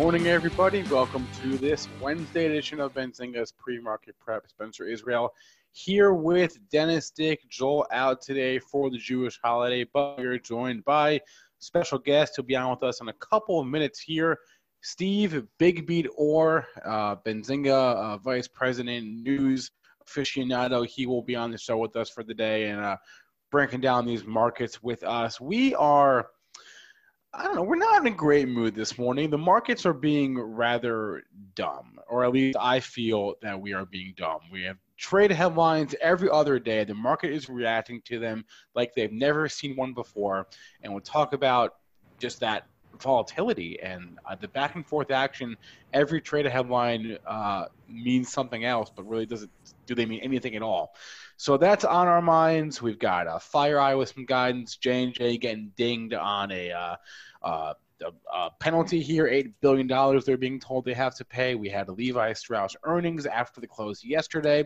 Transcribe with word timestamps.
Morning, 0.00 0.28
everybody. 0.28 0.82
Welcome 0.84 1.28
to 1.42 1.58
this 1.58 1.86
Wednesday 2.00 2.46
edition 2.46 2.80
of 2.80 2.94
Benzinga's 2.94 3.52
pre-market 3.52 4.18
prep. 4.18 4.48
Spencer 4.48 4.86
Israel 4.86 5.34
here 5.72 6.14
with 6.14 6.56
Dennis 6.70 7.10
Dick. 7.10 7.46
Joel 7.50 7.86
out 7.92 8.22
today 8.22 8.58
for 8.58 8.88
the 8.88 8.96
Jewish 8.96 9.38
holiday, 9.44 9.84
but 9.84 10.16
we're 10.16 10.38
joined 10.38 10.86
by 10.86 11.20
special 11.58 11.98
guest 11.98 12.32
who'll 12.34 12.46
be 12.46 12.56
on 12.56 12.70
with 12.70 12.82
us 12.82 13.02
in 13.02 13.08
a 13.08 13.12
couple 13.12 13.60
of 13.60 13.66
minutes 13.66 14.00
here. 14.00 14.38
Steve 14.80 15.44
Big 15.58 15.86
Beat 15.86 16.06
Orr, 16.16 16.66
uh, 16.82 17.16
Benzinga 17.16 17.68
uh, 17.68 18.16
Vice 18.16 18.48
President 18.48 19.06
News 19.06 19.70
aficionado. 20.08 20.86
He 20.86 21.04
will 21.04 21.20
be 21.20 21.36
on 21.36 21.50
the 21.50 21.58
show 21.58 21.76
with 21.76 21.94
us 21.94 22.08
for 22.08 22.24
the 22.24 22.32
day 22.32 22.70
and 22.70 22.80
uh, 22.80 22.96
breaking 23.50 23.82
down 23.82 24.06
these 24.06 24.24
markets 24.24 24.82
with 24.82 25.04
us. 25.04 25.38
We 25.38 25.74
are. 25.74 26.30
I 27.32 27.44
don't 27.44 27.54
know. 27.54 27.62
We're 27.62 27.76
not 27.76 28.00
in 28.00 28.12
a 28.12 28.16
great 28.16 28.48
mood 28.48 28.74
this 28.74 28.98
morning. 28.98 29.30
The 29.30 29.38
markets 29.38 29.86
are 29.86 29.92
being 29.92 30.36
rather 30.38 31.22
dumb, 31.54 31.98
or 32.08 32.24
at 32.24 32.32
least 32.32 32.58
I 32.60 32.80
feel 32.80 33.34
that 33.40 33.60
we 33.60 33.72
are 33.72 33.86
being 33.86 34.14
dumb. 34.16 34.40
We 34.50 34.64
have 34.64 34.78
trade 34.96 35.30
headlines 35.30 35.94
every 36.00 36.28
other 36.28 36.58
day. 36.58 36.82
The 36.82 36.94
market 36.94 37.32
is 37.32 37.48
reacting 37.48 38.02
to 38.06 38.18
them 38.18 38.44
like 38.74 38.94
they've 38.94 39.12
never 39.12 39.48
seen 39.48 39.76
one 39.76 39.94
before. 39.94 40.48
And 40.82 40.92
we'll 40.92 41.02
talk 41.02 41.32
about 41.32 41.76
just 42.18 42.40
that 42.40 42.66
volatility 43.00 43.80
and 43.82 44.18
uh, 44.26 44.34
the 44.34 44.48
back 44.48 44.74
and 44.74 44.86
forth 44.86 45.10
action. 45.10 45.56
Every 45.92 46.20
trade 46.20 46.46
headline 46.46 47.18
uh, 47.26 47.66
means 47.88 48.32
something 48.32 48.64
else, 48.64 48.90
but 48.94 49.08
really 49.08 49.26
doesn't 49.26 49.50
do 49.86 49.94
they 49.94 50.06
mean 50.06 50.20
anything 50.20 50.56
at 50.56 50.62
all? 50.62 50.94
So 51.36 51.56
that's 51.56 51.84
on 51.84 52.06
our 52.06 52.22
minds. 52.22 52.82
We've 52.82 52.98
got 52.98 53.26
uh, 53.26 53.38
FireEye 53.38 53.98
with 53.98 54.10
some 54.10 54.26
guidance. 54.26 54.76
J 54.76 55.04
and 55.04 55.14
J 55.14 55.36
getting 55.38 55.72
dinged 55.76 56.14
on 56.14 56.52
a, 56.52 56.70
uh, 56.70 56.96
uh, 57.42 57.74
a, 58.02 58.12
a 58.32 58.50
penalty 58.60 59.00
here, 59.00 59.26
eight 59.26 59.60
billion 59.60 59.86
dollars. 59.86 60.24
They're 60.24 60.36
being 60.36 60.60
told 60.60 60.84
they 60.84 60.94
have 60.94 61.14
to 61.16 61.24
pay. 61.24 61.54
We 61.54 61.68
had 61.68 61.88
Levi 61.88 62.34
Strauss 62.34 62.76
earnings 62.84 63.26
after 63.26 63.60
the 63.60 63.66
close 63.66 64.04
yesterday, 64.04 64.64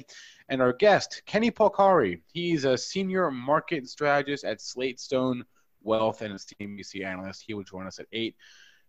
and 0.49 0.61
our 0.61 0.73
guest 0.73 1.23
Kenny 1.27 1.51
Polcari. 1.51 2.21
He's 2.33 2.65
a 2.65 2.77
senior 2.77 3.31
market 3.31 3.89
strategist 3.89 4.45
at 4.45 4.59
SlateStone 4.59 5.43
Wealth 5.85 6.23
and 6.23 6.35
a 6.35 6.37
CNBC 6.37 7.05
analyst. 7.05 7.45
He 7.47 7.55
will 7.55 7.65
join 7.65 7.87
us 7.87 7.99
at 7.99 8.07
eight 8.13 8.37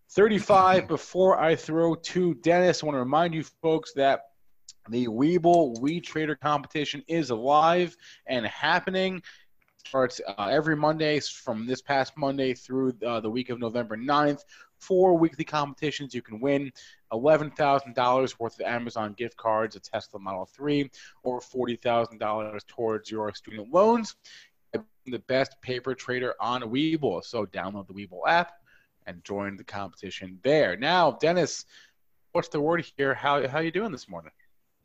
thirty-five. 0.10 0.88
Before 0.88 1.40
I 1.40 1.56
throw 1.56 1.96
to 1.96 2.34
Dennis, 2.36 2.82
I 2.82 2.86
want 2.86 2.96
to 2.96 3.00
remind 3.00 3.34
you 3.34 3.44
folks 3.62 3.94
that 3.94 4.22
the 4.90 5.08
Webull 5.08 5.80
We 5.80 6.00
Trader 6.00 6.36
competition 6.36 7.04
is 7.08 7.30
alive 7.30 7.96
and 8.28 8.46
happening. 8.46 9.22
Starts 9.88 10.20
uh, 10.28 10.48
every 10.50 10.76
Monday 10.76 11.20
from 11.20 11.68
this 11.68 11.82
past 11.82 12.14
Monday 12.18 12.54
through 12.54 12.94
uh, 13.06 13.20
the 13.20 13.30
week 13.30 13.50
of 13.50 13.60
November 13.60 13.96
9th. 13.96 14.42
Four 14.80 15.18
weekly 15.18 15.46
competitions. 15.46 16.14
You 16.14 16.22
can 16.22 16.40
win 16.40 16.72
$11,000 17.14 18.40
worth 18.40 18.60
of 18.60 18.66
Amazon 18.66 19.14
gift 19.14 19.38
cards, 19.38 19.76
a 19.76 19.80
Tesla 19.80 20.20
Model 20.20 20.46
3, 20.46 20.90
or 21.24 21.40
$40,000 21.40 22.68
towards 22.68 23.10
your 23.10 23.34
student 23.34 23.72
loans. 23.72 24.16
The 25.06 25.20
best 25.20 25.56
paper 25.62 25.94
trader 25.94 26.34
on 26.40 26.62
Webull. 26.64 27.24
So 27.24 27.46
download 27.46 27.88
the 27.88 27.94
Webull 27.94 28.28
app 28.28 28.54
and 29.06 29.24
join 29.24 29.56
the 29.56 29.64
competition 29.64 30.40
there. 30.44 30.76
Now, 30.76 31.12
Dennis, 31.12 31.66
what's 32.32 32.48
the 32.48 32.60
word 32.60 32.86
here? 32.98 33.14
How 33.14 33.48
how 33.48 33.60
you 33.60 33.72
doing 33.72 33.92
this 33.92 34.10
morning? 34.10 34.32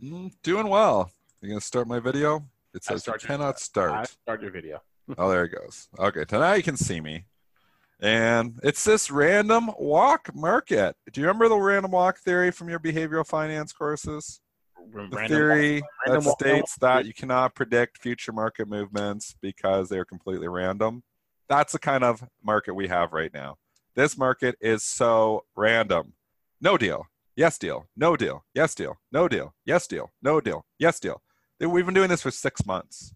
Mm, 0.02 0.32
doing 0.42 0.68
well. 0.68 1.10
You 1.40 1.48
gonna 1.48 1.60
start 1.60 1.88
my 1.88 2.00
video? 2.00 2.44
It 2.74 2.82
I 2.88 2.92
says 2.92 3.06
you 3.06 3.12
start 3.12 3.22
cannot 3.22 3.54
I 3.56 3.58
start. 3.58 4.08
start 4.08 4.42
your 4.42 4.50
video. 4.50 4.82
oh, 5.18 5.30
there 5.30 5.44
it 5.44 5.50
goes. 5.50 5.88
Okay, 5.98 6.24
so 6.28 6.38
now 6.38 6.52
you 6.52 6.62
can 6.62 6.76
see 6.76 7.00
me. 7.00 7.24
And 8.02 8.58
it's 8.62 8.84
this 8.84 9.10
random 9.10 9.70
walk 9.78 10.34
market. 10.34 10.96
Do 11.12 11.20
you 11.20 11.26
remember 11.26 11.48
the 11.48 11.58
random 11.58 11.90
walk 11.90 12.18
theory 12.18 12.50
from 12.50 12.68
your 12.68 12.78
behavioral 12.78 13.26
finance 13.26 13.72
courses? 13.72 14.40
The 14.92 14.98
Random 14.98 15.28
theory 15.28 15.82
that 16.06 16.22
states 16.22 16.76
that 16.80 17.06
you 17.06 17.14
cannot 17.14 17.54
predict 17.54 17.98
future 17.98 18.32
market 18.32 18.68
movements 18.68 19.36
because 19.40 19.88
they're 19.88 20.04
completely 20.04 20.48
random. 20.48 21.02
That's 21.48 21.72
the 21.72 21.78
kind 21.78 22.04
of 22.04 22.24
market 22.42 22.74
we 22.74 22.88
have 22.88 23.12
right 23.12 23.32
now. 23.32 23.56
This 23.94 24.16
market 24.16 24.56
is 24.60 24.82
so 24.82 25.44
random. 25.56 26.14
No 26.60 26.76
deal. 26.76 27.06
Yes 27.36 27.58
deal. 27.58 27.86
No 27.96 28.16
deal. 28.16 28.44
Yes 28.54 28.74
deal. 28.74 28.98
No 29.12 29.28
deal. 29.28 29.54
Yes 29.64 29.86
deal. 29.86 30.12
No 30.22 30.40
deal. 30.40 30.64
Yes 30.78 31.00
deal. 31.00 31.22
We've 31.60 31.84
been 31.84 31.94
doing 31.94 32.08
this 32.08 32.22
for 32.22 32.30
six 32.30 32.64
months. 32.64 33.14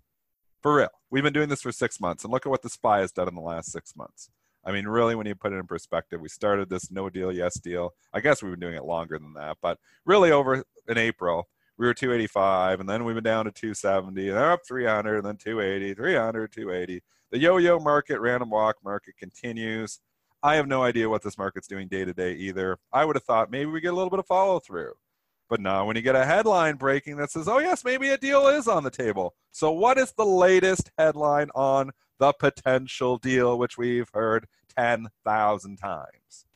For 0.62 0.76
real. 0.76 0.90
We've 1.10 1.22
been 1.22 1.32
doing 1.32 1.48
this 1.48 1.62
for 1.62 1.72
six 1.72 2.00
months. 2.00 2.24
And 2.24 2.32
look 2.32 2.46
at 2.46 2.50
what 2.50 2.62
the 2.62 2.70
SPY 2.70 3.00
has 3.00 3.12
done 3.12 3.28
in 3.28 3.34
the 3.34 3.40
last 3.40 3.70
six 3.70 3.94
months. 3.96 4.30
I 4.64 4.72
mean, 4.72 4.86
really, 4.86 5.14
when 5.14 5.26
you 5.26 5.34
put 5.34 5.52
it 5.52 5.56
in 5.56 5.66
perspective, 5.66 6.20
we 6.20 6.28
started 6.28 6.70
this 6.70 6.90
no 6.90 7.10
deal, 7.10 7.30
yes 7.30 7.60
deal. 7.60 7.92
I 8.12 8.20
guess 8.20 8.42
we've 8.42 8.52
been 8.52 8.60
doing 8.60 8.76
it 8.76 8.84
longer 8.84 9.18
than 9.18 9.34
that, 9.34 9.58
but 9.60 9.78
really 10.06 10.30
over 10.30 10.64
in 10.88 10.98
April, 10.98 11.48
we 11.78 11.86
were 11.86 11.94
285, 11.94 12.80
and 12.80 12.88
then 12.88 13.04
we've 13.04 13.14
been 13.14 13.24
down 13.24 13.46
to 13.46 13.50
270, 13.50 14.28
and 14.28 14.36
then 14.36 14.44
up 14.44 14.60
300, 14.66 15.16
and 15.16 15.26
then 15.26 15.36
280, 15.36 15.94
300, 15.94 16.52
280. 16.52 17.02
The 17.32 17.38
yo-yo 17.38 17.80
market, 17.80 18.20
random 18.20 18.50
walk 18.50 18.76
market 18.84 19.16
continues. 19.18 20.00
I 20.42 20.56
have 20.56 20.68
no 20.68 20.82
idea 20.82 21.08
what 21.08 21.22
this 21.22 21.38
market's 21.38 21.66
doing 21.66 21.88
day 21.88 22.04
to 22.04 22.12
day 22.12 22.34
either. 22.34 22.78
I 22.92 23.04
would 23.04 23.16
have 23.16 23.24
thought 23.24 23.50
maybe 23.50 23.70
we 23.70 23.80
get 23.80 23.92
a 23.92 23.96
little 23.96 24.10
bit 24.10 24.18
of 24.18 24.26
follow 24.26 24.60
through. 24.60 24.92
But 25.48 25.60
now, 25.60 25.84
when 25.84 25.96
you 25.96 26.02
get 26.02 26.16
a 26.16 26.24
headline 26.24 26.76
breaking 26.76 27.16
that 27.16 27.30
says, 27.30 27.48
oh, 27.48 27.58
yes, 27.58 27.84
maybe 27.84 28.10
a 28.10 28.18
deal 28.18 28.46
is 28.48 28.66
on 28.66 28.82
the 28.82 28.90
table. 28.90 29.34
So, 29.50 29.70
what 29.72 29.98
is 29.98 30.12
the 30.12 30.24
latest 30.24 30.90
headline 30.96 31.50
on 31.54 31.90
the 32.18 32.32
potential 32.32 33.18
deal, 33.18 33.58
which 33.58 33.76
we've 33.76 34.08
heard 34.14 34.46
10,000 34.76 35.76
times? 35.76 36.46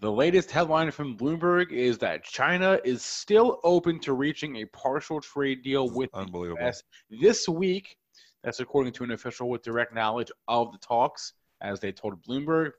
The 0.00 0.10
latest 0.10 0.50
headline 0.50 0.90
from 0.90 1.14
Bloomberg 1.14 1.72
is 1.72 1.98
that 1.98 2.24
China 2.24 2.80
is 2.84 3.02
still 3.02 3.60
open 3.62 4.00
to 4.00 4.14
reaching 4.14 4.56
a 4.56 4.64
partial 4.64 5.20
trade 5.20 5.62
deal 5.62 5.90
with 5.90 6.10
the 6.12 6.56
US 6.58 6.82
this 7.10 7.46
week. 7.46 7.94
That's 8.42 8.60
according 8.60 8.94
to 8.94 9.04
an 9.04 9.10
official 9.10 9.50
with 9.50 9.62
direct 9.62 9.94
knowledge 9.94 10.32
of 10.48 10.72
the 10.72 10.78
talks, 10.78 11.34
as 11.60 11.80
they 11.80 11.92
told 11.92 12.24
Bloomberg. 12.24 12.70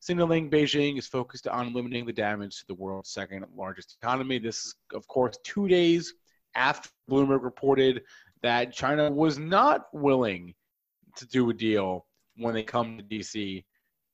Signaling 0.00 0.50
Beijing 0.50 0.98
is 0.98 1.06
focused 1.06 1.48
on 1.48 1.72
limiting 1.72 2.04
the 2.04 2.12
damage 2.12 2.58
to 2.58 2.66
the 2.66 2.74
world's 2.74 3.08
second 3.08 3.46
largest 3.56 3.96
economy. 4.02 4.38
This 4.38 4.66
is, 4.66 4.74
of 4.92 5.06
course, 5.08 5.38
two 5.42 5.66
days 5.66 6.12
after 6.54 6.90
Bloomberg 7.10 7.42
reported 7.42 8.02
that 8.42 8.74
China 8.74 9.10
was 9.10 9.38
not 9.38 9.86
willing 9.94 10.54
to 11.16 11.26
do 11.26 11.48
a 11.48 11.54
deal 11.54 12.06
when 12.36 12.52
they 12.52 12.64
come 12.64 12.98
to 12.98 13.02
DC 13.02 13.64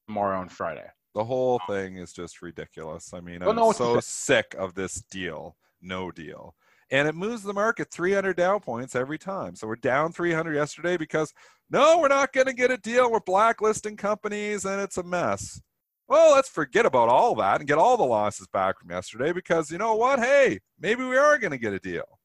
tomorrow 0.07 0.43
and 0.43 0.53
Friday. 0.53 0.87
The 1.17 1.25
whole 1.25 1.59
um, 1.67 1.75
thing 1.75 1.97
is 1.97 2.13
just 2.13 2.43
ridiculous. 2.43 3.15
I 3.15 3.21
mean, 3.21 3.41
Well, 3.41 3.49
I'm 3.49 3.57
no, 3.57 3.73
so 3.73 3.99
sick 4.01 4.55
of 4.59 4.75
this 4.75 5.01
deal, 5.11 5.57
no 5.81 6.11
deal. 6.11 6.55
And 6.91 7.09
it 7.09 7.15
moves 7.15 7.43
the 7.43 7.55
market 7.55 7.91
300 7.91 8.37
down 8.37 8.61
points 8.61 8.95
every 8.95 9.19
time. 9.19 9.57
So 9.57 9.67
we're 9.67 9.77
down 9.77 10.13
300 10.13 10.55
yesterday 10.55 10.99
because 10.99 11.33
no, 11.71 11.99
we're 12.01 12.09
not 12.09 12.35
going 12.35 12.49
to 12.49 12.53
get 12.53 12.71
a 12.71 12.77
deal. 12.77 13.11
We're 13.11 13.21
blacklisting 13.21 13.97
companies 13.97 14.67
and 14.67 14.79
it's 14.79 14.99
a 14.99 15.03
mess. 15.03 15.59
Well, 16.07 16.35
let's 16.35 16.51
forget 16.51 16.85
about 16.85 17.09
all 17.09 17.35
that 17.37 17.61
and 17.61 17.67
get 17.67 17.79
all 17.79 17.97
the 17.97 18.05
losses 18.05 18.47
back 18.49 18.79
from 18.79 18.91
yesterday 18.91 19.33
because 19.33 19.71
you 19.71 19.79
know 19.79 19.95
what? 19.95 20.19
Hey, 20.19 20.61
maybe 20.79 21.03
we 21.03 21.17
are 21.17 21.39
going 21.39 21.51
to 21.51 21.59
get 21.59 21.73
a 21.73 21.81
deal. 21.81 22.21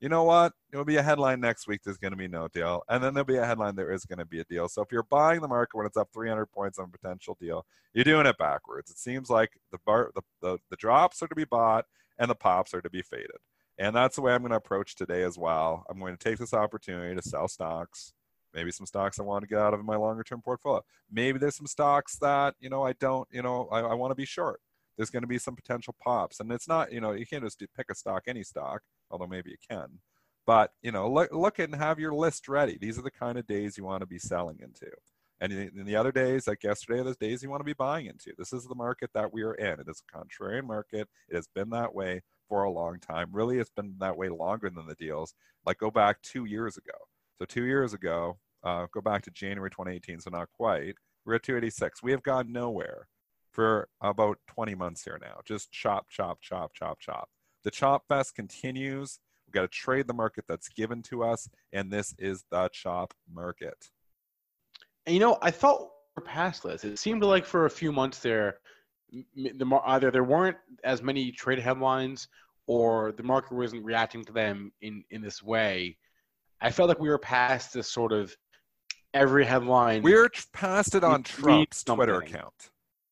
You 0.00 0.08
know 0.08 0.24
what? 0.24 0.52
It 0.72 0.76
will 0.76 0.84
be 0.84 0.96
a 0.96 1.02
headline 1.02 1.40
next 1.40 1.66
week. 1.66 1.80
There's 1.84 1.98
going 1.98 2.12
to 2.12 2.16
be 2.16 2.28
no 2.28 2.48
deal, 2.48 2.82
and 2.88 3.02
then 3.02 3.14
there'll 3.14 3.26
be 3.26 3.36
a 3.36 3.46
headline. 3.46 3.74
There 3.74 3.92
is 3.92 4.04
going 4.04 4.18
to 4.18 4.24
be 4.24 4.40
a 4.40 4.44
deal. 4.44 4.68
So 4.68 4.82
if 4.82 4.92
you're 4.92 5.02
buying 5.04 5.40
the 5.40 5.48
market 5.48 5.76
when 5.76 5.86
it's 5.86 5.96
up 5.96 6.10
300 6.12 6.46
points 6.46 6.78
on 6.78 6.86
a 6.86 6.98
potential 6.98 7.36
deal, 7.40 7.66
you're 7.94 8.04
doing 8.04 8.26
it 8.26 8.38
backwards. 8.38 8.90
It 8.90 8.98
seems 8.98 9.28
like 9.28 9.58
the 9.72 9.78
bar, 9.84 10.10
the, 10.14 10.22
the, 10.40 10.58
the 10.70 10.76
drops 10.76 11.22
are 11.22 11.28
to 11.28 11.34
be 11.34 11.44
bought 11.44 11.86
and 12.18 12.30
the 12.30 12.34
pops 12.34 12.74
are 12.74 12.82
to 12.82 12.90
be 12.90 13.02
faded. 13.02 13.38
And 13.78 13.94
that's 13.94 14.16
the 14.16 14.22
way 14.22 14.32
I'm 14.32 14.42
going 14.42 14.50
to 14.50 14.56
approach 14.56 14.94
today 14.94 15.22
as 15.22 15.38
well. 15.38 15.84
I'm 15.88 15.98
going 15.98 16.16
to 16.16 16.22
take 16.22 16.38
this 16.38 16.52
opportunity 16.52 17.14
to 17.14 17.22
sell 17.22 17.48
stocks, 17.48 18.12
maybe 18.52 18.72
some 18.72 18.86
stocks 18.86 19.18
I 19.18 19.22
want 19.22 19.42
to 19.42 19.48
get 19.48 19.60
out 19.60 19.74
of 19.74 19.84
my 19.84 19.96
longer 19.96 20.24
term 20.24 20.42
portfolio. 20.42 20.82
Maybe 21.10 21.38
there's 21.38 21.56
some 21.56 21.66
stocks 21.66 22.16
that, 22.18 22.54
you 22.60 22.70
know, 22.70 22.84
I 22.84 22.92
don't, 22.94 23.28
you 23.30 23.42
know, 23.42 23.68
I, 23.70 23.80
I 23.80 23.94
want 23.94 24.10
to 24.10 24.16
be 24.16 24.26
short. 24.26 24.60
There's 24.98 25.10
going 25.10 25.22
to 25.22 25.28
be 25.28 25.38
some 25.38 25.56
potential 25.56 25.94
pops. 26.02 26.40
And 26.40 26.52
it's 26.52 26.68
not, 26.68 26.92
you 26.92 27.00
know, 27.00 27.12
you 27.12 27.24
can't 27.24 27.44
just 27.44 27.62
pick 27.74 27.86
a 27.90 27.94
stock, 27.94 28.24
any 28.26 28.42
stock, 28.42 28.82
although 29.10 29.28
maybe 29.28 29.50
you 29.50 29.56
can. 29.70 30.00
But, 30.44 30.72
you 30.82 30.90
know, 30.92 31.10
look, 31.10 31.32
look 31.32 31.58
and 31.60 31.74
have 31.74 32.00
your 32.00 32.12
list 32.12 32.48
ready. 32.48 32.76
These 32.78 32.98
are 32.98 33.02
the 33.02 33.10
kind 33.10 33.38
of 33.38 33.46
days 33.46 33.78
you 33.78 33.84
want 33.84 34.00
to 34.00 34.06
be 34.06 34.18
selling 34.18 34.58
into. 34.60 34.90
And 35.40 35.52
in 35.52 35.84
the 35.84 35.94
other 35.94 36.10
days, 36.10 36.48
like 36.48 36.64
yesterday, 36.64 37.02
there's 37.02 37.16
days 37.16 37.42
you 37.42 37.50
want 37.50 37.60
to 37.60 37.64
be 37.64 37.74
buying 37.74 38.06
into. 38.06 38.32
This 38.36 38.52
is 38.52 38.64
the 38.64 38.74
market 38.74 39.10
that 39.14 39.32
we 39.32 39.42
are 39.42 39.54
in. 39.54 39.78
It 39.78 39.86
is 39.88 40.02
a 40.02 40.18
contrarian 40.18 40.64
market. 40.64 41.08
It 41.28 41.36
has 41.36 41.46
been 41.54 41.70
that 41.70 41.94
way 41.94 42.22
for 42.48 42.64
a 42.64 42.70
long 42.70 42.98
time. 42.98 43.28
Really, 43.30 43.58
it's 43.58 43.70
been 43.70 43.94
that 44.00 44.16
way 44.16 44.30
longer 44.30 44.68
than 44.68 44.86
the 44.86 44.96
deals. 44.96 45.34
Like 45.64 45.78
go 45.78 45.90
back 45.92 46.20
two 46.22 46.46
years 46.46 46.76
ago. 46.76 46.98
So 47.38 47.44
two 47.44 47.64
years 47.64 47.94
ago, 47.94 48.38
uh, 48.64 48.86
go 48.92 49.00
back 49.00 49.22
to 49.22 49.30
January 49.30 49.70
2018. 49.70 50.20
So 50.20 50.30
not 50.30 50.48
quite. 50.50 50.96
We're 51.24 51.36
at 51.36 51.44
286. 51.44 52.02
We 52.02 52.10
have 52.10 52.22
gone 52.22 52.50
nowhere 52.50 53.06
for 53.58 53.88
about 54.00 54.38
20 54.46 54.76
months 54.76 55.02
here 55.02 55.18
now. 55.20 55.40
Just 55.44 55.72
chop, 55.72 56.08
chop, 56.08 56.38
chop, 56.40 56.72
chop, 56.74 57.00
chop. 57.00 57.28
The 57.64 57.72
chop 57.72 58.04
fest 58.06 58.36
continues. 58.36 59.18
We've 59.44 59.52
got 59.52 59.62
to 59.62 59.66
trade 59.66 60.06
the 60.06 60.14
market 60.14 60.44
that's 60.46 60.68
given 60.68 61.02
to 61.10 61.24
us, 61.24 61.48
and 61.72 61.92
this 61.92 62.14
is 62.20 62.44
the 62.52 62.68
chop 62.72 63.14
market. 63.28 63.90
And 65.06 65.14
you 65.14 65.18
know, 65.18 65.38
I 65.42 65.50
thought 65.50 65.88
we're 66.16 66.22
past 66.22 66.62
this. 66.62 66.84
It 66.84 67.00
seemed 67.00 67.24
like 67.24 67.44
for 67.44 67.66
a 67.66 67.70
few 67.70 67.90
months 67.90 68.20
there, 68.20 68.58
the 69.34 69.80
either 69.86 70.12
there 70.12 70.22
weren't 70.22 70.58
as 70.84 71.02
many 71.02 71.32
trade 71.32 71.58
headlines 71.58 72.28
or 72.68 73.10
the 73.10 73.24
market 73.24 73.50
wasn't 73.50 73.84
reacting 73.84 74.24
to 74.26 74.32
them 74.32 74.70
in 74.82 75.02
in 75.10 75.20
this 75.20 75.42
way. 75.42 75.96
I 76.60 76.70
felt 76.70 76.90
like 76.90 77.00
we 77.00 77.08
were 77.08 77.18
past 77.18 77.72
this 77.72 77.90
sort 77.90 78.12
of 78.12 78.36
every 79.14 79.44
headline. 79.44 80.02
We're 80.02 80.30
past 80.52 80.94
it 80.94 81.02
on 81.02 81.24
Trump's 81.24 81.82
Twitter 81.82 82.18
account. 82.18 82.70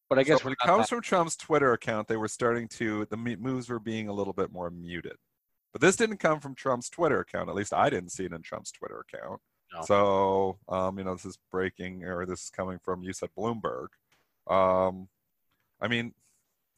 But 0.08 0.19
I 0.19 0.23
guess 0.23 0.38
so 0.41 0.44
when 0.44 0.53
it 0.53 0.58
comes 0.64 0.85
that. 0.85 0.88
from 0.88 1.03
Trump's 1.03 1.37
Twitter 1.37 1.73
account, 1.73 2.08
they 2.08 2.17
were 2.17 2.29
starting 2.29 2.69
to 2.69 3.06
the 3.11 3.17
moves 3.17 3.69
were 3.69 3.81
being 3.81 4.08
a 4.08 4.12
little 4.12 4.32
bit 4.32 4.53
more 4.53 4.70
muted. 4.70 5.17
But 5.73 5.81
this 5.81 5.97
didn't 5.97 6.19
come 6.19 6.41
from 6.41 6.55
Trump's 6.55 6.88
Twitter 6.88 7.20
account. 7.20 7.49
At 7.49 7.55
least 7.55 7.75
I 7.75 7.91
didn't 7.91 8.11
see 8.11 8.25
it 8.25 8.32
in 8.32 8.43
Trump's 8.43 8.73
Twitter 8.73 9.05
account. 9.12 9.41
No. 9.75 9.82
So 9.82 10.58
um, 10.69 10.99
you 10.99 11.05
know, 11.05 11.14
this 11.14 11.25
is 11.25 11.38
breaking, 11.50 12.05
or 12.05 12.25
this 12.25 12.44
is 12.44 12.50
coming 12.50 12.79
from 12.82 13.03
you 13.03 13.12
said 13.12 13.31
Bloomberg. 13.37 13.88
Um, 14.49 15.08
I 15.81 15.88
mean, 15.88 16.14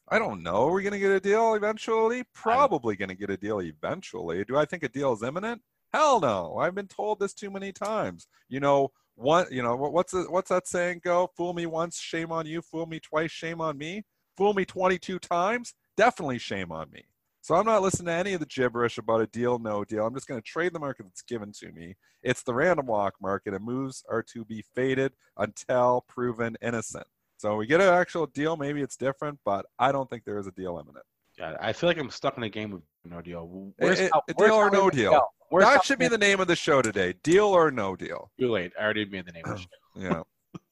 I 0.09 0.17
don't 0.17 0.41
know. 0.41 0.67
Are 0.67 0.73
we 0.73 0.81
going 0.81 0.93
to 0.93 0.99
get 0.99 1.11
a 1.11 1.19
deal 1.19 1.53
eventually? 1.53 2.23
Probably 2.33 2.95
going 2.95 3.09
to 3.09 3.15
get 3.15 3.29
a 3.29 3.37
deal 3.37 3.59
eventually. 3.59 4.43
Do 4.43 4.57
I 4.57 4.65
think 4.65 4.83
a 4.83 4.89
deal 4.89 5.13
is 5.13 5.21
imminent? 5.21 5.61
Hell 5.93 6.19
no. 6.19 6.57
I've 6.57 6.75
been 6.75 6.87
told 6.87 7.19
this 7.19 7.33
too 7.33 7.51
many 7.51 7.71
times. 7.71 8.27
You 8.47 8.59
know, 8.59 8.91
what 9.19 9.51
you 9.51 9.61
know 9.61 9.75
what's 9.75 10.13
the, 10.13 10.25
what's 10.29 10.49
that 10.49 10.67
saying 10.67 11.01
go? 11.03 11.29
Fool 11.35 11.53
me 11.53 11.65
once, 11.65 11.99
shame 11.99 12.31
on 12.31 12.45
you. 12.45 12.61
Fool 12.61 12.85
me 12.85 12.99
twice, 12.99 13.31
shame 13.31 13.59
on 13.59 13.77
me. 13.77 14.03
Fool 14.37 14.53
me 14.53 14.63
22 14.63 15.19
times, 15.19 15.73
definitely 15.97 16.39
shame 16.39 16.71
on 16.71 16.89
me. 16.91 17.03
So 17.41 17.55
I'm 17.55 17.65
not 17.65 17.81
listening 17.81 18.07
to 18.07 18.13
any 18.13 18.33
of 18.33 18.39
the 18.39 18.45
gibberish 18.45 18.97
about 18.97 19.21
a 19.21 19.27
deal, 19.27 19.59
no 19.59 19.83
deal. 19.83 20.05
I'm 20.05 20.13
just 20.13 20.27
going 20.27 20.41
to 20.41 20.47
trade 20.47 20.73
the 20.73 20.79
market 20.79 21.03
that's 21.05 21.21
given 21.21 21.51
to 21.59 21.71
me. 21.71 21.95
It's 22.21 22.43
the 22.43 22.53
random 22.53 22.85
walk 22.85 23.15
market, 23.21 23.53
and 23.53 23.63
moves 23.63 24.03
are 24.09 24.23
to 24.33 24.45
be 24.45 24.63
faded 24.75 25.13
until 25.37 26.05
proven 26.07 26.57
innocent. 26.61 27.07
So 27.37 27.55
we 27.55 27.65
get 27.65 27.81
an 27.81 27.87
actual 27.87 28.27
deal, 28.27 28.57
maybe 28.57 28.81
it's 28.81 28.97
different, 28.97 29.39
but 29.45 29.65
I 29.77 29.91
don't 29.91 30.09
think 30.09 30.25
there 30.25 30.37
is 30.37 30.47
a 30.47 30.51
deal 30.51 30.77
imminent. 30.77 31.05
Yeah, 31.39 31.55
I 31.61 31.71
feel 31.71 31.87
like 31.89 31.97
I'm 31.97 32.09
stuck 32.09 32.37
in 32.37 32.43
a 32.43 32.49
game 32.49 32.71
with 32.71 32.81
no 33.05 33.21
deal. 33.21 33.71
Where's, 33.77 33.99
it, 33.99 34.11
how, 34.13 34.21
deal 34.37 34.53
or 34.53 34.69
no 34.69 34.89
deal? 34.89 35.21
that 35.51 35.85
should 35.85 35.97
be 35.97 36.09
the 36.09 36.17
name 36.17 36.39
of 36.39 36.47
the 36.47 36.55
show 36.55 36.81
today. 36.81 37.13
Deal 37.23 37.45
or 37.45 37.71
no 37.71 37.95
deal. 37.95 38.29
Too 38.39 38.51
late. 38.51 38.73
I 38.77 38.83
already 38.83 39.05
made 39.05 39.25
the 39.25 39.31
name 39.31 39.45
of 39.45 39.57
the 39.57 39.59
show. 40.01 40.23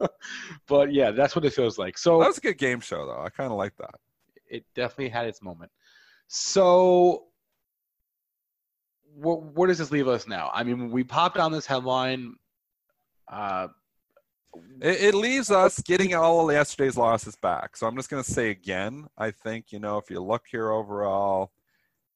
yeah. 0.02 0.08
but 0.68 0.92
yeah, 0.92 1.12
that's 1.12 1.36
what 1.36 1.46
it 1.46 1.54
feels 1.54 1.78
like. 1.78 1.98
So 1.98 2.20
that 2.20 2.28
was 2.28 2.38
a 2.38 2.42
good 2.42 2.58
game 2.58 2.82
show, 2.82 3.06
though. 3.06 3.22
I 3.22 3.30
kind 3.30 3.52
of 3.52 3.58
like 3.58 3.76
that. 3.78 3.96
It 4.50 4.66
definitely 4.76 5.10
had 5.10 5.26
its 5.26 5.42
moment. 5.42 5.72
So, 6.28 7.26
what, 9.16 9.44
where 9.56 9.68
does 9.68 9.78
this 9.78 9.92
leave 9.92 10.08
us 10.08 10.28
now? 10.28 10.52
I 10.54 10.64
mean, 10.64 10.92
we 10.92 11.04
popped 11.04 11.38
on 11.38 11.52
this 11.52 11.66
headline. 11.66 12.36
Uh, 13.32 13.68
it, 14.82 15.02
it, 15.02 15.14
leaves 15.16 15.52
us 15.52 15.80
getting 15.82 16.14
all 16.14 16.52
yesterday's 16.52 16.98
losses 16.98 17.36
back. 17.36 17.76
So 17.76 17.88
I'm 17.88 17.96
just 17.96 18.10
going 18.10 18.24
to 18.24 18.32
say 18.32 18.50
again, 18.50 19.08
I 19.18 19.32
think, 19.32 19.72
you 19.72 19.80
know, 19.80 19.98
if 19.98 20.10
you 20.10 20.22
look 20.22 20.46
here 20.50 20.72
overall, 20.72 21.52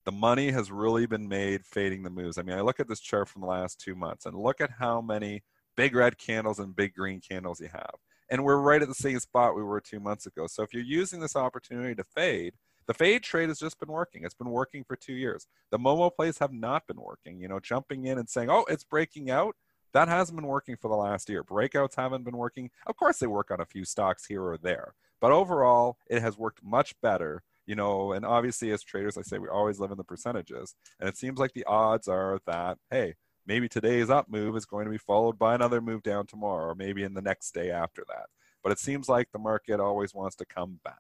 the 0.06 0.12
money 0.12 0.52
has 0.52 0.72
really 0.72 1.06
been 1.06 1.28
made 1.28 1.66
fading 1.66 2.04
the 2.04 2.10
moves. 2.10 2.38
I 2.38 2.42
mean, 2.42 2.58
I 2.58 2.62
look 2.62 2.80
at 2.80 2.88
this 2.88 3.00
chart 3.00 3.30
from 3.30 3.42
the 3.42 3.48
last 3.48 3.80
two 3.80 3.96
months 3.96 4.26
and 4.26 4.36
look 4.36 4.62
at 4.62 4.72
how 4.80 5.02
many 5.02 5.44
big 5.76 5.96
red 5.96 6.18
candles 6.18 6.60
and 6.60 6.76
big 6.76 6.94
green 6.94 7.22
candles 7.22 7.60
you 7.60 7.70
have. 7.72 7.96
And 8.30 8.44
we're 8.44 8.58
right 8.58 8.82
at 8.82 8.88
the 8.88 8.96
same 8.96 9.20
spot 9.20 9.56
we 9.56 9.64
were 9.64 9.82
two 9.82 10.00
months 10.00 10.26
ago. 10.26 10.48
So 10.48 10.64
if 10.64 10.74
you're 10.74 10.84
using 10.84 11.20
this 11.20 11.36
opportunity 11.36 11.94
to 11.96 12.04
fade, 12.04 12.54
the 12.88 12.94
fade 12.94 13.24
trade 13.24 13.50
has 13.50 13.60
just 13.60 13.80
been 13.80 13.92
working. 13.92 14.24
It's 14.24 14.34
been 14.34 14.50
working 14.50 14.84
for 14.84 14.96
two 14.96 15.14
years. 15.14 15.48
The 15.70 15.78
Momo 15.78 16.14
plays 16.14 16.38
have 16.40 16.52
not 16.52 16.88
been 16.88 17.00
working. 17.00 17.40
You 17.40 17.48
know, 17.48 17.60
jumping 17.60 18.06
in 18.06 18.18
and 18.18 18.30
saying, 18.30 18.50
oh, 18.50 18.66
it's 18.70 18.84
breaking 18.84 19.30
out 19.30 19.56
that 19.94 20.08
hasn't 20.08 20.38
been 20.38 20.48
working 20.48 20.76
for 20.76 20.88
the 20.88 20.96
last 20.96 21.30
year. 21.30 21.44
Breakouts 21.44 21.96
haven't 21.96 22.24
been 22.24 22.38
working. 22.38 22.70
Of 22.88 22.96
course, 22.98 23.20
they 23.20 23.28
work 23.28 23.52
on 23.52 23.62
a 23.62 23.66
few 23.66 23.86
stocks 23.86 24.26
here 24.26 24.44
or 24.44 24.58
there, 24.58 24.94
but 25.20 25.32
overall, 25.32 25.98
it 26.10 26.22
has 26.22 26.38
worked 26.38 26.64
much 26.64 27.00
better. 27.02 27.44
You 27.68 27.76
know, 27.76 28.12
and 28.12 28.26
obviously, 28.26 28.72
as 28.72 28.84
traders, 28.84 29.18
I 29.18 29.22
say 29.22 29.38
we 29.38 29.48
always 29.48 29.80
live 29.80 29.92
in 29.92 29.98
the 29.98 30.04
percentages, 30.04 30.76
and 31.00 31.08
it 31.08 31.16
seems 31.16 31.40
like 31.40 31.54
the 31.54 31.66
odds 31.66 32.08
are 32.08 32.40
that 32.46 32.78
hey, 32.90 33.16
maybe 33.46 33.70
today's 33.70 34.10
up 34.10 34.30
move 34.30 34.56
is 34.56 34.66
going 34.66 34.86
to 34.86 34.92
be 34.92 34.98
followed 34.98 35.38
by 35.38 35.56
another 35.56 35.80
move 35.80 36.04
down 36.04 36.26
tomorrow, 36.26 36.72
or 36.72 36.76
maybe 36.76 37.04
in 37.04 37.14
the 37.14 37.22
next 37.22 37.54
day 37.54 37.72
after 37.72 38.04
that. 38.08 38.26
But 38.64 38.72
it 38.72 38.80
seems 38.80 39.10
like 39.10 39.32
the 39.32 39.40
market 39.40 39.80
always 39.80 40.14
wants 40.14 40.36
to 40.38 40.46
come 40.46 40.80
back 40.84 40.98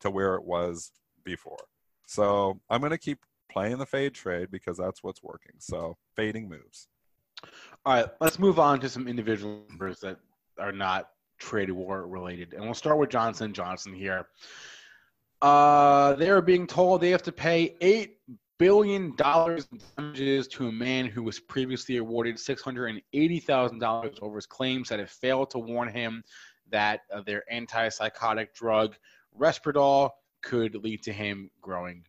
to 0.00 0.10
where 0.10 0.34
it 0.34 0.44
was 0.44 0.92
before. 1.24 1.64
So 2.06 2.60
I'm 2.68 2.80
going 2.80 2.90
to 2.90 2.98
keep 2.98 3.20
playing 3.50 3.78
the 3.78 3.86
fade 3.86 4.14
trade 4.14 4.50
because 4.50 4.76
that's 4.76 5.02
what's 5.02 5.22
working. 5.22 5.54
So 5.58 5.96
fading 6.16 6.48
moves. 6.48 6.88
All 7.84 7.94
right, 7.94 8.06
let's 8.20 8.38
move 8.38 8.58
on 8.58 8.80
to 8.80 8.88
some 8.88 9.08
individual 9.08 9.62
numbers 9.68 10.00
that 10.00 10.18
are 10.58 10.72
not 10.72 11.10
trade 11.38 11.70
war 11.70 12.06
related, 12.06 12.54
and 12.54 12.64
we'll 12.64 12.74
start 12.74 12.98
with 12.98 13.10
Johnson 13.10 13.52
Johnson 13.52 13.92
here. 13.92 14.26
Uh, 15.40 16.14
they 16.14 16.30
are 16.30 16.40
being 16.40 16.66
told 16.66 17.00
they 17.00 17.10
have 17.10 17.22
to 17.24 17.32
pay 17.32 17.76
eight 17.80 18.18
billion 18.58 19.16
dollars 19.16 19.66
in 19.72 19.80
damages 19.96 20.46
to 20.46 20.68
a 20.68 20.72
man 20.72 21.06
who 21.06 21.24
was 21.24 21.40
previously 21.40 21.96
awarded 21.96 22.38
six 22.38 22.62
hundred 22.62 22.86
and 22.86 23.02
eighty 23.12 23.40
thousand 23.40 23.80
dollars 23.80 24.16
over 24.22 24.36
his 24.36 24.46
claims 24.46 24.88
that 24.88 25.00
it 25.00 25.10
failed 25.10 25.50
to 25.50 25.58
warn 25.58 25.88
him 25.88 26.22
that 26.70 27.00
uh, 27.12 27.20
their 27.22 27.42
antipsychotic 27.52 28.54
drug 28.54 28.94
Risperdal 29.36 30.10
could 30.42 30.76
lead 30.76 31.02
to 31.02 31.12
him 31.12 31.50
growing. 31.60 32.04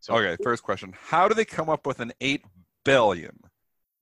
So, 0.00 0.14
okay, 0.14 0.42
first 0.42 0.62
question: 0.62 0.94
How 0.98 1.28
do 1.28 1.34
they 1.34 1.44
come 1.44 1.68
up 1.68 1.86
with 1.86 2.00
an 2.00 2.12
eight 2.20 2.42
billion? 2.84 3.38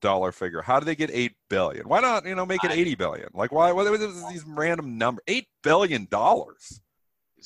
Dollar 0.01 0.31
figure. 0.31 0.61
How 0.61 0.79
do 0.79 0.85
they 0.85 0.95
get 0.95 1.09
eight 1.11 1.33
billion? 1.49 1.87
Why 1.87 1.99
not 1.99 2.25
you 2.25 2.35
know 2.35 2.45
make 2.45 2.63
it 2.63 2.71
eighty 2.71 2.95
billion? 2.95 3.29
Like 3.33 3.51
why? 3.51 3.71
What 3.71 3.89
was 3.89 4.23
these 4.29 4.43
random 4.45 4.97
number? 4.97 5.21
Eight 5.27 5.47
billion 5.63 6.07
dollars. 6.09 6.81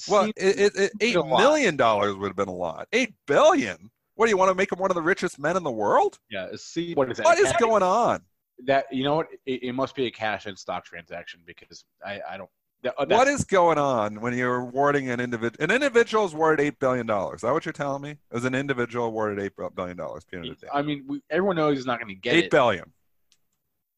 Well, 0.08 0.26
it, 0.26 0.34
it, 0.38 0.76
it, 0.76 0.92
eight 1.02 1.16
million 1.16 1.76
dollars 1.76 2.16
would 2.16 2.28
have 2.28 2.36
been 2.36 2.48
a 2.48 2.54
lot. 2.54 2.88
Eight 2.94 3.14
billion. 3.28 3.92
What 4.16 4.26
do 4.26 4.30
you 4.30 4.38
want 4.38 4.50
to 4.50 4.56
make 4.56 4.72
him 4.72 4.80
one 4.80 4.92
of 4.92 4.96
the 4.96 5.02
richest 5.02 5.40
men 5.40 5.58
in 5.58 5.64
the 5.64 5.72
world? 5.72 6.20
Yeah. 6.30 6.50
See 6.56 6.94
what 6.94 7.12
is 7.12 7.18
that? 7.18 7.26
What 7.26 7.40
is 7.40 7.52
going 7.54 7.84
on? 7.84 8.22
That 8.66 8.86
you 8.92 9.04
know 9.04 9.16
what? 9.16 9.28
It, 9.46 9.64
it 9.64 9.74
must 9.74 9.96
be 9.96 10.06
a 10.06 10.12
cash 10.12 10.46
and 10.46 10.58
stock 10.58 10.86
transaction 10.86 11.42
because 11.46 11.84
I 12.06 12.22
I 12.30 12.38
don't 12.38 12.50
Uh, 12.86 13.06
what 13.08 13.28
is 13.28 13.44
going 13.46 13.78
on 13.78 14.20
when 14.20 14.38
you're 14.38 14.58
awarding 14.58 15.10
an 15.10 15.20
individual? 15.20 15.64
An 15.64 15.72
individual 15.72 16.26
is 16.26 16.34
awarded 16.34 16.66
eight 16.66 16.80
billion 16.80 17.06
dollars. 17.06 17.38
Is 17.38 17.42
that 17.42 17.54
what 17.54 17.66
you're 17.66 17.74
telling 17.74 18.02
me? 18.02 18.18
Is 18.32 18.46
an 18.46 18.56
individual 18.56 19.06
awarded 19.06 19.44
eight 19.44 19.54
billion 19.76 19.98
dollars 19.98 20.26
I 20.74 20.82
mean, 20.82 21.06
we, 21.08 21.22
everyone 21.30 21.56
knows 21.56 21.78
he's 21.78 21.86
not 21.86 22.00
going 22.00 22.14
to 22.14 22.20
get 22.20 22.36
eight 22.36 22.46
it. 22.46 22.52
billion. 22.52 22.92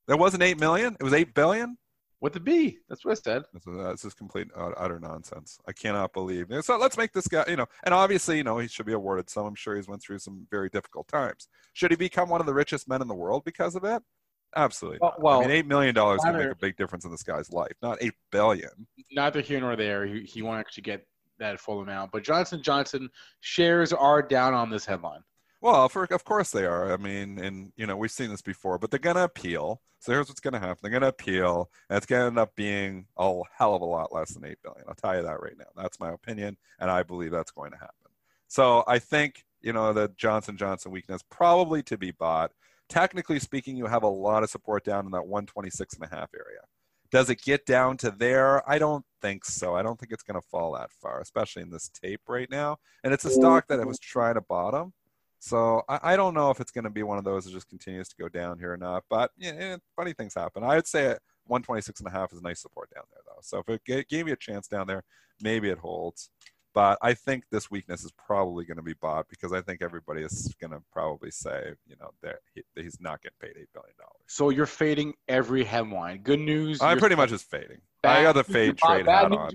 There 0.08 0.18
wasn't 0.18 0.44
eight 0.44 0.60
million. 0.60 0.96
It 1.00 1.04
was 1.04 1.14
eight 1.14 1.34
billion. 1.34 1.78
What 2.20 2.34
the 2.34 2.40
B? 2.40 2.80
That's 2.88 3.04
what 3.04 3.12
I 3.12 3.16
said. 3.16 3.44
This 3.54 3.68
is, 3.68 3.78
uh, 3.78 3.92
this 3.92 4.06
is 4.06 4.14
complete 4.14 4.48
uh, 4.56 4.72
utter 4.78 5.00
nonsense. 5.00 5.60
I 5.68 5.74
cannot 5.74 6.14
believe. 6.14 6.48
So 6.62 6.78
let's 6.78 6.98
make 6.98 7.12
this 7.12 7.28
guy, 7.28 7.44
you 7.48 7.56
know, 7.56 7.68
and 7.84 7.94
obviously, 7.94 8.38
you 8.38 8.44
know, 8.44 8.58
he 8.58 8.68
should 8.68 8.86
be 8.86 8.94
awarded 8.94 9.30
some. 9.30 9.46
I'm 9.46 9.56
sure 9.56 9.76
he's 9.76 9.88
went 9.88 10.02
through 10.02 10.20
some 10.20 10.48
very 10.50 10.70
difficult 10.70 11.08
times. 11.08 11.48
Should 11.74 11.92
he 11.92 11.98
become 11.98 12.30
one 12.30 12.40
of 12.40 12.48
the 12.48 12.54
richest 12.54 12.88
men 12.88 13.02
in 13.02 13.08
the 13.08 13.16
world 13.16 13.44
because 13.46 13.76
of 13.76 13.84
it? 13.84 14.02
Absolutely. 14.56 15.00
Well, 15.02 15.16
well, 15.20 15.40
I 15.40 15.42
mean, 15.42 15.52
eight 15.52 15.68
million 15.68 15.94
dollars 15.94 16.22
can 16.24 16.38
make 16.38 16.52
a 16.52 16.56
big 16.56 16.78
difference 16.78 17.04
in 17.06 17.12
this 17.12 17.24
guy's 17.24 17.52
life. 17.52 17.74
Not 17.82 17.98
eight 18.02 18.14
billion. 18.32 18.70
Neither 19.12 19.42
here 19.42 19.60
nor 19.60 19.76
there. 19.76 20.06
He, 20.06 20.22
he 20.22 20.42
won't 20.42 20.60
actually 20.60 20.84
get 20.84 21.06
that 21.40 21.60
full 21.60 21.82
amount. 21.82 22.12
But 22.12 22.24
Johnson 22.24 22.62
Johnson 22.62 23.10
shares 23.42 23.92
are 23.92 24.22
down 24.22 24.54
on 24.54 24.70
this 24.70 24.86
headline. 24.86 25.22
Well, 25.62 25.90
for, 25.90 26.04
of 26.04 26.24
course 26.24 26.52
they 26.52 26.66
are. 26.66 26.94
I 26.94 26.98
mean, 26.98 27.40
and 27.40 27.74
you 27.76 27.86
know 27.86 27.98
we've 27.98 28.12
seen 28.12 28.30
this 28.30 28.42
before, 28.42 28.78
but 28.78 28.92
they're 28.92 29.00
gonna 29.00 29.24
appeal. 29.24 29.82
So 30.00 30.12
here's 30.12 30.28
what's 30.28 30.40
gonna 30.40 30.60
happen: 30.60 30.78
they're 30.82 30.92
gonna 30.92 31.08
appeal, 31.08 31.72
and 31.90 31.98
it's 31.98 32.06
gonna 32.06 32.28
end 32.28 32.38
up 32.38 32.56
being 32.56 33.08
a 33.18 33.42
hell 33.58 33.76
of 33.76 33.82
a 33.82 33.86
lot 33.86 34.14
less 34.14 34.34
than 34.34 34.46
eight 34.46 34.60
billion. 34.64 34.86
I'll 34.88 34.96
tell 34.96 35.16
you 35.16 35.24
that 35.24 35.42
right 35.42 35.58
now. 35.58 35.66
That's 35.76 36.00
my 36.00 36.12
opinion, 36.12 36.58
and 36.80 36.92
I 36.92 37.04
believe 37.04 37.32
that's 37.32 37.52
going 37.52 37.72
to 37.72 37.78
happen. 37.78 38.12
So 38.48 38.84
I 38.88 39.00
think 39.00 39.44
you 39.62 39.74
know 39.74 39.92
the 39.92 40.12
Johnson 40.16 40.56
Johnson 40.58 40.92
weakness 40.92 41.24
probably 41.30 41.82
to 41.84 41.98
be 41.98 42.12
bought. 42.12 42.52
Technically 42.90 43.40
speaking, 43.40 43.76
you 43.76 43.88
have 43.88 44.04
a 44.04 44.08
lot 44.08 44.44
of 44.44 44.50
support 44.50 44.84
down 44.84 45.06
in 45.06 45.12
that 45.12 45.26
126 45.26 45.96
and 45.96 46.04
a 46.04 46.16
half 46.16 46.30
area. 46.34 46.62
Does 47.12 47.30
it 47.30 47.42
get 47.42 47.66
down 47.66 47.98
to 47.98 48.12
there? 48.12 48.68
I 48.70 48.78
don't 48.78 49.06
think 49.22 49.46
so. 49.46 49.76
I 49.76 49.84
don't 49.84 50.00
think 50.00 50.12
it's 50.12 50.24
going 50.24 50.40
to 50.40 50.48
fall 50.48 50.74
that 50.74 50.92
far, 50.92 51.22
especially 51.22 51.62
in 51.62 51.70
this 51.70 51.90
tape 51.90 52.22
right 52.28 52.50
now. 52.50 52.78
And 53.04 53.14
it's 53.14 53.26
a 53.26 53.30
stock 53.30 53.68
that 53.70 53.80
it 53.80 53.88
was 53.88 54.00
trying 54.00 54.36
to 54.36 54.42
bottom. 54.42 54.94
So 55.40 55.84
I, 55.88 56.00
I 56.14 56.16
don't 56.16 56.34
know 56.34 56.50
if 56.50 56.60
it's 56.60 56.72
going 56.72 56.86
to 56.86 56.90
be 56.90 57.04
one 57.04 57.18
of 57.18 57.24
those 57.24 57.46
that 57.46 57.52
just 57.52 57.70
continues 57.70 58.10
to 58.10 58.16
go 58.18 58.28
down 58.28 58.60
here 58.60 58.74
or 58.74 58.78
not. 58.78 59.04
But 59.10 59.32
yeah, 59.38 59.78
funny 59.96 60.14
things 60.14 60.34
happen. 60.34 60.64
I'd 60.64 60.88
say 60.88 61.16
126 61.46 62.00
and 62.00 62.10
a 62.10 62.12
half 62.12 62.34
is 62.34 62.42
nice 62.42 62.62
support 62.62 62.90
down 62.94 63.04
there, 63.12 63.22
though. 63.26 63.42
So 63.42 63.64
if 63.66 63.80
it 63.88 64.08
gave 64.10 64.28
you 64.28 64.34
a 64.34 64.38
chance 64.38 64.68
down 64.68 64.88
there, 64.88 65.04
maybe 65.42 65.70
it 65.70 65.78
holds. 65.78 66.30
But 66.76 66.98
I 67.02 67.14
think 67.14 67.46
this 67.50 67.72
weakness 67.72 68.04
is 68.04 68.12
probably 68.12 68.66
going 68.66 68.76
to 68.76 68.84
be 68.84 68.96
bought 68.96 69.30
because 69.30 69.54
I 69.54 69.62
think 69.62 69.82
everybody 69.82 70.24
is 70.24 70.54
going 70.60 70.72
to 70.72 70.82
probably 70.92 71.32
say, 71.32 71.72
you 71.88 71.96
know, 72.02 72.12
that 72.22 72.40
he, 72.54 72.64
he's 72.76 73.00
not 73.00 73.22
getting 73.24 73.38
paid 73.40 73.54
eight 73.58 73.70
billion 73.74 73.96
dollars. 73.98 74.12
So 74.28 74.50
you're 74.50 74.66
fading 74.66 75.14
every 75.30 75.64
headline. 75.64 76.18
Good 76.22 76.42
news. 76.42 76.82
I'm 76.82 77.00
pretty 77.00 77.16
much 77.16 77.30
just 77.30 77.50
fading. 77.50 77.78
bad 78.04 78.18
I 78.18 78.24
got 78.24 78.34
the 78.34 78.44
fade 78.44 78.78
trade 78.78 79.08
hat 79.08 79.32
on. 79.32 79.52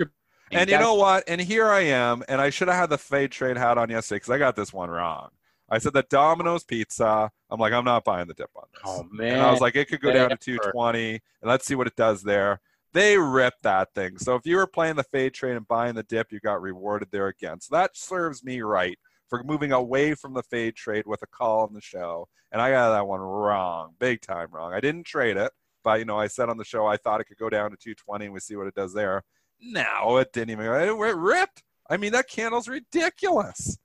And 0.51 0.71
you 0.71 0.79
know 0.79 0.95
what? 0.95 1.25
And 1.29 1.43
here 1.43 1.69
I 1.69 1.81
am, 1.81 2.25
and 2.27 2.41
I 2.41 2.49
should 2.49 2.69
have 2.69 2.77
had 2.77 2.91
the 2.91 2.99
fade 2.99 3.31
trade 3.31 3.59
hat 3.59 3.77
on 3.77 3.91
yesterday 3.91 4.17
because 4.17 4.31
I 4.31 4.39
got 4.39 4.57
this 4.57 4.73
one 4.73 4.89
wrong. 4.89 5.29
I 5.69 5.79
said 5.79 5.93
the 5.93 6.03
Domino's 6.03 6.65
pizza. 6.65 7.31
I'm 7.51 7.61
like, 7.61 7.75
I'm 7.75 7.85
not 7.85 8.03
buying 8.03 8.29
the 8.29 8.35
dip 8.35 8.51
on 8.57 8.65
this. 8.73 8.83
Oh 8.85 9.07
man. 9.13 9.35
and 9.35 9.43
I 9.43 9.51
was 9.51 9.61
like, 9.61 9.77
it 9.77 9.89
could 9.89 10.01
go 10.01 10.11
down 10.11 10.31
to 10.31 10.37
220, 10.37 11.11
and 11.11 11.21
let's 11.45 11.67
see 11.67 11.75
what 11.75 11.87
it 11.87 11.97
does 11.97 12.23
there. 12.23 12.61
They 12.93 13.17
ripped 13.17 13.63
that 13.63 13.95
thing. 13.95 14.19
So 14.19 14.35
if 14.35 14.45
you 14.45 14.57
were 14.57 14.67
playing 14.67 14.97
the 14.97 15.05
fade 15.05 15.35
trade 15.35 15.57
and 15.57 15.69
buying 15.69 15.95
the 15.95 16.03
dip, 16.03 16.33
you 16.33 16.41
got 16.41 16.61
rewarded 16.61 17.09
there 17.13 17.29
again. 17.29 17.61
So 17.61 17.77
that 17.77 17.97
serves 17.97 18.43
me 18.43 18.63
right 18.63 18.99
for 19.29 19.45
moving 19.45 19.71
away 19.71 20.15
from 20.15 20.35
the 20.35 20.43
fade 20.43 20.75
trade 20.75 21.07
with 21.07 21.23
a 21.23 21.27
call 21.27 21.61
on 21.61 21.73
the 21.73 21.81
show. 21.81 22.29
And 22.51 22.61
I 22.61 22.71
got 22.73 22.91
that 22.91 23.07
one 23.07 23.21
wrong, 23.21 23.95
big 24.01 24.21
time 24.21 24.49
wrong. 24.51 24.75
I 24.75 24.81
didn't 24.81 25.05
trade 25.05 25.37
it, 25.37 25.53
but 25.85 26.01
you 26.01 26.05
know, 26.05 26.19
I 26.19 26.27
said 26.27 26.49
on 26.49 26.59
the 26.59 26.65
show 26.65 26.87
I 26.87 26.97
thought 26.97 27.21
it 27.21 27.25
could 27.25 27.39
go 27.39 27.49
down 27.49 27.71
to 27.71 27.77
220, 27.77 28.25
and 28.25 28.35
we 28.35 28.41
see 28.41 28.57
what 28.57 28.67
it 28.67 28.75
does 28.75 28.93
there. 28.93 29.23
No, 29.61 30.17
it 30.17 30.33
didn't 30.33 30.51
even. 30.51 30.67
It, 30.67 31.17
ripped. 31.17 31.63
I 31.89 31.97
mean, 31.97 32.13
that 32.13 32.29
candle's 32.29 32.67
ridiculous. 32.67 33.79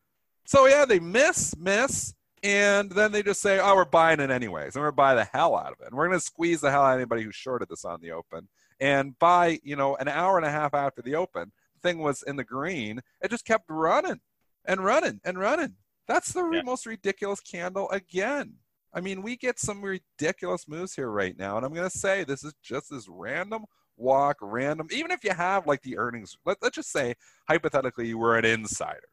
So 0.46 0.66
yeah, 0.66 0.86
they 0.86 1.00
miss, 1.00 1.56
miss, 1.58 2.16
and 2.44 2.92
then 2.92 3.12
they 3.12 3.22
just 3.24 3.42
say, 3.42 3.60
"Oh, 3.60 3.76
we're 3.76 3.86
buying 3.86 4.20
it 4.20 4.30
anyways, 4.32 4.76
and 4.76 4.82
we're 4.82 4.92
gonna 4.92 4.96
buy 4.96 5.16
the 5.16 5.26
hell 5.26 5.56
out 5.56 5.74
of 5.74 5.80
it, 5.82 5.88
and 5.88 5.96
we're 5.96 6.08
to 6.10 6.20
squeeze 6.20 6.62
the 6.62 6.72
hell 6.72 6.84
out 6.84 6.94
of 6.94 7.00
anybody 7.00 7.24
who 7.24 7.32
shorted 7.32 7.70
this 7.70 7.86
on 7.86 8.00
the 8.02 8.12
open." 8.12 8.48
And 8.80 9.18
by 9.20 9.60
you 9.64 9.76
know 9.76 9.96
an 9.98 10.08
hour 10.08 10.38
and 10.38 10.46
a 10.46 10.52
half 10.52 10.74
after 10.74 11.02
the 11.02 11.16
open, 11.16 11.52
the 11.74 11.88
thing 11.88 12.00
was 12.00 12.24
in 12.24 12.36
the 12.36 12.44
green. 12.44 13.02
It 13.22 13.32
just 13.32 13.46
kept 13.46 13.66
running 13.70 14.20
and 14.66 14.84
running 14.84 15.22
and 15.24 15.38
running. 15.38 15.76
That's 16.08 16.34
the 16.34 16.48
Yeah. 16.52 16.62
most 16.62 16.86
ridiculous 16.86 17.40
candle 17.40 17.90
again. 17.90 18.56
I 18.94 19.02
mean, 19.02 19.22
we 19.22 19.36
get 19.36 19.60
some 19.60 19.82
ridiculous 19.82 20.68
moves 20.68 20.96
here 20.96 21.10
right 21.10 21.38
now, 21.38 21.58
and 21.58 21.66
I'm 21.66 21.74
going 21.74 21.90
to 21.90 21.98
say 21.98 22.24
this 22.24 22.44
is 22.44 22.54
just 22.64 22.90
this 22.92 23.08
random 23.10 23.66
walk, 23.98 24.38
random. 24.42 24.88
Even 24.92 25.12
if 25.12 25.24
you 25.24 25.32
have 25.32 25.68
like 25.68 25.82
the 25.82 25.98
earnings, 25.98 26.38
let, 26.46 26.58
let's 26.62 26.76
just 26.76 26.92
say 26.92 27.16
hypothetically 27.48 28.08
you 28.08 28.18
were 28.18 28.38
an 28.38 28.46
insider 28.46 29.10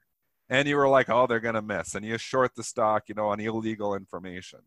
and 0.48 0.68
you 0.68 0.76
were 0.76 0.88
like, 0.88 1.08
oh, 1.08 1.26
they're 1.26 1.40
going 1.40 1.54
to 1.54 1.62
miss, 1.62 1.94
and 1.94 2.04
you 2.04 2.18
short 2.18 2.54
the 2.54 2.62
stock, 2.62 3.04
you 3.08 3.14
know, 3.14 3.28
on 3.28 3.40
illegal 3.40 3.94
information. 3.94 4.60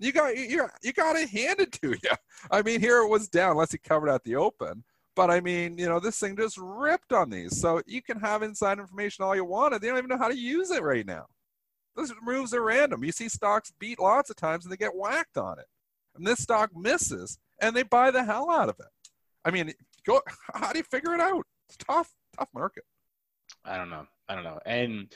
You 0.00 0.12
got 0.12 0.36
you 0.36 0.66
you 0.82 0.92
got 0.92 1.16
it 1.16 1.28
handed 1.28 1.72
to 1.74 1.90
you. 1.90 2.10
I 2.50 2.62
mean, 2.62 2.80
here 2.80 3.02
it 3.02 3.08
was 3.08 3.28
down, 3.28 3.52
unless 3.52 3.72
you 3.72 3.78
covered 3.78 4.08
at 4.08 4.24
the 4.24 4.36
open. 4.36 4.82
But 5.14 5.30
I 5.30 5.40
mean, 5.40 5.76
you 5.76 5.86
know, 5.86 6.00
this 6.00 6.18
thing 6.18 6.36
just 6.36 6.56
ripped 6.58 7.12
on 7.12 7.30
these. 7.30 7.60
So 7.60 7.82
you 7.86 8.00
can 8.00 8.18
have 8.18 8.42
inside 8.42 8.78
information 8.78 9.24
all 9.24 9.36
you 9.36 9.44
want, 9.44 9.74
and 9.74 9.82
they 9.82 9.88
don't 9.88 9.98
even 9.98 10.08
know 10.08 10.18
how 10.18 10.28
to 10.28 10.36
use 10.36 10.70
it 10.70 10.82
right 10.82 11.06
now. 11.06 11.26
Those 11.96 12.12
moves 12.22 12.54
are 12.54 12.62
random. 12.62 13.04
You 13.04 13.12
see 13.12 13.28
stocks 13.28 13.72
beat 13.78 14.00
lots 14.00 14.30
of 14.30 14.36
times 14.36 14.64
and 14.64 14.72
they 14.72 14.76
get 14.76 14.94
whacked 14.94 15.36
on 15.36 15.58
it. 15.58 15.66
And 16.16 16.26
this 16.26 16.40
stock 16.40 16.70
misses 16.74 17.38
and 17.60 17.76
they 17.76 17.82
buy 17.82 18.10
the 18.10 18.24
hell 18.24 18.50
out 18.50 18.68
of 18.68 18.76
it. 18.78 19.10
I 19.44 19.50
mean, 19.50 19.72
go 20.06 20.20
how 20.54 20.72
do 20.72 20.78
you 20.78 20.84
figure 20.84 21.14
it 21.14 21.20
out? 21.20 21.44
It's 21.68 21.76
tough, 21.76 22.10
tough 22.38 22.48
market. 22.54 22.84
I 23.64 23.76
don't 23.76 23.90
know. 23.90 24.06
I 24.28 24.34
don't 24.34 24.44
know. 24.44 24.60
And 24.64 25.12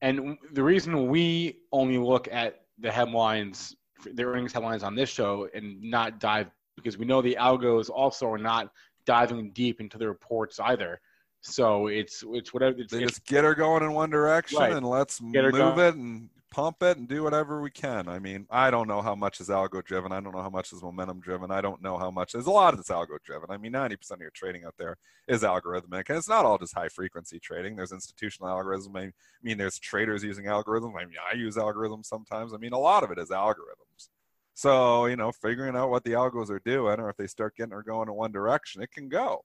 and 0.00 0.38
the 0.52 0.62
reason 0.62 1.08
we 1.08 1.58
only 1.70 1.98
look 1.98 2.28
at 2.30 2.62
the 2.78 2.90
headlines, 2.90 3.76
the 4.14 4.24
earnings 4.24 4.52
headlines 4.52 4.82
on 4.82 4.94
this 4.94 5.08
show, 5.10 5.48
and 5.54 5.80
not 5.82 6.20
dive 6.20 6.50
because 6.76 6.96
we 6.98 7.04
know 7.04 7.20
the 7.22 7.36
algos 7.40 7.90
also 7.90 8.28
are 8.30 8.38
not 8.38 8.70
diving 9.04 9.50
deep 9.52 9.80
into 9.80 9.98
the 9.98 10.06
reports 10.08 10.58
either. 10.60 11.00
So 11.40 11.88
it's 11.88 12.22
it's 12.28 12.54
whatever. 12.54 12.78
It's, 12.78 12.92
They 12.92 12.98
it's- 12.98 13.10
just 13.14 13.26
get 13.26 13.44
her 13.44 13.54
going 13.54 13.82
in 13.82 13.92
one 13.92 14.10
direction 14.10 14.58
Right. 14.58 14.72
and 14.72 14.86
let's 14.86 15.20
move 15.20 15.52
going. 15.52 15.78
it 15.78 15.94
and 15.96 16.28
pump 16.52 16.82
it 16.82 16.98
and 16.98 17.08
do 17.08 17.22
whatever 17.22 17.62
we 17.62 17.70
can. 17.70 18.08
I 18.08 18.18
mean, 18.18 18.46
I 18.50 18.70
don't 18.70 18.86
know 18.86 19.00
how 19.00 19.14
much 19.14 19.40
is 19.40 19.48
algo 19.48 19.82
driven. 19.82 20.12
I 20.12 20.20
don't 20.20 20.34
know 20.34 20.42
how 20.42 20.50
much 20.50 20.72
is 20.72 20.82
momentum 20.82 21.20
driven. 21.20 21.50
I 21.50 21.62
don't 21.62 21.82
know 21.82 21.96
how 21.96 22.10
much. 22.10 22.32
There's 22.32 22.46
a 22.46 22.50
lot 22.50 22.74
of 22.74 22.78
this 22.78 22.90
algo 22.90 23.16
driven. 23.24 23.50
I 23.50 23.56
mean, 23.56 23.72
90% 23.72 24.12
of 24.12 24.20
your 24.20 24.30
trading 24.30 24.64
out 24.64 24.74
there 24.78 24.98
is 25.26 25.42
algorithmic, 25.42 26.08
and 26.08 26.18
it's 26.18 26.28
not 26.28 26.44
all 26.44 26.58
just 26.58 26.74
high 26.74 26.90
frequency 26.90 27.40
trading. 27.40 27.74
There's 27.74 27.92
institutional 27.92 28.50
algorithms. 28.50 28.94
I 28.94 29.12
mean, 29.42 29.56
there's 29.56 29.78
traders 29.78 30.22
using 30.22 30.44
algorithms. 30.44 30.94
I 30.96 31.06
mean, 31.06 31.16
I 31.32 31.34
use 31.34 31.56
algorithms 31.56 32.04
sometimes. 32.04 32.52
I 32.52 32.58
mean, 32.58 32.74
a 32.74 32.78
lot 32.78 33.02
of 33.02 33.10
it 33.10 33.18
is 33.18 33.30
algorithms. 33.30 34.10
So, 34.54 35.06
you 35.06 35.16
know, 35.16 35.32
figuring 35.32 35.74
out 35.74 35.90
what 35.90 36.04
the 36.04 36.12
algos 36.12 36.50
are 36.50 36.60
doing, 36.64 37.00
or 37.00 37.08
if 37.08 37.16
they 37.16 37.26
start 37.26 37.56
getting 37.56 37.72
or 37.72 37.82
going 37.82 38.08
in 38.08 38.14
one 38.14 38.32
direction, 38.32 38.82
it 38.82 38.92
can 38.92 39.08
go. 39.08 39.44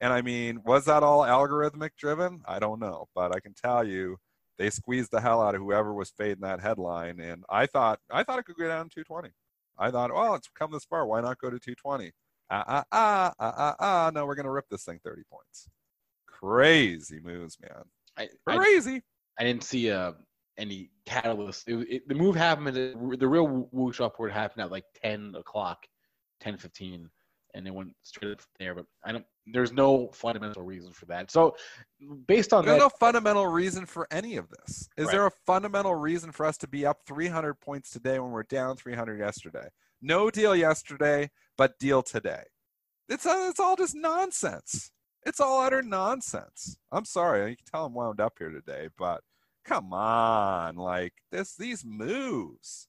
And 0.00 0.12
I 0.12 0.22
mean, 0.22 0.60
was 0.64 0.84
that 0.86 1.02
all 1.04 1.20
algorithmic 1.20 1.90
driven? 1.96 2.42
I 2.46 2.58
don't 2.58 2.80
know, 2.80 3.08
but 3.14 3.34
I 3.34 3.40
can 3.40 3.54
tell 3.54 3.84
you 3.84 4.16
they 4.58 4.70
squeezed 4.70 5.10
the 5.12 5.20
hell 5.20 5.40
out 5.40 5.54
of 5.54 5.60
whoever 5.60 5.94
was 5.94 6.10
fading 6.10 6.42
that 6.42 6.60
headline. 6.60 7.20
And 7.20 7.44
I 7.48 7.66
thought, 7.66 8.00
I 8.10 8.24
thought 8.24 8.38
it 8.38 8.44
could 8.44 8.56
go 8.56 8.68
down 8.68 8.88
to 8.88 8.94
220. 8.94 9.30
I 9.78 9.90
thought, 9.90 10.12
well, 10.12 10.34
it's 10.34 10.48
come 10.58 10.72
this 10.72 10.84
far. 10.84 11.06
Why 11.06 11.20
not 11.20 11.38
go 11.38 11.50
to 11.50 11.58
220? 11.58 12.12
Ah, 12.50 12.64
ah, 12.66 12.84
ah, 12.90 13.32
ah, 13.38 13.54
ah, 13.56 13.76
ah. 13.78 14.10
No, 14.12 14.26
we're 14.26 14.34
going 14.34 14.46
to 14.46 14.50
rip 14.50 14.68
this 14.68 14.84
thing 14.84 14.98
30 15.04 15.22
points. 15.30 15.68
Crazy 16.26 17.20
moves, 17.22 17.56
man. 17.60 17.84
I, 18.16 18.28
I, 18.46 18.56
Crazy. 18.56 19.02
I 19.38 19.44
didn't 19.44 19.62
see 19.62 19.90
uh, 19.90 20.12
any 20.56 20.90
catalyst. 21.06 21.68
It, 21.68 21.76
it, 21.88 22.08
the 22.08 22.14
move 22.14 22.34
happened. 22.34 22.76
The 22.76 23.28
real 23.28 23.68
whoosh 23.70 24.00
upward 24.00 24.32
happened 24.32 24.62
at 24.62 24.72
like 24.72 24.84
ten 25.00 25.34
o'clock, 25.36 25.86
ten 26.40 26.56
fifteen, 26.56 27.08
and 27.54 27.66
it 27.66 27.74
went 27.74 27.94
straight 28.02 28.32
up 28.32 28.40
from 28.40 28.50
there. 28.58 28.74
But 28.74 28.86
I 29.04 29.12
don't. 29.12 29.24
There's 29.46 29.72
no 29.72 30.10
fundamental 30.12 30.62
reason 30.62 30.92
for 30.92 31.06
that. 31.06 31.30
So, 31.30 31.56
based 32.26 32.52
on 32.52 32.64
There's 32.64 32.76
that, 32.78 32.84
no 32.84 32.88
fundamental 32.90 33.46
reason 33.46 33.86
for 33.86 34.06
any 34.10 34.36
of 34.36 34.48
this. 34.50 34.88
Is 34.96 35.06
Right. 35.06 35.12
there 35.12 35.26
a 35.26 35.30
fundamental 35.46 35.94
reason 35.94 36.32
for 36.32 36.44
us 36.44 36.58
to 36.58 36.68
be 36.68 36.84
up 36.84 37.00
300 37.06 37.54
points 37.54 37.90
today 37.90 38.18
when 38.18 38.30
we're 38.30 38.42
down 38.42 38.76
300 38.76 39.18
yesterday? 39.18 39.68
No 40.02 40.30
deal 40.30 40.54
yesterday, 40.54 41.30
but 41.56 41.78
deal 41.78 42.02
today. 42.02 42.44
It's 43.08 43.24
uh, 43.24 43.46
it's 43.50 43.58
all 43.60 43.76
just 43.76 43.94
nonsense. 43.94 44.90
It's 45.24 45.40
all 45.40 45.60
utter 45.62 45.82
nonsense. 45.82 46.78
I'm 46.92 47.04
sorry, 47.04 47.50
you 47.50 47.56
can 47.56 47.66
tell 47.70 47.86
I'm 47.86 47.94
wound 47.94 48.20
up 48.20 48.34
here 48.38 48.50
today, 48.50 48.88
but 48.96 49.22
come 49.64 49.92
on, 49.92 50.76
like 50.76 51.14
this, 51.32 51.56
these 51.56 51.84
moves. 51.84 52.86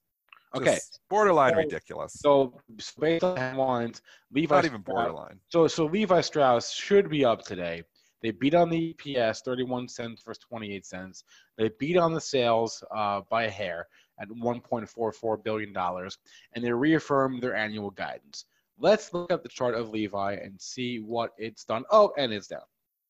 Okay. 0.55 0.75
Just 0.75 0.99
borderline 1.09 1.53
So- 1.53 1.57
ridiculous. 1.59 2.13
so, 2.13 2.59
based 2.99 3.23
on 3.23 3.37
headlines, 3.37 4.01
Levi 4.31 4.55
Not 4.55 4.65
even 4.65 4.81
Strauss- 4.81 4.95
borderline. 4.95 5.39
So 5.49 5.67
so 5.67 5.85
Levi 5.85 6.21
Strauss 6.21 6.71
should 6.71 7.09
be 7.09 7.23
up 7.25 7.43
today. 7.43 7.83
They 8.21 8.31
beat 8.31 8.53
on 8.55 8.69
the 8.69 8.93
EPS 8.93 9.41
31 9.43 9.87
cents 9.87 10.21
versus 10.23 10.43
28 10.43 10.85
cents. 10.85 11.23
They 11.57 11.69
beat 11.79 11.95
on 11.97 12.13
the 12.13 12.19
sales 12.19 12.83
uh, 12.93 13.21
by 13.29 13.43
a 13.43 13.49
hair 13.49 13.87
at 14.19 14.27
1.44 14.29 15.43
billion 15.43 15.71
dollars, 15.71 16.17
and 16.53 16.63
they 16.63 16.71
reaffirmed 16.73 17.41
their 17.41 17.55
annual 17.55 17.91
guidance. 17.91 18.45
Let's 18.77 19.13
look 19.13 19.31
at 19.31 19.43
the 19.43 19.49
chart 19.49 19.75
of 19.75 19.89
Levi 19.89 20.33
and 20.33 20.59
see 20.59 20.99
what 20.99 21.31
it's 21.37 21.63
done. 21.63 21.83
Oh, 21.91 22.11
and 22.17 22.33
it's 22.33 22.47
down. 22.47 22.61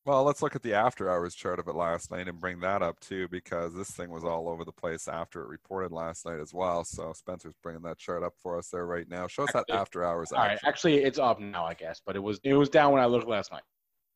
Well, 0.06 0.24
let's 0.24 0.40
look 0.40 0.56
at 0.56 0.62
the 0.62 0.72
after 0.72 1.10
hours 1.10 1.34
chart 1.34 1.58
of 1.58 1.68
it 1.68 1.74
last 1.74 2.10
night 2.10 2.26
and 2.26 2.40
bring 2.40 2.60
that 2.60 2.82
up 2.82 2.98
too, 3.00 3.28
because 3.28 3.74
this 3.74 3.90
thing 3.90 4.10
was 4.10 4.24
all 4.24 4.48
over 4.48 4.64
the 4.64 4.72
place 4.72 5.06
after 5.08 5.42
it 5.42 5.48
reported 5.48 5.92
last 5.92 6.24
night 6.24 6.40
as 6.40 6.54
well. 6.54 6.84
So 6.84 7.12
Spencer's 7.12 7.54
bringing 7.62 7.82
that 7.82 7.98
chart 7.98 8.22
up 8.22 8.32
for 8.42 8.58
us 8.58 8.68
there 8.68 8.86
right 8.86 9.08
now. 9.08 9.26
Show 9.26 9.44
us 9.44 9.52
that 9.52 9.66
after 9.70 10.02
hours. 10.02 10.32
All 10.32 10.42
right, 10.42 10.58
actually 10.64 10.96
it's 11.04 11.18
up 11.18 11.38
now, 11.38 11.66
I 11.66 11.74
guess, 11.74 12.00
but 12.04 12.16
it 12.16 12.20
was 12.20 12.40
it 12.44 12.54
was 12.54 12.70
down 12.70 12.92
when 12.92 13.02
I 13.02 13.06
looked 13.06 13.28
last 13.28 13.52
night. 13.52 13.62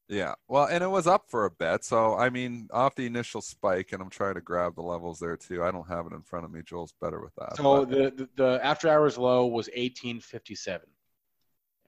Yeah. 0.08 0.34
Well, 0.48 0.66
and 0.66 0.84
it 0.84 0.88
was 0.88 1.06
up 1.06 1.24
for 1.28 1.44
a 1.44 1.50
bit. 1.50 1.84
So 1.84 2.16
I 2.16 2.30
mean, 2.30 2.68
off 2.72 2.94
the 2.94 3.06
initial 3.06 3.42
spike, 3.42 3.92
and 3.92 4.00
I'm 4.00 4.10
trying 4.10 4.34
to 4.34 4.40
grab 4.40 4.76
the 4.76 4.82
levels 4.82 5.18
there 5.18 5.36
too. 5.36 5.62
I 5.62 5.70
don't 5.70 5.88
have 5.88 6.06
it 6.06 6.12
in 6.14 6.22
front 6.22 6.46
of 6.46 6.50
me. 6.50 6.62
Joel's 6.64 6.94
better 6.98 7.20
with 7.20 7.34
that. 7.36 7.56
So 7.56 7.84
the, 7.84 8.10
the 8.10 8.28
the 8.36 8.60
after 8.62 8.88
hours 8.88 9.18
low 9.18 9.46
was 9.46 9.66
1857, 9.68 10.88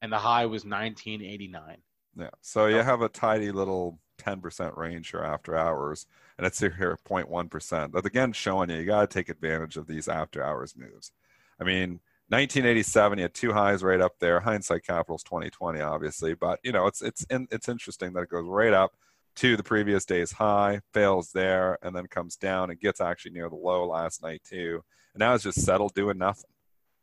and 0.03 0.13
the 0.13 0.19
high 0.19 0.45
was 0.45 0.67
1989. 0.67 1.79
Yeah. 2.19 2.31
So 2.41 2.67
you 2.67 2.77
have 2.77 3.03
a 3.03 3.09
tidy 3.09 3.53
little 3.53 3.99
10% 4.19 4.77
range 4.77 5.11
here 5.11 5.23
after 5.23 5.57
hours, 5.57 6.07
and 6.39 6.47
it's 6.47 6.59
here 6.59 6.99
at 6.99 7.09
0.1%. 7.09 7.93
But 7.93 8.07
again, 8.07 8.33
showing 8.33 8.71
you, 8.71 8.77
you 8.77 8.87
got 8.87 9.09
to 9.09 9.15
take 9.15 9.29
advantage 9.29 9.77
of 9.77 9.87
these 9.87 10.09
after 10.09 10.43
hours 10.43 10.75
moves. 10.77 11.13
I 11.61 11.65
mean, 11.65 12.01
1987, 12.29 13.19
you 13.19 13.23
had 13.23 13.35
two 13.35 13.53
highs 13.53 13.83
right 13.83 14.01
up 14.01 14.19
there. 14.19 14.41
Hindsight 14.41 14.85
Capital's 14.85 15.23
2020, 15.23 15.81
obviously, 15.81 16.35
but 16.35 16.59
you 16.65 16.73
know, 16.73 16.87
it's 16.87 17.01
it's 17.01 17.25
in, 17.25 17.47
it's 17.51 17.69
interesting 17.69 18.13
that 18.15 18.23
it 18.23 18.31
goes 18.31 18.47
right 18.49 18.73
up 18.73 18.97
to 19.37 19.57
the 19.57 19.63
previous 19.63 20.05
day's 20.05 20.33
high, 20.33 20.81
fails 20.93 21.31
there, 21.33 21.79
and 21.83 21.95
then 21.95 22.07
comes 22.07 22.37
down 22.37 22.71
and 22.71 22.81
gets 22.81 23.01
actually 23.01 23.33
near 23.33 23.49
the 23.49 23.55
low 23.55 23.87
last 23.87 24.23
night 24.23 24.43
too. 24.49 24.83
And 25.15 25.21
now 25.21 25.35
it's 25.35 25.45
just 25.45 25.63
settled 25.63 25.95
doing 25.95 26.19
nothing. 26.19 26.51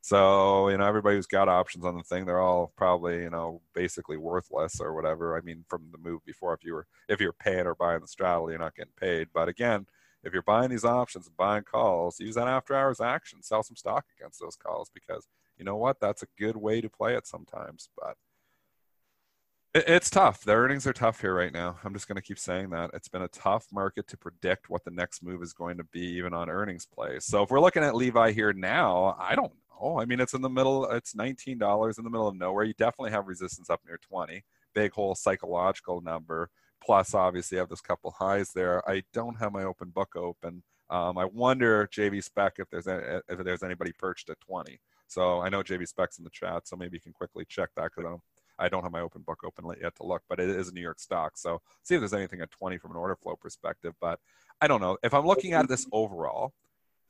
So, 0.03 0.67
you 0.67 0.75
know, 0.75 0.85
everybody 0.85 1.15
who's 1.15 1.27
got 1.27 1.47
options 1.47 1.85
on 1.85 1.95
the 1.95 2.03
thing, 2.03 2.25
they're 2.25 2.41
all 2.41 2.73
probably, 2.75 3.21
you 3.21 3.29
know, 3.29 3.61
basically 3.73 4.17
worthless 4.17 4.81
or 4.81 4.93
whatever. 4.93 5.37
I 5.37 5.39
mean, 5.39 5.63
from 5.69 5.87
the 5.93 5.97
move 5.97 6.25
before, 6.25 6.53
if 6.53 6.65
you 6.65 6.73
were 6.73 6.87
if 7.07 7.21
you're 7.21 7.31
paying 7.31 7.65
or 7.65 7.73
buying 7.73 8.01
the 8.01 8.07
straddle, 8.09 8.49
you're 8.49 8.59
not 8.59 8.75
getting 8.75 8.91
paid. 8.99 9.29
But 9.33 9.47
again, 9.47 9.85
if 10.21 10.33
you're 10.33 10.41
buying 10.41 10.69
these 10.69 10.83
options 10.83 11.27
and 11.27 11.37
buying 11.37 11.63
calls, 11.63 12.19
use 12.19 12.35
that 12.35 12.49
after 12.49 12.75
hours 12.75 12.99
action, 12.99 13.41
sell 13.41 13.63
some 13.63 13.77
stock 13.77 14.03
against 14.19 14.41
those 14.41 14.57
calls 14.57 14.91
because 14.93 15.25
you 15.57 15.63
know 15.63 15.77
what? 15.77 16.01
That's 16.01 16.21
a 16.21 16.27
good 16.37 16.57
way 16.57 16.81
to 16.81 16.89
play 16.89 17.15
it 17.15 17.25
sometimes. 17.25 17.87
But 17.97 18.17
it, 19.73 19.85
it's 19.87 20.09
tough. 20.09 20.43
The 20.43 20.51
earnings 20.51 20.85
are 20.85 20.91
tough 20.91 21.21
here 21.21 21.33
right 21.33 21.53
now. 21.53 21.77
I'm 21.81 21.93
just 21.93 22.09
going 22.09 22.17
to 22.17 22.21
keep 22.21 22.39
saying 22.39 22.71
that. 22.71 22.91
It's 22.93 23.07
been 23.07 23.21
a 23.21 23.29
tough 23.29 23.67
market 23.71 24.09
to 24.09 24.17
predict 24.17 24.69
what 24.69 24.83
the 24.83 24.91
next 24.91 25.23
move 25.23 25.41
is 25.41 25.53
going 25.53 25.77
to 25.77 25.85
be, 25.85 26.05
even 26.17 26.33
on 26.33 26.49
earnings 26.49 26.85
plays. 26.85 27.23
So 27.23 27.43
if 27.43 27.51
we're 27.51 27.61
looking 27.61 27.83
at 27.83 27.95
Levi 27.95 28.33
here 28.33 28.51
now, 28.51 29.15
I 29.17 29.35
don't 29.35 29.53
know. 29.81 29.99
I 29.99 30.05
mean, 30.05 30.19
it's 30.19 30.33
in 30.33 30.41
the 30.41 30.49
middle. 30.49 30.89
It's 30.91 31.13
$19 31.13 31.97
in 31.97 32.03
the 32.03 32.09
middle 32.09 32.27
of 32.27 32.35
nowhere. 32.35 32.63
You 32.63 32.73
definitely 32.73 33.11
have 33.11 33.27
resistance 33.27 33.69
up 33.69 33.81
near 33.85 33.99
20. 34.01 34.43
Big 34.73 34.91
whole 34.91 35.15
psychological 35.15 36.01
number. 36.01 36.49
Plus, 36.83 37.13
obviously, 37.13 37.57
I 37.57 37.61
have 37.61 37.69
this 37.69 37.81
couple 37.81 38.11
highs 38.11 38.51
there. 38.53 38.87
I 38.89 39.03
don't 39.13 39.39
have 39.39 39.53
my 39.53 39.63
open 39.63 39.89
book 39.89 40.15
open. 40.15 40.63
Um, 40.89 41.17
I 41.17 41.25
wonder, 41.25 41.87
JV 41.91 42.23
Spec, 42.23 42.55
if 42.57 42.69
there's 42.69 42.87
a, 42.87 43.21
if 43.29 43.43
there's 43.43 43.63
anybody 43.63 43.93
perched 43.97 44.29
at 44.29 44.39
20. 44.41 44.79
So 45.07 45.41
I 45.41 45.49
know 45.49 45.63
JV 45.63 45.87
Spec's 45.87 46.17
in 46.17 46.23
the 46.23 46.29
chat, 46.29 46.67
so 46.67 46.75
maybe 46.75 46.97
you 46.97 47.01
can 47.01 47.13
quickly 47.13 47.45
check 47.47 47.69
that 47.75 47.91
because 47.95 48.19
I 48.59 48.69
don't 48.69 48.83
have 48.83 48.91
my 48.91 49.01
open 49.01 49.21
book 49.21 49.43
open 49.45 49.65
yet 49.81 49.95
to 49.97 50.03
look, 50.03 50.23
but 50.27 50.39
it 50.39 50.49
is 50.49 50.69
a 50.69 50.73
New 50.73 50.81
York 50.81 50.99
stock. 50.99 51.37
So 51.37 51.61
see 51.83 51.95
if 51.95 52.01
there's 52.01 52.13
anything 52.13 52.41
at 52.41 52.51
20 52.51 52.77
from 52.77 52.91
an 52.91 52.97
order 52.97 53.15
flow 53.15 53.35
perspective. 53.35 53.93
But 54.01 54.19
I 54.61 54.67
don't 54.67 54.81
know. 54.81 54.97
If 55.03 55.13
I'm 55.13 55.25
looking 55.25 55.53
at 55.53 55.67
this 55.67 55.87
overall, 55.91 56.53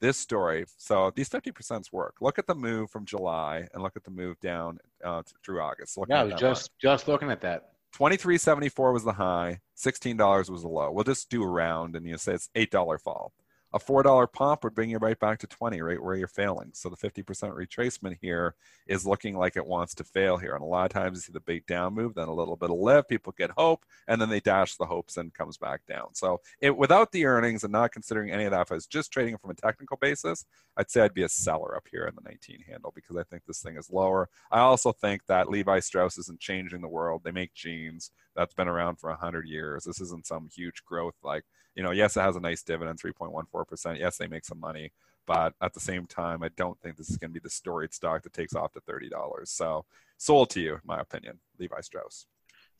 this 0.03 0.17
story, 0.17 0.65
so 0.77 1.13
these 1.15 1.29
50% 1.29 1.93
work. 1.93 2.17
Look 2.19 2.37
at 2.37 2.45
the 2.45 2.53
move 2.53 2.91
from 2.91 3.05
July 3.05 3.69
and 3.73 3.81
look 3.81 3.95
at 3.95 4.03
the 4.03 4.11
move 4.11 4.37
down 4.41 4.77
uh, 5.01 5.23
through 5.45 5.61
August. 5.61 5.97
yeah, 6.09 6.19
I 6.19 6.23
was 6.25 6.33
just 6.33 6.71
just 6.77 7.07
looking 7.07 7.31
at 7.31 7.39
that. 7.41 7.69
23.74 7.97 8.91
was 8.91 9.05
the 9.05 9.13
high, 9.13 9.59
$16 9.77 10.49
was 10.49 10.63
the 10.63 10.67
low. 10.67 10.91
We'll 10.91 11.05
just 11.05 11.29
do 11.29 11.41
a 11.41 11.47
round 11.47 11.95
and 11.95 12.05
you 12.05 12.17
say 12.17 12.33
it's 12.33 12.49
$8 12.55 12.99
fall 12.99 13.31
a 13.73 13.79
$4 13.79 14.31
pump 14.31 14.63
would 14.63 14.75
bring 14.75 14.91
you 14.91 14.99
right 14.99 15.19
back 15.19 15.39
to 15.39 15.47
20, 15.47 15.81
right 15.81 16.01
where 16.01 16.15
you're 16.15 16.27
failing. 16.27 16.69
So 16.73 16.89
the 16.89 16.95
50% 16.95 17.23
retracement 17.23 18.17
here 18.21 18.53
is 18.87 19.05
looking 19.05 19.35
like 19.35 19.55
it 19.55 19.65
wants 19.65 19.95
to 19.95 20.03
fail 20.03 20.37
here. 20.37 20.53
And 20.53 20.61
a 20.61 20.67
lot 20.67 20.85
of 20.85 20.91
times 20.91 21.17
you 21.17 21.21
see 21.21 21.33
the 21.33 21.39
bait 21.39 21.65
down 21.65 21.95
move, 21.95 22.13
then 22.13 22.27
a 22.27 22.33
little 22.33 22.55
bit 22.55 22.69
of 22.69 22.77
lift, 22.77 23.09
people 23.09 23.33
get 23.35 23.49
hope, 23.57 23.83
and 24.07 24.21
then 24.21 24.29
they 24.29 24.39
dash 24.39 24.75
the 24.75 24.85
hopes 24.85 25.17
and 25.17 25.33
comes 25.33 25.57
back 25.57 25.81
down. 25.87 26.13
So 26.13 26.39
it, 26.61 26.77
without 26.77 27.11
the 27.11 27.25
earnings 27.25 27.63
and 27.63 27.71
not 27.71 27.91
considering 27.91 28.31
any 28.31 28.45
of 28.45 28.51
that, 28.51 28.61
if 28.61 28.71
I 28.71 28.75
was 28.75 28.85
just 28.85 29.11
trading 29.11 29.37
from 29.37 29.49
a 29.49 29.55
technical 29.55 29.97
basis, 29.97 30.45
I'd 30.77 30.91
say 30.91 31.01
I'd 31.01 31.15
be 31.15 31.23
a 31.23 31.29
seller 31.29 31.75
up 31.75 31.87
here 31.91 32.05
in 32.05 32.15
the 32.15 32.29
19 32.29 32.63
handle 32.69 32.91
because 32.93 33.17
I 33.17 33.23
think 33.23 33.43
this 33.45 33.61
thing 33.61 33.77
is 33.77 33.89
lower. 33.89 34.29
I 34.51 34.59
also 34.59 34.91
think 34.91 35.25
that 35.27 35.49
Levi 35.49 35.79
Strauss 35.79 36.19
isn't 36.19 36.39
changing 36.39 36.81
the 36.81 36.87
world. 36.87 37.21
They 37.23 37.31
make 37.31 37.55
jeans 37.55 38.11
that's 38.35 38.53
been 38.53 38.67
around 38.67 38.97
for 38.97 39.09
100 39.09 39.47
years. 39.47 39.83
This 39.83 39.99
isn't 39.99 40.27
some 40.27 40.49
huge 40.53 40.83
growth 40.85 41.15
like 41.23 41.43
you 41.75 41.83
know, 41.83 41.91
yes, 41.91 42.17
it 42.17 42.21
has 42.21 42.35
a 42.35 42.39
nice 42.39 42.61
dividend, 42.63 42.99
3.14%. 43.01 43.62
Yes, 43.97 44.17
they 44.17 44.27
make 44.27 44.45
some 44.45 44.59
money, 44.59 44.91
but 45.25 45.53
at 45.61 45.73
the 45.73 45.79
same 45.79 46.05
time, 46.05 46.43
I 46.43 46.49
don't 46.57 46.79
think 46.81 46.97
this 46.97 47.09
is 47.09 47.17
going 47.17 47.31
to 47.31 47.33
be 47.33 47.43
the 47.43 47.49
storied 47.49 47.93
stock 47.93 48.23
that 48.23 48.33
takes 48.33 48.55
off 48.55 48.73
to 48.73 48.81
$30. 48.81 49.11
So 49.47 49.85
sold 50.17 50.49
to 50.51 50.59
you, 50.61 50.73
in 50.73 50.81
my 50.85 50.99
opinion, 50.99 51.39
Levi 51.59 51.81
Strauss. 51.81 52.27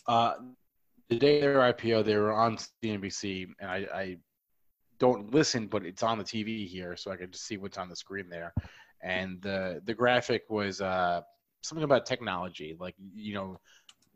Uh, 0.08 0.34
the 1.10 1.18
day 1.18 1.42
their 1.42 1.60
IPO, 1.60 2.06
they 2.06 2.18
were 2.18 2.34
on 2.34 2.58
CNBC, 2.84 3.48
and 3.60 3.70
I, 3.70 3.88
I 3.94 4.18
don't 5.00 5.34
listen, 5.34 5.68
but 5.68 5.86
it's 5.86 6.04
on 6.04 6.18
the 6.18 6.24
TV 6.24 6.68
here, 6.68 6.96
so 6.96 7.12
I 7.12 7.18
can 7.18 7.32
just 7.32 7.46
see 7.46 7.58
what's 7.58 7.78
on 7.78 7.90
the 7.90 7.96
screen 7.96 8.30
there. 8.30 8.54
And 9.02 9.42
the 9.42 9.82
the 9.84 9.94
graphic 9.94 10.44
was 10.50 10.80
uh, 10.80 11.22
something 11.62 11.84
about 11.84 12.06
technology, 12.06 12.76
like 12.80 12.96
you 13.14 13.34
know, 13.34 13.60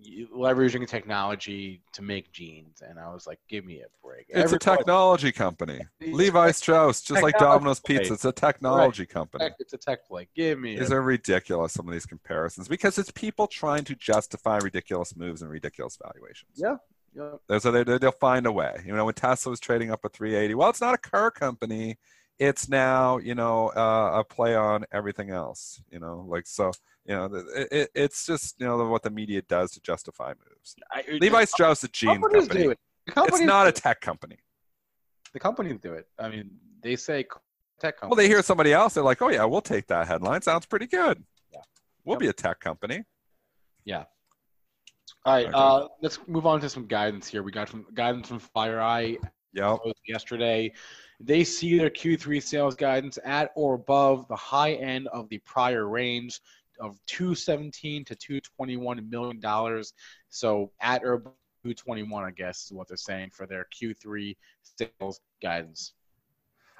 leveraging 0.05 0.87
technology 0.87 1.81
to 1.93 2.01
make 2.01 2.31
jeans, 2.31 2.81
and 2.87 2.99
I 2.99 3.11
was 3.11 3.25
like, 3.25 3.39
"Give 3.49 3.65
me 3.65 3.81
a 3.81 3.87
break." 4.05 4.27
It's 4.29 4.53
a 4.53 4.59
technology 4.59 5.31
company. 5.31 5.79
Levi 5.99 6.51
Strauss, 6.51 7.01
just 7.01 7.23
like 7.23 7.37
Domino's 7.37 7.79
Pizza, 7.79 8.13
it's 8.13 8.25
a 8.25 8.31
technology 8.31 9.03
right. 9.03 9.09
company. 9.09 9.49
It's 9.59 9.73
a 9.73 9.77
tech 9.77 10.07
play. 10.07 10.27
Give 10.35 10.59
me. 10.59 10.77
These 10.77 10.91
a- 10.91 10.95
are 10.95 11.01
ridiculous. 11.01 11.73
Some 11.73 11.87
of 11.87 11.93
these 11.93 12.05
comparisons 12.05 12.67
because 12.67 12.97
it's 12.97 13.11
people 13.11 13.47
trying 13.47 13.83
to 13.85 13.95
justify 13.95 14.57
ridiculous 14.57 15.15
moves 15.15 15.41
and 15.41 15.49
ridiculous 15.49 15.97
valuations. 16.01 16.51
Yeah. 16.55 16.77
Yeah. 17.15 17.57
So 17.57 17.71
they, 17.71 17.83
they'll 17.97 18.11
find 18.11 18.45
a 18.45 18.51
way. 18.51 18.81
You 18.85 18.93
know, 18.93 19.05
when 19.05 19.15
Tesla 19.15 19.49
was 19.49 19.59
trading 19.59 19.91
up 19.91 20.05
at 20.05 20.13
380, 20.13 20.53
well, 20.53 20.69
it's 20.69 20.81
not 20.81 20.93
a 20.93 20.97
car 20.99 21.31
company. 21.31 21.97
It's 22.37 22.69
now, 22.69 23.17
you 23.17 23.33
know, 23.33 23.69
uh, 23.69 24.19
a 24.19 24.23
play 24.23 24.55
on 24.55 24.85
everything 24.91 25.31
else. 25.31 25.81
You 25.89 25.99
know, 25.99 26.25
like 26.27 26.45
so 26.45 26.71
you 27.07 27.15
know, 27.15 27.25
it, 27.55 27.67
it, 27.71 27.89
it's 27.95 28.25
just 28.25 28.59
you 28.59 28.67
know 28.67 28.85
what 28.89 29.01
the 29.01 29.09
media 29.09 29.41
does 29.43 29.71
to 29.71 29.79
justify 29.79 30.33
moves. 30.33 30.75
I, 30.91 31.03
Levi 31.21 31.45
Strauss, 31.45 31.83
a 31.83 31.87
jeans 31.87 32.19
company. 32.19 32.63
Do 32.63 32.71
it. 32.71 32.79
It's 33.07 33.39
not 33.39 33.67
a 33.67 33.71
tech 33.71 34.01
company. 34.01 34.37
The 35.31 35.39
companies 35.39 35.77
do 35.81 35.93
it. 35.93 36.07
I 36.19 36.27
mean, 36.27 36.51
they 36.83 36.97
say 36.97 37.25
tech 37.79 37.97
company. 37.97 38.09
Well, 38.09 38.17
they 38.17 38.27
hear 38.27 38.43
somebody 38.43 38.73
else. 38.73 38.95
They're 38.95 39.03
like, 39.03 39.21
"Oh 39.21 39.29
yeah, 39.29 39.45
we'll 39.45 39.61
take 39.61 39.87
that 39.87 40.07
headline. 40.07 40.41
Sounds 40.41 40.65
pretty 40.65 40.87
good. 40.87 41.23
Yeah, 41.53 41.61
we'll 42.03 42.15
yep. 42.15 42.19
be 42.19 42.27
a 42.27 42.33
tech 42.33 42.59
company." 42.59 43.03
Yeah. 43.85 44.03
All 45.23 45.33
right. 45.33 45.45
Okay. 45.45 45.53
Uh, 45.55 45.87
let's 46.01 46.19
move 46.27 46.45
on 46.45 46.59
to 46.59 46.69
some 46.69 46.87
guidance 46.87 47.29
here. 47.29 47.41
We 47.41 47.53
got 47.53 47.69
some 47.69 47.85
guidance 47.93 48.27
from 48.27 48.41
FireEye. 48.41 49.17
Yep. 49.53 49.79
Yesterday, 50.05 50.73
they 51.21 51.45
see 51.45 51.77
their 51.77 51.89
Q3 51.89 52.43
sales 52.43 52.75
guidance 52.75 53.17
at 53.23 53.51
or 53.55 53.75
above 53.75 54.27
the 54.27 54.35
high 54.35 54.73
end 54.73 55.07
of 55.07 55.29
the 55.29 55.37
prior 55.39 55.87
range 55.87 56.41
of 56.79 56.97
217 57.07 58.05
to 58.05 58.15
221 58.15 59.09
million 59.09 59.39
dollars. 59.39 59.93
So 60.29 60.71
at 60.81 61.03
or 61.03 61.19
221, 61.63 62.23
I 62.23 62.31
guess 62.31 62.65
is 62.65 62.73
what 62.73 62.87
they're 62.87 62.97
saying 62.97 63.31
for 63.33 63.45
their 63.45 63.67
Q3 63.73 64.35
sales 64.63 65.19
guidance. 65.41 65.93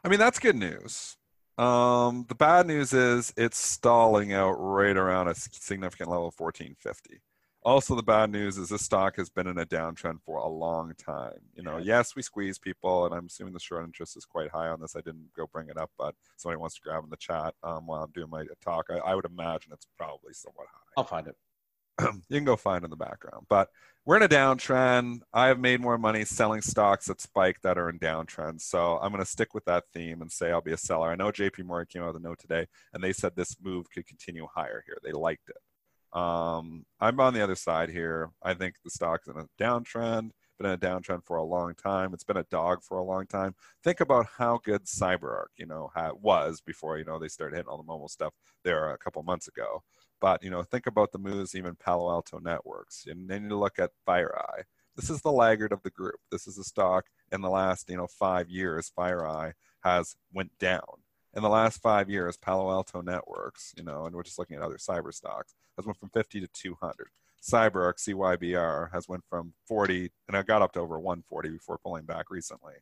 I 0.04 0.10
mean, 0.10 0.20
that's 0.20 0.40
good 0.40 0.56
news. 0.56 1.18
Um, 1.58 2.26
the 2.30 2.36
bad 2.36 2.68
news 2.68 2.94
is 2.94 3.34
it's 3.36 3.58
stalling 3.58 4.32
out 4.32 4.54
right 4.54 4.96
around 4.96 5.28
a 5.28 5.36
significant 5.36 6.10
level 6.10 6.28
of 6.28 6.40
1450. 6.40 7.20
Also, 7.64 7.96
the 7.96 8.04
bad 8.04 8.32
news 8.32 8.58
is 8.58 8.70
this 8.70 8.84
stock 8.84 9.18
has 9.18 9.30
been 9.30 9.48
in 9.48 9.58
a 9.58 9.66
downtrend 9.66 10.22
for 10.26 10.38
a 10.38 10.48
long 10.48 10.94
time. 10.98 11.40
You 11.54 11.64
know, 11.64 11.78
yes, 11.78 12.16
we 12.16 12.22
squeeze 12.22 12.58
people, 12.58 13.06
and 13.06 13.14
I'm 13.14 13.26
assuming 13.26 13.54
the 13.54 13.60
short 13.60 13.84
interest 13.84 14.16
is 14.16 14.26
quite 14.26 14.50
high 14.50 14.70
on 14.70 14.80
this. 14.80 14.96
I 14.96 15.02
didn't 15.02 15.34
go 15.36 15.48
bring 15.52 15.68
it 15.68 15.78
up, 15.78 15.92
but 15.98 16.16
somebody 16.38 16.60
wants 16.60 16.76
to 16.76 16.82
grab 16.82 17.04
in 17.04 17.10
the 17.10 17.18
chat 17.18 17.56
um, 17.64 17.88
while 17.88 18.04
I'm 18.04 18.12
doing 18.12 18.30
my 18.30 18.46
talk. 18.64 18.86
I, 18.90 19.00
I 19.00 19.16
would 19.16 19.26
imagine 19.26 19.74
it's 19.74 19.88
probably 19.98 20.34
somewhat 20.34 20.68
high. 20.72 20.94
I'll 20.96 21.04
find 21.04 21.28
it. 21.28 21.36
you 22.30 22.38
can 22.38 22.46
go 22.46 22.56
find 22.56 22.84
in 22.84 22.90
the 22.90 22.96
background. 22.96 23.48
But 23.50 23.70
we're 24.06 24.18
in 24.18 24.24
a 24.24 24.30
downtrend. 24.30 25.22
I 25.34 25.48
have 25.48 25.60
made 25.60 25.82
more 25.82 25.98
money 25.98 26.24
selling 26.26 26.62
stocks 26.62 27.08
that 27.08 27.20
spike 27.20 27.58
that 27.64 27.78
are 27.78 27.90
in 27.90 28.00
downtrends. 28.00 28.62
So 28.62 29.00
I'm 29.02 29.12
going 29.12 29.24
to 29.24 29.30
stick 29.30 29.54
with 29.54 29.66
that 29.66 29.86
theme 29.94 30.22
and 30.22 30.32
say 30.32 30.52
I'll 30.52 30.62
be 30.62 30.74
a 30.74 30.78
seller. 30.78 31.10
I 31.10 31.16
know 31.16 31.32
JP 31.32 31.66
Morgan 31.66 31.88
came 31.92 32.04
out 32.04 32.14
with 32.14 32.24
a 32.24 32.26
note 32.26 32.40
today 32.40 32.68
and 32.94 33.04
they 33.04 33.14
said 33.14 33.36
this 33.36 33.58
move 33.62 33.92
could 33.92 34.06
continue 34.06 34.48
higher 34.54 34.84
here. 34.86 34.98
They 35.04 35.12
liked 35.12 35.50
it. 35.50 35.58
Um, 36.18 36.84
I'm 37.00 37.20
on 37.20 37.36
the 37.36 37.44
other 37.44 37.56
side 37.56 37.90
here. 37.90 38.32
I 38.42 38.56
think 38.56 38.76
the 38.84 38.90
stock's 38.90 39.28
in 39.28 39.38
a 39.38 39.46
downtrend, 39.62 40.32
been 40.58 40.66
in 40.66 40.72
a 40.72 40.78
downtrend 40.78 41.24
for 41.24 41.38
a 41.38 41.44
long 41.44 41.76
time. 41.76 42.12
It's 42.12 42.24
been 42.24 42.38
a 42.38 42.44
dog 42.50 42.82
for 42.82 42.98
a 42.98 43.04
long 43.04 43.28
time. 43.28 43.54
Think 43.84 44.00
about 44.00 44.26
how 44.36 44.60
good 44.64 44.86
CyberArk, 44.86 45.50
you 45.58 45.68
know, 45.68 45.92
was 46.20 46.60
before, 46.60 46.98
you 46.98 47.06
know, 47.06 47.20
they 47.20 47.28
started 47.28 47.56
hitting 47.56 47.70
all 47.70 47.78
the 47.78 47.84
mobile 47.84 48.08
stuff 48.08 48.34
there 48.64 48.90
a 48.90 48.98
couple 48.98 49.22
months 49.22 49.48
ago. 49.48 49.84
But, 50.20 50.44
you 50.44 50.50
know, 50.50 50.64
think 50.64 50.88
about 50.88 51.12
the 51.12 51.20
moves, 51.20 51.54
even 51.54 51.76
Palo 51.76 52.10
Alto 52.10 52.40
Networks. 52.40 53.06
And 53.06 53.30
then 53.30 53.52
you 53.52 53.56
look 53.56 53.78
at 53.78 53.92
FireEye. 54.08 54.64
This 54.96 55.12
is 55.12 55.22
the 55.22 55.32
laggard 55.32 55.72
of 55.72 55.84
the 55.84 55.92
group. 55.92 56.20
This 56.32 56.48
is 56.48 56.58
a 56.58 56.64
stock 56.64 57.06
in 57.32 57.42
the 57.42 57.50
last, 57.52 57.92
you 57.92 57.98
know, 57.98 58.08
five 58.08 58.50
years, 58.50 58.92
FireEye 58.98 59.54
has 59.84 60.16
went 60.34 60.50
down 60.60 60.82
in 61.38 61.44
the 61.44 61.50
last 61.50 61.82
five 61.84 62.10
years, 62.10 62.36
Palo 62.36 62.72
Alto 62.72 63.02
Networks, 63.02 63.72
you 63.78 63.84
know, 63.84 64.08
and 64.08 64.16
we're 64.16 64.24
just 64.24 64.40
looking 64.40 64.58
at 64.58 64.64
other 64.64 64.78
cyber 64.78 65.14
stocks, 65.14 65.54
has 65.78 65.86
went 65.86 66.00
from 66.00 66.10
50 66.10 66.42
to 66.42 66.48
200. 66.48 67.10
CyberArk, 67.48 67.94
CYBR, 68.00 68.92
has 68.92 69.08
went 69.08 69.24
from 69.30 69.54
40, 69.68 70.12
and 70.28 70.36
it 70.36 70.48
got 70.48 70.64
up 70.64 70.74
to 70.74 70.80
over 70.80 71.00
140 71.00 71.50
before 71.50 71.78
pulling 71.78 72.06
back 72.06 72.32
recently. 72.32 72.74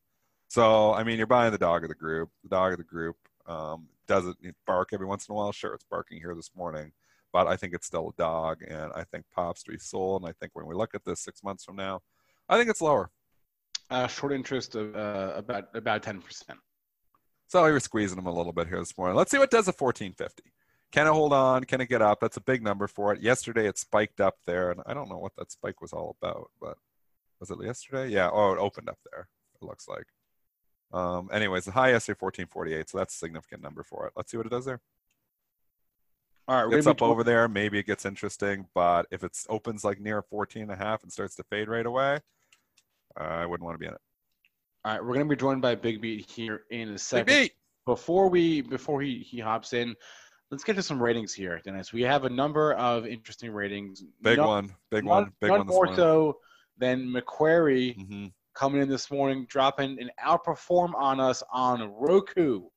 So, 0.48 0.94
I 0.94 1.04
mean, 1.04 1.18
you're 1.18 1.28
buying 1.28 1.52
the 1.52 1.58
dog 1.58 1.84
of 1.84 1.90
the 1.90 1.96
group. 1.96 2.30
The 2.44 2.50
dog 2.50 2.72
of 2.72 2.78
the 2.78 2.86
group 2.86 3.18
um, 3.46 3.90
does 4.08 4.26
it 4.26 4.56
bark 4.66 4.90
every 4.94 5.06
once 5.06 5.28
in 5.28 5.34
a 5.34 5.36
while? 5.36 5.52
Sure, 5.52 5.74
it's 5.74 5.84
barking 5.84 6.20
here 6.20 6.34
this 6.34 6.52
morning, 6.56 6.94
but 7.34 7.48
I 7.48 7.58
think 7.58 7.74
it's 7.74 7.88
still 7.88 8.14
a 8.18 8.22
dog, 8.22 8.62
and 8.66 8.94
I 8.96 9.04
think 9.04 9.26
Pops 9.36 9.64
to 9.64 9.72
be 9.72 9.78
sold. 9.78 10.22
And 10.22 10.30
I 10.30 10.34
think 10.40 10.56
when 10.56 10.66
we 10.66 10.76
look 10.76 10.96
at 10.96 11.04
this 11.04 11.20
six 11.20 11.44
months 11.44 11.66
from 11.66 11.76
now, 11.76 12.02
I 12.48 12.58
think 12.58 12.70
it's 12.70 12.82
lower. 12.82 13.12
Uh, 13.90 14.08
short 14.08 14.32
interest 14.32 14.76
of 14.76 14.96
uh, 14.96 15.34
about 15.36 15.66
about 15.76 16.04
ten 16.04 16.22
percent. 16.22 16.58
So 17.48 17.64
we 17.64 17.72
were 17.72 17.80
squeezing 17.80 18.16
them 18.16 18.26
a 18.26 18.34
little 18.34 18.54
bit 18.54 18.68
here 18.68 18.80
this 18.80 18.98
morning. 18.98 19.16
Let's 19.16 19.32
see 19.32 19.38
what 19.38 19.52
does 19.52 19.68
a 19.68 19.72
1450. 19.72 20.44
Can 20.92 21.08
it 21.08 21.12
hold 21.12 21.34
on? 21.34 21.64
Can 21.66 21.82
it 21.82 21.90
get 21.90 22.02
up? 22.02 22.20
That's 22.20 22.38
a 22.38 22.42
big 22.42 22.64
number 22.64 22.88
for 22.88 23.14
it. 23.14 23.22
Yesterday 23.22 23.68
it 23.68 23.78
spiked 23.78 24.22
up 24.22 24.38
there, 24.46 24.72
and 24.72 24.82
I 24.86 24.94
don't 24.94 25.10
know 25.10 25.18
what 25.18 25.36
that 25.38 25.52
spike 25.52 25.82
was 25.82 25.94
all 25.94 26.16
about, 26.22 26.52
but 26.60 26.78
was 27.40 27.52
it 27.52 27.58
yesterday? 27.64 28.10
Yeah. 28.10 28.30
Oh, 28.32 28.54
it 28.54 28.60
opened 28.60 28.90
up 28.90 29.00
there. 29.12 29.28
It 29.62 29.66
looks 29.66 29.88
like. 29.88 30.06
Um, 30.94 31.30
anyways, 31.32 31.66
the 31.66 31.72
high 31.72 31.92
yesterday 31.92 32.18
1448, 32.20 32.90
so 32.90 32.98
that's 32.98 33.16
a 33.16 33.18
significant 33.18 33.62
number 33.62 33.84
for 33.84 34.08
it. 34.08 34.14
Let's 34.16 34.32
see 34.32 34.38
what 34.38 34.46
it 34.46 34.52
does 34.52 34.66
there. 34.66 34.80
All 36.48 36.56
right, 36.56 36.66
we're 36.66 36.78
Gets 36.78 36.88
up 36.88 37.02
over 37.02 37.24
there, 37.24 37.48
maybe 37.48 37.80
it 37.80 37.88
gets 37.88 38.06
interesting, 38.06 38.68
but 38.76 39.08
if 39.10 39.24
it 39.24 39.36
opens 39.50 39.84
like 39.84 40.00
near 40.00 40.22
14 40.22 40.62
and 40.62 40.72
a 40.72 40.76
half 40.76 41.02
and 41.02 41.12
starts 41.12 41.36
to 41.36 41.44
fade 41.44 41.68
right 41.68 41.86
away, 41.86 42.20
I 43.18 43.48
wouldn't 43.48 43.66
want 43.66 43.76
to 43.76 43.80
be 43.80 43.88
in 43.88 43.94
it. 43.94 44.02
All 44.86 44.92
right, 44.92 45.04
we're 45.04 45.14
gonna 45.14 45.26
be 45.26 45.36
joined 45.36 45.64
by 45.64 45.74
Big 45.74 46.00
Beat 46.00 46.30
here 46.30 46.66
in 46.70 46.90
a 46.90 46.98
second. 47.00 47.26
Big 47.26 47.34
second. 47.34 47.44
beat. 47.46 47.52
Before 47.88 48.30
we 48.30 48.62
before 48.62 49.02
he 49.02 49.18
he 49.20 49.40
hops 49.40 49.74
in, 49.74 49.96
let's 50.52 50.64
get 50.64 50.76
to 50.76 50.84
some 50.84 51.02
ratings 51.02 51.34
here, 51.34 51.60
Dennis. 51.66 51.92
We 51.92 52.04
have 52.04 52.24
a 52.26 52.30
number 52.30 52.74
of 52.74 53.08
interesting 53.08 53.52
ratings. 53.52 54.04
Big 54.22 54.38
None- 54.38 54.48
one. 54.48 54.76
Big 54.92 55.04
none- 55.04 55.10
one. 55.24 55.34
Big 55.42 55.50
none 55.50 55.58
one 55.60 55.68
this 55.68 55.74
more 55.74 55.86
morning. 55.86 55.96
so 55.96 56.40
than 56.78 57.12
Macquarie 57.12 57.96
Mhm. 57.96 58.32
coming 58.54 58.80
in 58.80 58.88
this 58.88 59.10
morning, 59.10 59.48
dropping 59.48 60.00
an 60.00 60.12
outperform 60.24 60.94
on 60.94 61.20
us 61.20 61.42
on 61.52 61.92
Roku. 61.92 62.70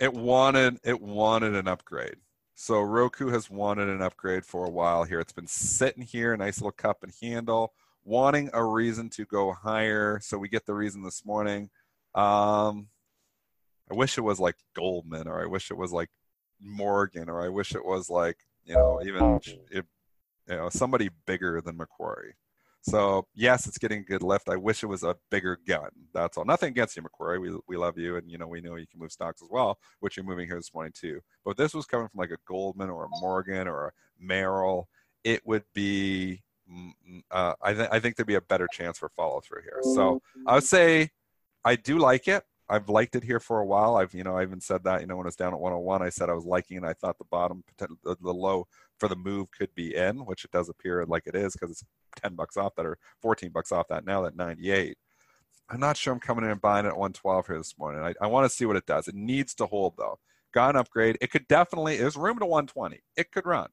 it 0.00 0.12
wanted 0.12 0.80
it 0.82 1.00
wanted 1.00 1.54
an 1.54 1.68
upgrade. 1.68 2.16
So 2.56 2.80
Roku 2.82 3.28
has 3.28 3.48
wanted 3.48 3.88
an 3.88 4.02
upgrade 4.02 4.44
for 4.44 4.64
a 4.66 4.70
while 4.70 5.04
here. 5.04 5.20
It's 5.20 5.32
been 5.32 5.46
sitting 5.46 6.02
here, 6.02 6.32
a 6.32 6.36
nice 6.36 6.58
little 6.58 6.72
cup 6.72 7.04
and 7.04 7.12
handle, 7.22 7.72
wanting 8.04 8.50
a 8.52 8.64
reason 8.64 9.08
to 9.10 9.24
go 9.24 9.52
higher. 9.52 10.20
So 10.22 10.38
we 10.38 10.48
get 10.48 10.66
the 10.66 10.74
reason 10.74 11.02
this 11.02 11.24
morning. 11.24 11.70
Um, 12.14 12.88
I 13.90 13.94
wish 13.94 14.18
it 14.18 14.22
was 14.22 14.38
like 14.38 14.56
Goldman, 14.74 15.26
or 15.26 15.42
I 15.42 15.46
wish 15.46 15.70
it 15.70 15.76
was 15.76 15.92
like 15.92 16.10
Morgan, 16.60 17.28
or 17.28 17.42
I 17.42 17.48
wish 17.48 17.74
it 17.74 17.84
was 17.84 18.08
like 18.08 18.38
you 18.64 18.74
know 18.74 19.00
even 19.04 19.40
if, 19.70 19.84
you 20.48 20.56
know 20.56 20.68
somebody 20.68 21.10
bigger 21.26 21.60
than 21.60 21.76
Macquarie. 21.76 22.34
So 22.82 23.26
yes, 23.34 23.66
it's 23.66 23.78
getting 23.78 24.00
a 24.00 24.04
good 24.04 24.22
lift. 24.22 24.48
I 24.48 24.56
wish 24.56 24.82
it 24.82 24.86
was 24.86 25.02
a 25.02 25.16
bigger 25.30 25.58
gun. 25.66 25.90
That's 26.14 26.38
all. 26.38 26.44
Nothing 26.44 26.70
against 26.70 26.96
you, 26.96 27.02
Macquarie. 27.02 27.38
We 27.38 27.58
we 27.68 27.76
love 27.76 27.98
you, 27.98 28.16
and 28.16 28.30
you 28.30 28.38
know 28.38 28.46
we 28.46 28.60
know 28.60 28.76
you 28.76 28.86
can 28.86 29.00
move 29.00 29.12
stocks 29.12 29.42
as 29.42 29.48
well, 29.50 29.78
which 30.00 30.16
you're 30.16 30.24
moving 30.26 30.46
here 30.46 30.56
this 30.56 30.72
morning 30.72 30.92
too. 30.94 31.20
But 31.44 31.52
if 31.52 31.56
this 31.56 31.74
was 31.74 31.86
coming 31.86 32.08
from 32.08 32.18
like 32.18 32.30
a 32.30 32.38
Goldman 32.46 32.90
or 32.90 33.04
a 33.04 33.20
Morgan 33.20 33.68
or 33.68 33.88
a 33.88 33.92
Merrill, 34.18 34.88
it 35.24 35.46
would 35.46 35.64
be. 35.74 36.42
Uh, 37.30 37.54
I 37.62 37.74
think 37.74 37.88
I 37.92 38.00
think 38.00 38.16
there'd 38.16 38.26
be 38.26 38.34
a 38.34 38.40
better 38.40 38.68
chance 38.72 38.98
for 38.98 39.08
follow 39.08 39.40
through 39.40 39.62
here. 39.62 39.80
So 39.82 40.20
I 40.46 40.54
would 40.54 40.64
say 40.64 41.10
I 41.64 41.76
do 41.76 41.98
like 41.98 42.28
it. 42.28 42.44
I've 42.68 42.88
liked 42.88 43.16
it 43.16 43.24
here 43.24 43.40
for 43.40 43.58
a 43.58 43.66
while. 43.66 43.96
I've 43.96 44.14
you 44.14 44.22
know 44.22 44.36
I 44.36 44.42
even 44.42 44.60
said 44.60 44.84
that 44.84 45.00
you 45.00 45.06
know 45.06 45.16
when 45.16 45.26
it's 45.26 45.36
down 45.36 45.52
at 45.52 45.60
101, 45.60 46.02
I 46.02 46.08
said 46.08 46.30
I 46.30 46.34
was 46.34 46.44
liking 46.44 46.78
it. 46.78 46.84
I 46.84 46.92
thought 46.92 47.18
the 47.18 47.24
bottom 47.24 47.64
the, 47.78 48.16
low 48.22 48.68
for 48.98 49.08
the 49.08 49.16
move 49.16 49.50
could 49.50 49.74
be 49.74 49.96
in, 49.96 50.24
which 50.24 50.44
it 50.44 50.52
does 50.52 50.68
appear 50.68 51.04
like 51.06 51.26
it 51.26 51.34
is 51.34 51.54
because 51.54 51.70
it's 51.70 51.84
10 52.22 52.34
bucks 52.34 52.56
off 52.56 52.74
that 52.76 52.86
or 52.86 52.98
14 53.22 53.50
bucks 53.50 53.72
off 53.72 53.88
that 53.88 54.04
now 54.04 54.24
at 54.24 54.36
98. 54.36 54.96
I'm 55.68 55.80
not 55.80 55.96
sure 55.96 56.12
I'm 56.12 56.20
coming 56.20 56.44
in 56.44 56.50
and 56.50 56.60
buying 56.60 56.84
it 56.84 56.90
at 56.90 56.96
112 56.96 57.46
here 57.46 57.58
this 57.58 57.78
morning. 57.78 58.02
I, 58.02 58.14
I 58.20 58.26
want 58.26 58.48
to 58.48 58.54
see 58.54 58.66
what 58.66 58.76
it 58.76 58.86
does. 58.86 59.08
It 59.08 59.14
needs 59.14 59.54
to 59.56 59.66
hold 59.66 59.94
though. 59.96 60.18
Got 60.52 60.70
an 60.70 60.80
upgrade. 60.80 61.18
It 61.20 61.30
could 61.30 61.46
definitely. 61.48 61.96
There's 61.96 62.16
room 62.16 62.38
to 62.38 62.46
120. 62.46 63.00
It 63.16 63.30
could 63.32 63.46
run, 63.46 63.68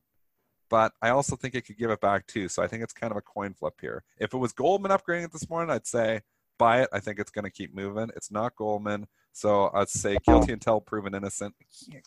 but 0.69 0.91
I 1.01 1.09
also 1.09 1.35
think 1.35 1.55
it 1.55 1.65
could 1.65 1.77
give 1.77 1.91
it 1.91 2.01
back 2.01 2.27
too. 2.27 2.47
So 2.49 2.61
I 2.61 2.67
think 2.67 2.83
it's 2.83 2.93
kind 2.93 3.11
of 3.11 3.17
a 3.17 3.21
coin 3.21 3.53
flip 3.53 3.75
here. 3.81 4.03
If 4.19 4.33
it 4.33 4.37
was 4.37 4.51
Goldman 4.53 4.91
upgrading 4.91 5.25
it 5.25 5.31
this 5.31 5.49
morning, 5.49 5.69
I'd 5.73 5.87
say 5.87 6.21
buy 6.59 6.81
it. 6.81 6.89
I 6.91 6.99
think 6.99 7.19
it's 7.19 7.31
going 7.31 7.45
to 7.45 7.51
keep 7.51 7.73
moving. 7.75 8.09
It's 8.15 8.31
not 8.31 8.55
Goldman, 8.55 9.07
so 9.33 9.69
I'd 9.73 9.89
say 9.89 10.17
guilty 10.25 10.53
until 10.53 10.81
proven 10.81 11.13
innocent. 11.13 11.53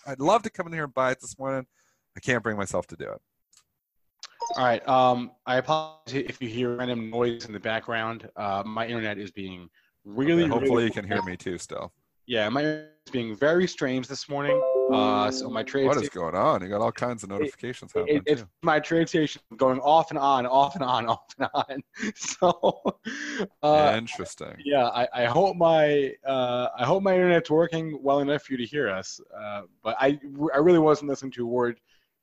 I'd 0.06 0.20
love 0.20 0.42
to 0.42 0.50
come 0.50 0.66
in 0.66 0.72
here 0.72 0.84
and 0.84 0.94
buy 0.94 1.12
it 1.12 1.20
this 1.20 1.38
morning. 1.38 1.66
I 2.16 2.20
can't 2.20 2.42
bring 2.42 2.56
myself 2.56 2.86
to 2.88 2.96
do 2.96 3.04
it. 3.04 3.20
All 4.56 4.64
right. 4.64 4.86
Um, 4.88 5.30
I 5.46 5.56
apologize 5.58 6.24
if 6.28 6.42
you 6.42 6.48
hear 6.48 6.76
random 6.76 7.08
noise 7.10 7.44
in 7.44 7.52
the 7.52 7.60
background. 7.60 8.28
Uh, 8.36 8.62
my 8.66 8.86
internet 8.86 9.18
is 9.18 9.30
being 9.30 9.68
really. 10.04 10.42
Okay, 10.42 10.50
hopefully 10.50 10.70
really- 10.70 10.84
you 10.86 10.90
can 10.90 11.06
hear 11.06 11.22
me 11.22 11.36
too. 11.36 11.56
Still, 11.58 11.92
Yeah, 12.26 12.48
my 12.48 12.60
internet 12.60 12.90
is 13.06 13.12
being 13.12 13.36
very 13.36 13.68
strange 13.68 14.08
this 14.08 14.28
morning. 14.28 14.60
Uh, 14.92 15.30
so 15.30 15.48
my 15.48 15.62
trade 15.62 15.86
what 15.86 15.96
is 15.96 16.04
station- 16.06 16.20
going 16.20 16.34
on? 16.34 16.62
You 16.62 16.68
got 16.68 16.80
all 16.80 16.92
kinds 16.92 17.22
of 17.22 17.30
notifications 17.30 17.92
happening 17.92 18.18
it, 18.18 18.22
it's 18.26 18.44
my 18.62 18.80
TradeStation 18.80 19.38
going 19.56 19.80
off 19.80 20.10
and 20.10 20.18
on, 20.18 20.46
off 20.46 20.74
and 20.74 20.84
on, 20.84 21.06
off 21.08 21.34
and 21.38 21.48
on. 21.54 21.82
So, 22.14 22.82
uh, 23.62 23.94
Interesting. 23.96 24.56
yeah, 24.64 24.86
I, 24.86 25.08
I 25.14 25.24
hope 25.26 25.56
my 25.56 26.12
uh, 26.26 26.68
I 26.78 26.84
hope 26.84 27.02
my 27.02 27.14
internet's 27.14 27.50
working 27.50 27.98
well 28.02 28.20
enough 28.20 28.42
for 28.42 28.52
you 28.52 28.58
to 28.58 28.66
hear 28.66 28.88
us. 28.88 29.20
Uh, 29.36 29.62
but 29.82 29.96
I 30.00 30.18
I 30.54 30.58
really 30.58 30.78
wasn't 30.78 31.10
listening 31.10 31.32
to 31.32 31.44
a 31.44 31.48
word 31.48 31.80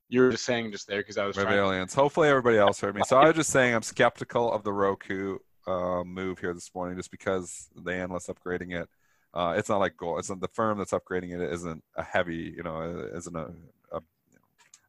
you 0.09 0.21
were 0.21 0.31
just 0.31 0.45
saying 0.45 0.71
just 0.71 0.87
there 0.87 0.99
because 0.99 1.17
I 1.17 1.25
was 1.25 1.37
aliens. 1.37 1.93
Hopefully 1.93 2.29
everybody 2.29 2.57
else 2.57 2.79
heard 2.79 2.95
me. 2.95 3.01
So 3.05 3.17
I 3.17 3.27
was 3.27 3.35
just 3.35 3.49
saying 3.49 3.75
I'm 3.75 3.81
skeptical 3.81 4.51
of 4.51 4.63
the 4.63 4.71
Roku 4.71 5.37
uh, 5.65 6.03
move 6.03 6.39
here 6.39 6.53
this 6.53 6.73
morning, 6.73 6.97
just 6.97 7.11
because 7.11 7.69
the 7.75 7.93
analysts 7.93 8.27
upgrading 8.27 8.73
it. 8.73 8.89
Uh, 9.37 9.53
it's 9.55 9.69
not 9.69 9.79
like 9.79 9.95
gold. 9.95 10.17
It's 10.17 10.29
not, 10.29 10.41
the 10.41 10.47
firm 10.47 10.79
that's 10.79 10.93
upgrading 10.93 11.39
it 11.39 11.53
isn't 11.53 11.83
a 11.95 12.01
heavy, 12.01 12.55
you 12.57 12.63
know, 12.63 13.07
isn't 13.13 13.35
a 13.35 13.51
a, 13.91 14.01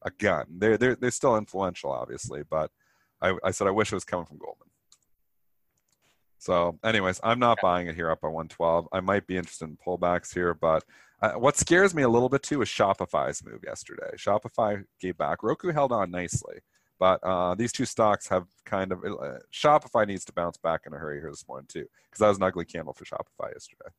a 0.03 0.11
gun. 0.13 0.47
They're 0.57 0.79
they're 0.79 0.97
they're 0.97 1.11
still 1.11 1.37
influential, 1.37 1.93
obviously, 1.93 2.45
but 2.49 2.71
I, 3.21 3.37
I 3.45 3.51
said 3.51 3.67
I 3.67 3.73
wish 3.73 3.93
it 3.93 3.97
was 3.97 4.05
coming 4.07 4.25
from 4.25 4.39
Goldman. 4.39 4.69
So, 6.39 6.79
anyways, 6.83 7.21
I'm 7.23 7.39
not 7.39 7.59
buying 7.61 7.89
it 7.89 7.95
here 7.95 8.11
up 8.11 8.21
at 8.23 8.29
112. 8.29 8.89
I 8.91 9.01
might 9.01 9.27
be 9.27 9.37
interested 9.37 9.69
in 9.69 9.77
pullbacks 9.87 10.33
here, 10.33 10.55
but 10.55 10.83
uh, 11.21 11.33
what 11.33 11.59
scares 11.59 11.95
me 11.95 12.03
a 12.03 12.09
little 12.09 12.31
bit 12.31 12.43
too 12.43 12.63
is 12.63 12.69
Shopify's 12.69 13.45
move 13.45 13.61
yesterday. 13.67 14.13
Shopify 14.17 14.83
gave 14.99 15.19
back. 15.19 15.43
Roku 15.43 15.73
held 15.73 15.93
on 15.93 16.11
nicely, 16.11 16.61
but 16.99 17.23
uh, 17.23 17.55
these 17.55 17.73
two 17.73 17.85
stocks 17.85 18.29
have 18.29 18.47
kind 18.65 18.93
of 18.93 19.05
uh, 19.05 19.41
Shopify 19.53 20.07
needs 20.07 20.25
to 20.25 20.33
bounce 20.33 20.57
back 20.57 20.83
in 20.87 20.95
a 20.95 20.97
hurry 20.97 21.21
here 21.21 21.29
this 21.29 21.47
morning 21.47 21.67
too, 21.69 21.85
because 22.07 22.21
that 22.21 22.29
was 22.29 22.39
an 22.39 22.45
ugly 22.45 22.65
candle 22.65 22.95
for 22.95 23.05
Shopify 23.05 23.53
yesterday. 23.53 23.91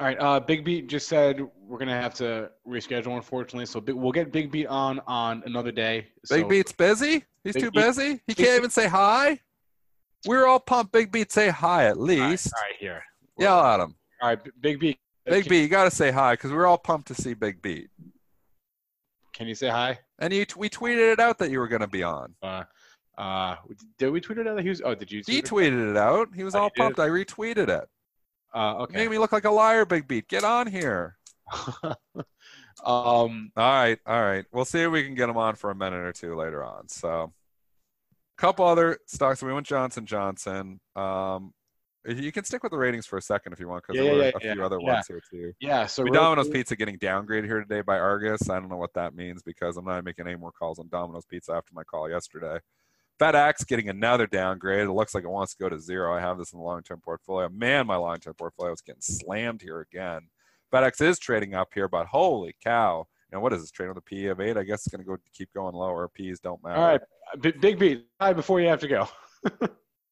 All 0.00 0.06
right, 0.06 0.18
uh, 0.18 0.40
Big 0.40 0.64
Beat 0.64 0.86
just 0.86 1.08
said 1.08 1.46
we're 1.68 1.78
gonna 1.78 2.00
have 2.00 2.14
to 2.14 2.50
reschedule, 2.66 3.16
unfortunately. 3.16 3.66
So 3.66 3.82
big, 3.82 3.94
we'll 3.94 4.12
get 4.12 4.32
Big 4.32 4.50
Beat 4.50 4.66
on 4.66 4.98
on 5.06 5.42
another 5.44 5.70
day. 5.70 6.08
Big 6.30 6.48
Beat's 6.48 6.72
busy. 6.72 7.22
He's 7.44 7.52
Big 7.52 7.64
too 7.64 7.70
Beat- 7.70 7.80
busy. 7.84 8.08
He 8.12 8.20
Big 8.28 8.36
can't 8.38 8.56
even 8.56 8.70
say 8.70 8.88
hi. 8.88 9.38
We're 10.26 10.46
all 10.46 10.58
pumped. 10.58 10.92
Big 10.92 11.12
Beat 11.12 11.30
say 11.30 11.50
hi 11.50 11.84
at 11.84 11.98
least. 12.00 12.50
all 12.54 12.62
right, 12.62 12.76
here. 12.78 13.02
Yell 13.38 13.60
at 13.62 13.80
him. 13.80 13.94
All 14.22 14.30
right, 14.30 14.38
Big 14.62 14.80
Beat. 14.80 14.98
Big 15.26 15.46
Beat, 15.48 15.60
you 15.62 15.68
got 15.68 15.84
to 15.84 15.90
say 15.90 16.10
hi 16.10 16.32
because 16.32 16.50
we're 16.50 16.66
all 16.66 16.78
pumped 16.78 17.08
to 17.08 17.14
see 17.14 17.34
Big 17.34 17.60
Beat. 17.60 17.90
Can 19.34 19.46
you 19.48 19.54
say 19.54 19.68
hi? 19.68 19.98
And 20.18 20.32
you, 20.32 20.44
we 20.56 20.68
tweeted 20.70 21.12
it 21.12 21.20
out 21.20 21.38
that 21.38 21.50
you 21.50 21.58
were 21.58 21.68
going 21.68 21.82
to 21.82 21.86
be 21.86 22.02
on. 22.02 22.34
Uh, 22.42 22.64
uh, 23.18 23.56
did 23.98 24.10
we 24.10 24.20
tweet 24.20 24.38
it 24.38 24.46
out? 24.48 24.56
that 24.56 24.62
He 24.62 24.70
was. 24.70 24.80
Oh, 24.82 24.94
did 24.94 25.12
you? 25.12 25.22
He 25.26 25.40
tweet 25.42 25.66
it? 25.68 25.72
tweeted 25.74 25.90
it 25.90 25.96
out. 25.98 26.28
He 26.34 26.42
was 26.42 26.54
Oh, 26.54 26.60
all 26.62 26.68
did? 26.70 26.80
pumped. 26.80 26.98
I 26.98 27.08
retweeted 27.08 27.68
it. 27.68 27.86
Uh, 28.54 28.78
okay. 28.82 28.96
Made 28.96 29.10
me 29.10 29.18
look 29.18 29.32
like 29.32 29.44
a 29.44 29.50
liar, 29.50 29.84
Big 29.84 30.08
Beat. 30.08 30.28
Get 30.28 30.44
on 30.44 30.66
here. 30.66 31.16
um, 31.84 31.94
All 32.84 33.22
right, 33.56 33.98
all 34.06 34.22
right. 34.22 34.44
We'll 34.52 34.64
see 34.64 34.80
if 34.82 34.90
we 34.90 35.04
can 35.04 35.14
get 35.14 35.28
him 35.28 35.36
on 35.36 35.54
for 35.56 35.70
a 35.70 35.74
minute 35.74 35.98
or 36.04 36.12
two 36.12 36.34
later 36.36 36.64
on. 36.64 36.88
So, 36.88 37.32
a 38.38 38.40
couple 38.40 38.64
other 38.66 38.98
stocks. 39.06 39.42
We 39.42 39.52
went 39.52 39.66
Johnson 39.66 40.06
Johnson. 40.06 40.80
Um, 40.96 41.52
you 42.06 42.32
can 42.32 42.44
stick 42.44 42.62
with 42.62 42.72
the 42.72 42.78
ratings 42.78 43.04
for 43.06 43.18
a 43.18 43.22
second 43.22 43.52
if 43.52 43.60
you 43.60 43.68
want, 43.68 43.84
because 43.86 43.98
Yeah, 44.02 44.04
there 44.10 44.14
were 44.18 44.24
yeah, 44.24 44.30
a 44.34 44.46
yeah, 44.46 44.52
few 44.54 44.64
other 44.64 44.80
ones 44.80 45.06
here 45.06 45.20
too. 45.30 45.52
yeah. 45.60 45.84
So 45.86 46.02
We 46.02 46.10
Domino's 46.10 46.46
quick- 46.46 46.54
Pizza 46.60 46.76
getting 46.76 46.98
downgraded 46.98 47.44
here 47.44 47.60
today 47.60 47.82
by 47.82 47.98
Argus. 47.98 48.48
I 48.48 48.58
don't 48.58 48.70
know 48.70 48.78
what 48.78 48.94
that 48.94 49.14
means 49.14 49.42
because 49.42 49.76
I'm 49.76 49.84
not 49.84 50.02
making 50.04 50.26
any 50.26 50.36
more 50.36 50.50
calls 50.52 50.78
on 50.78 50.88
Domino's 50.88 51.26
Pizza 51.26 51.52
after 51.52 51.74
my 51.74 51.84
call 51.84 52.08
yesterday. 52.08 52.58
FedEx 53.20 53.66
getting 53.66 53.88
another 53.88 54.26
downgrade. 54.26 54.86
It 54.86 54.92
looks 54.92 55.14
like 55.14 55.24
it 55.24 55.30
wants 55.30 55.54
to 55.54 55.62
go 55.62 55.68
to 55.68 55.78
zero. 55.78 56.14
I 56.14 56.20
have 56.20 56.38
this 56.38 56.52
in 56.52 56.58
the 56.58 56.64
long-term 56.64 57.02
portfolio. 57.04 57.48
Man, 57.50 57.86
my 57.86 57.96
long-term 57.96 58.34
portfolio 58.34 58.72
is 58.72 58.80
getting 58.80 59.02
slammed 59.02 59.60
here 59.60 59.80
again. 59.80 60.22
FedEx 60.72 61.00
is 61.02 61.18
trading 61.18 61.54
up 61.54 61.68
here, 61.74 61.88
but 61.88 62.06
holy 62.06 62.54
cow! 62.64 63.06
You 63.30 63.36
know 63.36 63.42
what 63.42 63.52
is 63.52 63.60
this 63.60 63.70
trading 63.70 63.94
with 63.94 64.02
a 64.02 64.06
PE 64.06 64.26
of 64.26 64.40
eight? 64.40 64.56
I 64.56 64.62
guess 64.62 64.86
it's 64.86 64.88
going 64.88 65.04
to 65.04 65.06
go 65.06 65.16
keep 65.34 65.52
going 65.54 65.74
lower. 65.74 66.08
P's 66.08 66.40
don't 66.40 66.62
matter. 66.62 66.76
All 66.80 66.86
right, 66.86 67.00
B- 67.40 67.52
Big 67.60 67.78
Beat. 67.78 68.06
Hi, 68.20 68.32
before 68.32 68.60
you 68.60 68.68
have 68.68 68.80
to 68.80 68.88
go. 68.88 69.08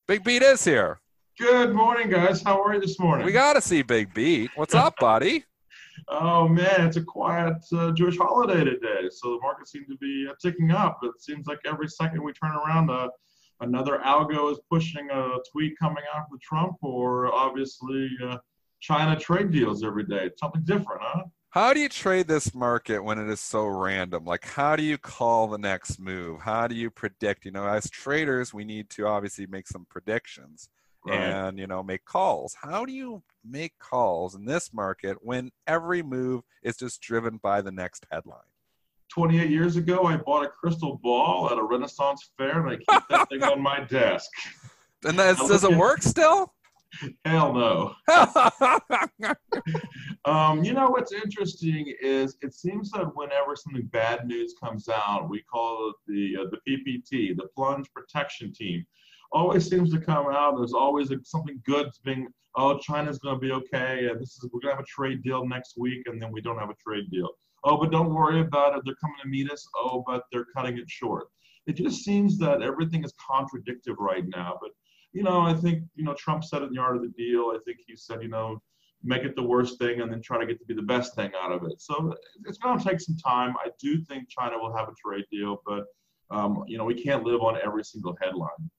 Big 0.09 0.23
Beat 0.25 0.43
is 0.43 0.65
here. 0.65 1.01
Good 1.39 1.73
morning, 1.73 2.11
guys. 2.11 2.43
How 2.43 2.61
are 2.63 2.75
you 2.75 2.81
this 2.81 2.99
morning? 2.99 3.25
We 3.25 3.33
got 3.33 3.55
to 3.55 3.61
see 3.61 3.83
Big 3.83 4.13
Beat. 4.13 4.51
What's 4.57 4.75
up, 4.75 4.95
buddy? 5.01 5.45
Oh 6.09 6.49
man, 6.49 6.87
it's 6.87 6.97
a 6.97 7.03
quiet 7.03 7.57
uh, 7.73 7.93
Jewish 7.93 8.17
holiday 8.17 8.65
today, 8.65 9.09
so 9.11 9.33
the 9.33 9.41
market 9.41 9.69
seems 9.69 9.89
to 9.89 9.97
be 9.97 10.27
uh, 10.29 10.35
ticking 10.41 10.71
up. 10.71 10.99
It 11.03 11.21
seems 11.21 11.47
like 11.47 11.59
every 11.67 11.89
second 11.89 12.23
we 12.23 12.33
turn 12.33 12.53
around, 12.53 12.91
uh, 12.91 13.09
another 13.61 13.99
algo 14.05 14.53
is 14.53 14.61
pushing 14.71 15.09
a 15.11 15.37
tweet 15.51 15.79
coming 15.79 16.05
out 16.15 16.29
from 16.29 16.39
Trump, 16.41 16.77
or 16.83 17.33
obviously 17.35 18.09
uh, 18.25 18.39
China 18.81 19.19
trade 19.19 19.51
deals 19.51 19.85
every 19.85 20.05
day. 20.05 20.27
It's 20.27 20.41
something 20.41 20.63
different, 20.65 21.03
huh? 21.03 21.25
How 21.51 21.73
do 21.73 21.81
you 21.81 21.89
trade 21.89 22.29
this 22.29 22.55
market 22.55 23.03
when 23.03 23.19
it 23.19 23.29
is 23.29 23.41
so 23.41 23.67
random? 23.67 24.25
Like, 24.27 24.45
how 24.45 24.77
do 24.77 24.83
you 24.83 24.99
call 24.99 25.49
the 25.49 25.57
next 25.57 25.99
move? 25.99 26.43
How 26.43 26.69
do 26.69 26.75
you 26.75 26.91
predict? 26.91 27.47
You 27.47 27.53
know, 27.53 27.67
as 27.67 27.89
traders, 27.89 28.53
we 28.53 28.65
need 28.65 28.91
to 28.91 29.07
obviously 29.07 29.47
make 29.47 29.67
some 29.67 29.87
predictions. 29.89 30.69
Right. 31.07 31.21
and 31.21 31.59
you 31.59 31.67
know 31.67 31.83
make 31.83 32.05
calls. 32.05 32.57
How 32.61 32.85
do 32.85 32.93
you 32.93 33.23
make 33.45 33.79
calls 33.79 34.35
in 34.35 34.45
this 34.45 34.73
market 34.73 35.17
when 35.21 35.51
every 35.67 36.03
move 36.03 36.43
is 36.63 36.77
just 36.77 37.01
driven 37.01 37.39
by 37.39 37.63
the 37.63 37.73
next 37.73 38.05
headline? 38.11 38.41
28 39.11 39.49
years 39.49 39.77
ago, 39.77 40.05
I 40.05 40.17
bought 40.17 40.45
a 40.45 40.49
crystal 40.49 41.01
ball 41.03 41.51
at 41.51 41.57
a 41.57 41.63
Renaissance 41.63 42.31
fair, 42.37 42.67
and 42.67 42.71
I 42.71 42.77
keep 42.77 43.09
that 43.09 43.29
thing 43.31 43.43
on 43.43 43.63
my 43.63 43.81
desk. 43.81 44.31
And 45.05 45.19
that, 45.19 45.39
does 45.39 45.63
look 45.63 45.73
it 45.73 45.79
work 45.79 46.03
still? 46.03 46.53
Hell 47.25 47.55
no. 47.55 47.95
Um, 50.25 50.63
you 50.63 50.75
know 50.75 50.91
what's 50.91 51.13
interesting 51.13 51.95
is 52.03 52.37
it 52.43 52.53
seems 52.53 52.91
that 52.91 53.17
whenever 53.17 53.57
something 53.57 53.87
bad 53.87 54.27
news 54.27 54.55
comes 54.63 54.89
out, 54.89 55.31
we 55.31 55.43
call 55.43 55.91
it 55.91 55.97
the 56.07 56.43
uh, 56.43 56.51
the 56.51 56.59
PPT, 56.69 57.35
the 57.35 57.49
Plunge 57.55 57.91
Protection 57.95 58.53
Team. 58.53 58.85
Always 59.33 59.69
seems 59.69 59.93
to 59.93 60.01
come 60.01 60.27
out. 60.29 60.57
There's 60.57 60.73
always 60.73 61.13
something 61.25 61.61
good 61.67 61.91
being. 62.05 62.29
Oh, 62.57 62.79
China's 62.79 63.19
going 63.19 63.37
to 63.37 63.41
be 63.41 63.53
okay, 63.53 64.09
and 64.09 64.21
this 64.21 64.31
is 64.31 64.49
we're 64.53 64.61
going 64.61 64.73
to 64.73 64.77
have 64.77 64.85
a 64.85 64.87
trade 64.87 65.23
deal 65.23 65.47
next 65.47 65.75
week, 65.77 66.03
and 66.07 66.21
then 66.21 66.33
we 66.33 66.41
don't 66.41 66.59
have 66.59 66.71
a 66.71 66.75
trade 66.75 67.11
deal. 67.11 67.29
Oh, 67.65 67.77
but 67.77 67.91
don't 67.91 68.15
worry 68.15 68.41
about 68.41 68.77
it. 68.77 68.83
They're 68.85 68.95
coming 68.97 69.17
to 69.23 69.29
meet 69.29 69.51
us. 69.51 69.69
Oh, 69.77 70.03
but 70.07 70.23
they're 70.33 70.47
cutting 70.57 70.79
it 70.79 70.89
short. 70.89 71.27
It 71.67 71.77
just 71.77 72.05
seems 72.05 72.39
that 72.39 72.63
everything 72.63 73.05
is 73.05 73.13
contradictive 73.31 73.97
right 73.99 74.25
now. 74.35 74.59
But 74.61 74.71
you 75.13 75.23
know, 75.23 75.41
I 75.41 75.55
think 75.55 75.83
you 75.95 76.05
know 76.05 76.15
Trump 76.15 76.45
said 76.45 76.63
it 76.63 76.67
in 76.67 76.75
the 76.75 76.81
art 76.81 76.97
of 76.97 77.03
the 77.03 77.09
deal. 77.09 77.53
I 77.55 77.59
think 77.65 77.79
he 77.87 77.97
said, 77.97 78.23
you 78.23 78.29
know, 78.29 78.63
make 79.03 79.23
it 79.23 79.37
the 79.37 79.43
worst 79.43 79.79
thing 79.79 80.01
and 80.01 80.11
then 80.11 80.21
try 80.21 80.39
to 80.39 80.47
get 80.47 80.59
to 80.59 80.65
be 80.65 80.75
the 80.75 80.83
best 80.83 81.15
thing 81.15 81.31
out 81.41 81.53
of 81.53 81.65
it. 81.65 81.81
So 81.81 82.15
it's 82.47 82.59
going 82.59 82.79
to 82.79 82.85
take 82.85 83.01
some 83.01 83.17
time. 83.17 83.55
I 83.65 83.71
do 83.81 84.03
think 84.03 84.29
China 84.29 84.59
will 84.59 84.75
have 84.77 84.89
a 84.89 84.95
trade 85.03 85.25
deal, 85.31 85.63
but 85.67 85.85
um, 86.31 86.65
you 86.67 86.79
know 86.79 86.85
we 86.85 86.95
can't 86.95 87.25
live 87.25 87.41
on 87.41 87.59
every 87.65 87.85
single 87.85 88.17
headline. 88.21 88.71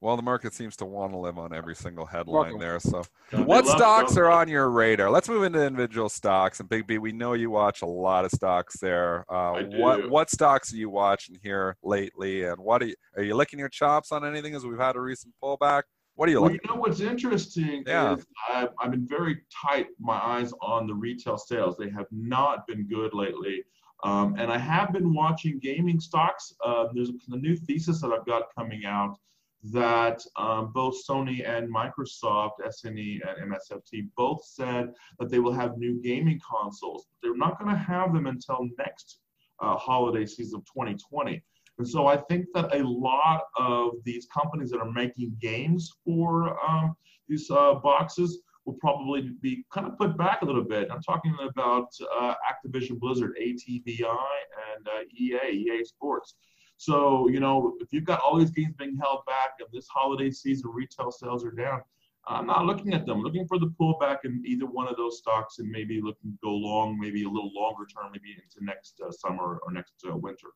Well, 0.00 0.16
the 0.16 0.22
market 0.22 0.54
seems 0.54 0.76
to 0.76 0.84
want 0.84 1.12
to 1.12 1.18
live 1.18 1.38
on 1.38 1.52
every 1.52 1.74
single 1.74 2.06
headline 2.06 2.34
Welcome. 2.54 2.60
there. 2.60 2.78
So, 2.80 3.04
what 3.44 3.66
stocks 3.66 4.16
are 4.16 4.30
on 4.30 4.48
your 4.48 4.70
radar? 4.70 5.10
Let's 5.10 5.28
move 5.28 5.42
into 5.42 5.64
individual 5.64 6.08
stocks. 6.08 6.60
And 6.60 6.68
Big 6.68 6.86
B, 6.86 6.98
we 6.98 7.12
know 7.12 7.32
you 7.32 7.50
watch 7.50 7.82
a 7.82 7.86
lot 7.86 8.24
of 8.24 8.30
stocks 8.30 8.78
there. 8.78 9.24
Uh, 9.30 9.52
I 9.54 9.62
What 9.64 10.02
do. 10.02 10.08
what 10.10 10.30
stocks 10.30 10.72
are 10.72 10.76
you 10.76 10.90
watching 10.90 11.36
here 11.42 11.76
lately? 11.82 12.44
And 12.44 12.58
what 12.58 12.82
are 12.82 12.86
you 12.86 12.94
are 13.16 13.22
you 13.22 13.34
licking 13.34 13.58
your 13.58 13.68
chops 13.68 14.12
on 14.12 14.24
anything 14.24 14.54
as 14.54 14.64
we've 14.64 14.78
had 14.78 14.96
a 14.96 15.00
recent 15.00 15.34
pullback? 15.42 15.82
What 16.14 16.28
are 16.28 16.32
you 16.32 16.40
Well, 16.40 16.50
looking? 16.50 16.60
you 16.64 16.74
know 16.74 16.80
what's 16.80 17.00
interesting 17.00 17.84
Yeah. 17.86 18.14
is 18.14 18.26
I've, 18.48 18.70
I've 18.80 18.90
been 18.90 19.06
very 19.06 19.38
tight 19.64 19.86
my 20.00 20.14
eyes 20.18 20.52
on 20.62 20.86
the 20.86 20.94
retail 20.94 21.38
sales. 21.38 21.76
They 21.76 21.90
have 21.90 22.06
not 22.10 22.66
been 22.66 22.86
good 22.88 23.14
lately. 23.14 23.62
Um, 24.04 24.36
and 24.38 24.50
I 24.50 24.58
have 24.58 24.92
been 24.92 25.12
watching 25.12 25.58
gaming 25.58 25.98
stocks. 25.98 26.54
Uh, 26.64 26.86
there's 26.94 27.10
a 27.30 27.36
new 27.36 27.56
thesis 27.56 28.00
that 28.00 28.12
I've 28.12 28.26
got 28.26 28.44
coming 28.56 28.84
out 28.84 29.16
that 29.64 30.22
um, 30.36 30.72
both 30.72 30.94
Sony 31.08 31.48
and 31.48 31.72
Microsoft, 31.72 32.52
SNE 32.64 33.20
and 33.26 33.52
MSFT, 33.52 34.08
both 34.16 34.44
said 34.44 34.92
that 35.18 35.30
they 35.30 35.40
will 35.40 35.52
have 35.52 35.78
new 35.78 36.00
gaming 36.02 36.40
consoles. 36.48 37.06
They're 37.22 37.36
not 37.36 37.58
going 37.58 37.74
to 37.74 37.80
have 37.80 38.12
them 38.12 38.26
until 38.26 38.68
next 38.78 39.18
uh, 39.60 39.76
holiday 39.76 40.26
season 40.26 40.58
of 40.60 40.64
2020. 40.66 41.42
And 41.78 41.88
so 41.88 42.06
I 42.06 42.16
think 42.16 42.46
that 42.54 42.74
a 42.74 42.82
lot 42.82 43.42
of 43.56 43.92
these 44.04 44.26
companies 44.26 44.70
that 44.70 44.80
are 44.80 44.90
making 44.90 45.36
games 45.40 45.92
for 46.04 46.58
um, 46.68 46.94
these 47.28 47.50
uh, 47.50 47.74
boxes 47.74 48.40
will 48.64 48.74
probably 48.74 49.30
be 49.40 49.64
kind 49.72 49.86
of 49.86 49.96
put 49.96 50.16
back 50.18 50.42
a 50.42 50.44
little 50.44 50.64
bit. 50.64 50.88
I'm 50.90 51.02
talking 51.02 51.34
about 51.40 51.88
uh, 52.20 52.34
Activision 52.50 52.98
Blizzard, 52.98 53.36
ATVI, 53.40 54.38
and 54.76 54.88
uh, 54.88 55.02
EA, 55.16 55.52
EA 55.52 55.84
Sports. 55.84 56.34
So, 56.78 57.28
you 57.28 57.40
know, 57.40 57.76
if 57.80 57.88
you've 57.92 58.04
got 58.04 58.20
all 58.20 58.38
these 58.38 58.52
games 58.52 58.74
being 58.78 58.96
held 58.96 59.26
back 59.26 59.50
and 59.58 59.68
this 59.72 59.88
holiday 59.88 60.30
season 60.30 60.70
retail 60.72 61.10
sales 61.10 61.44
are 61.44 61.50
down, 61.50 61.82
I'm 62.28 62.46
not 62.46 62.66
looking 62.66 62.94
at 62.94 63.04
them. 63.04 63.18
I'm 63.18 63.22
looking 63.24 63.48
for 63.48 63.58
the 63.58 63.72
pullback 63.80 64.18
in 64.24 64.42
either 64.46 64.64
one 64.66 64.86
of 64.86 64.96
those 64.96 65.18
stocks 65.18 65.58
and 65.58 65.68
maybe 65.68 66.00
looking 66.00 66.30
to 66.30 66.38
go 66.42 66.50
long, 66.54 66.98
maybe 66.98 67.24
a 67.24 67.28
little 67.28 67.50
longer 67.52 67.84
term, 67.86 68.12
maybe 68.12 68.30
into 68.32 68.64
next 68.64 69.00
uh, 69.04 69.10
summer 69.10 69.58
or 69.64 69.72
next 69.72 69.94
uh, 70.08 70.16
winter. 70.16 70.48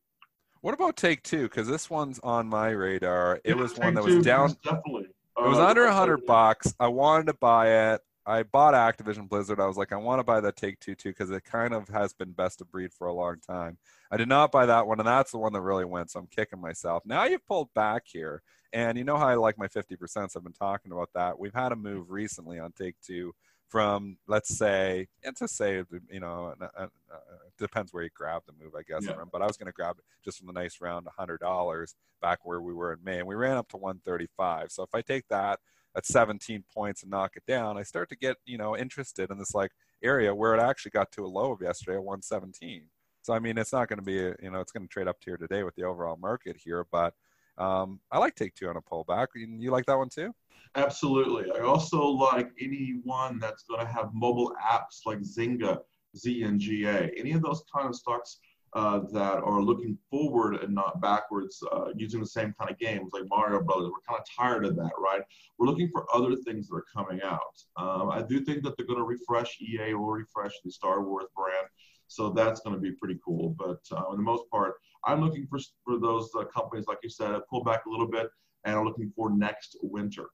What 0.61 0.75
about 0.75 0.97
Take 0.97 1.25
Two? 1.25 1.43
Because 1.45 1.67
this 1.67 1.91
one's 1.91 2.21
on 2.21 2.47
my 2.47 2.69
radar. 2.71 3.41
It 3.43 3.57
Yeah, 3.57 3.63
was 3.63 3.77
one 3.77 3.95
that 3.95 4.05
was 4.05 4.25
down. 4.25 4.55
Definitely. 4.63 5.07
It 5.39 5.49
was 5.49 5.59
Uh, 5.59 5.67
under 5.67 5.87
a 5.87 5.93
hundred 5.93 6.25
bucks. 6.25 6.73
I 6.79 6.87
wanted 6.87 7.27
to 7.27 7.35
buy 7.35 7.95
it. 7.95 8.01
I 8.27 8.45
bought 8.45 8.75
Activision 8.75 9.29
Blizzard. 9.29 9.59
I 9.59 9.67
was 9.67 9.77
like, 9.77 9.93
I 9.93 9.97
want 9.97 10.21
to 10.21 10.25
buy 10.25 10.41
the 10.41 10.53
Take 10.53 10.79
Two 10.79 10.95
too 10.95 11.09
because 11.09 11.31
it 11.31 11.43
kind 11.43 11.75
of 11.75 11.89
has 11.89 12.13
been 12.13 12.31
best 12.31 12.61
of 12.61 12.71
breed 12.71 12.93
for 12.93 13.09
a 13.09 13.13
long 13.13 13.39
time. 13.41 13.79
I 14.13 14.19
did 14.19 14.29
not 14.29 14.53
buy 14.53 14.67
that 14.67 14.87
one, 14.87 15.01
and 15.01 15.07
that's 15.07 15.31
the 15.31 15.39
one 15.39 15.55
that 15.55 15.63
really 15.63 15.87
went. 15.87 16.11
So 16.11 16.21
I'm 16.21 16.27
kicking 16.27 16.61
myself. 16.61 17.03
Now 17.07 17.25
you've 17.25 17.47
pulled 17.47 17.73
back 17.75 18.03
here, 18.05 18.43
and 18.73 18.99
you 18.99 19.05
know 19.05 19.17
how 19.17 19.27
I 19.27 19.37
like 19.37 19.57
my 19.57 19.69
fifty 19.69 19.97
percent. 19.97 20.33
I've 20.37 20.45
been 20.45 20.53
talking 20.53 20.93
about 20.93 21.09
that. 21.15 21.39
We've 21.39 21.55
had 21.55 21.73
a 21.73 21.77
move 21.77 22.11
recently 22.11 22.59
on 22.59 22.73
Take 22.73 22.97
Two 23.05 23.33
from 23.73 24.19
let's 24.29 24.55
say, 24.55 25.09
and 25.25 25.35
to 25.37 25.49
say, 25.49 25.83
you 26.11 26.21
know, 26.21 26.55
uh, 26.61 26.67
uh, 26.77 26.87
uh, 27.11 27.19
depends 27.59 27.91
where 27.91 28.03
you 28.03 28.11
grab 28.15 28.43
the 28.47 28.53
move, 28.63 28.75
I 28.79 28.83
guess. 28.83 29.07
Yeah. 29.07 29.25
But 29.33 29.41
I 29.41 29.47
was 29.47 29.57
going 29.57 29.67
to 29.69 29.73
grab 29.73 29.97
it 29.99 30.05
just 30.23 30.37
from 30.37 30.47
the 30.47 30.53
nice 30.53 30.83
round 30.83 31.09
hundred 31.17 31.41
dollars 31.41 31.95
back 32.21 32.41
where 32.45 32.61
we 32.61 32.75
were 32.75 32.93
in 32.93 32.99
May, 33.03 33.19
and 33.19 33.27
we 33.27 33.35
ran 33.35 33.57
up 33.57 33.69
to 33.71 33.79
135. 33.79 34.71
So 34.71 34.83
if 34.83 34.95
I 34.95 35.01
take 35.01 35.27
that 35.31 35.59
at 35.97 36.05
17 36.05 36.65
points 36.73 37.03
and 37.03 37.11
knock 37.11 37.33
it 37.37 37.45
down, 37.47 37.79
I 37.79 37.83
start 37.83 38.11
to 38.11 38.17
get 38.17 38.37
you 38.45 38.59
know 38.59 38.77
interested 38.77 39.31
in 39.31 39.39
this 39.39 39.55
like 39.55 39.71
area 40.03 40.35
where 40.35 40.55
it 40.55 40.61
actually 40.61 40.91
got 40.91 41.11
to 41.13 41.25
a 41.25 41.27
low 41.27 41.53
of 41.53 41.63
yesterday 41.63 41.95
at 41.95 42.05
117. 42.05 42.83
So 43.23 43.33
I 43.33 43.39
mean, 43.39 43.57
it's 43.57 43.73
not 43.73 43.89
going 43.89 43.99
to 43.99 44.05
be 44.05 44.15
you 44.15 44.51
know 44.51 44.61
it's 44.61 44.73
going 44.73 44.87
to 44.87 44.93
trade 44.93 45.09
up 45.09 45.17
here 45.25 45.37
today 45.37 45.63
with 45.63 45.75
the 45.77 45.85
overall 45.85 46.17
market 46.17 46.57
here, 46.63 46.87
but 46.91 47.15
um, 47.59 48.01
I 48.11 48.19
like 48.19 48.35
Take 48.35 48.55
Two 48.55 48.69
on 48.69 48.77
a 48.77 48.83
pullback. 48.83 49.29
You 49.35 49.71
like 49.71 49.87
that 49.87 49.97
one 49.97 50.09
too? 50.09 50.35
Absolutely. 50.75 51.51
I 51.53 51.65
also 51.65 52.03
like 52.03 52.51
any 52.61 53.01
one 53.05 53.39
that's 53.39 53.63
going 53.65 53.85
to 53.85 53.93
have 53.93 54.11
mobile 54.15 54.53
apps 54.63 55.01
like 55.05 55.19
Zynga, 55.21 55.79
ZNGA, 56.17 57.11
any 57.17 57.33
of 57.33 57.43
those 57.43 57.63
kind 57.75 57.89
of 57.89 57.95
stocks 57.95 58.39
uh, 58.75 59.01
that 59.13 59.43
are 59.43 59.61
looking 59.61 59.99
forward 60.11 60.55
and 60.63 60.75
not 60.75 60.99
backwards, 61.01 61.63
uh, 61.73 61.89
using 61.95 62.21
the 62.21 62.27
same 62.27 62.55
kind 62.59 62.71
of 62.71 62.79
games 62.79 63.11
like 63.13 63.25
Mario 63.29 63.63
Brothers. 63.63 63.91
We're 63.91 64.01
kind 64.09 64.19
of 64.19 64.27
tired 64.35 64.65
of 64.65 64.77
that, 64.77 64.93
right? 64.99 65.21
We're 65.59 65.67
looking 65.67 65.91
for 65.91 66.07
other 66.15 66.35
things 66.37 66.69
that 66.69 66.77
are 66.77 66.85
coming 66.95 67.21
out. 67.23 67.63
Um, 67.77 68.11
I 68.11 68.23
do 68.23 68.41
think 68.41 68.63
that 68.63 68.77
they're 68.77 68.87
going 68.87 68.99
to 68.99 69.05
refresh 69.05 69.61
EA 69.61 69.93
or 69.93 70.17
refresh 70.17 70.53
the 70.65 70.71
Star 70.71 71.03
Wars 71.03 71.27
brand. 71.37 71.67
So 72.13 72.31
that's 72.31 72.61
going 72.61 72.75
to 72.77 72.81
be 72.81 72.93
pretty 72.93 73.19
cool. 73.25 73.55
But 73.59 73.81
uh, 73.91 74.03
for 74.05 74.17
the 74.17 74.23
most 74.23 74.45
part, 74.51 74.75
I'm 75.05 75.21
looking 75.21 75.47
for, 75.47 75.59
for 75.85 75.99
those 75.99 76.31
uh, 76.39 76.45
companies, 76.45 76.87
like 76.87 76.99
you 77.03 77.09
said, 77.09 77.41
pull 77.49 77.65
back 77.65 77.87
a 77.87 77.91
little 77.91 78.09
bit 78.09 78.29
and 78.65 78.77
are 78.77 78.85
looking 78.85 79.13
for 79.17 79.31
next 79.31 79.77
winter. 79.83 80.27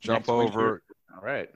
Jump 0.00 0.20
Next 0.20 0.28
winter. 0.28 0.58
over. 0.58 0.82
All 1.16 1.22
right. 1.22 1.50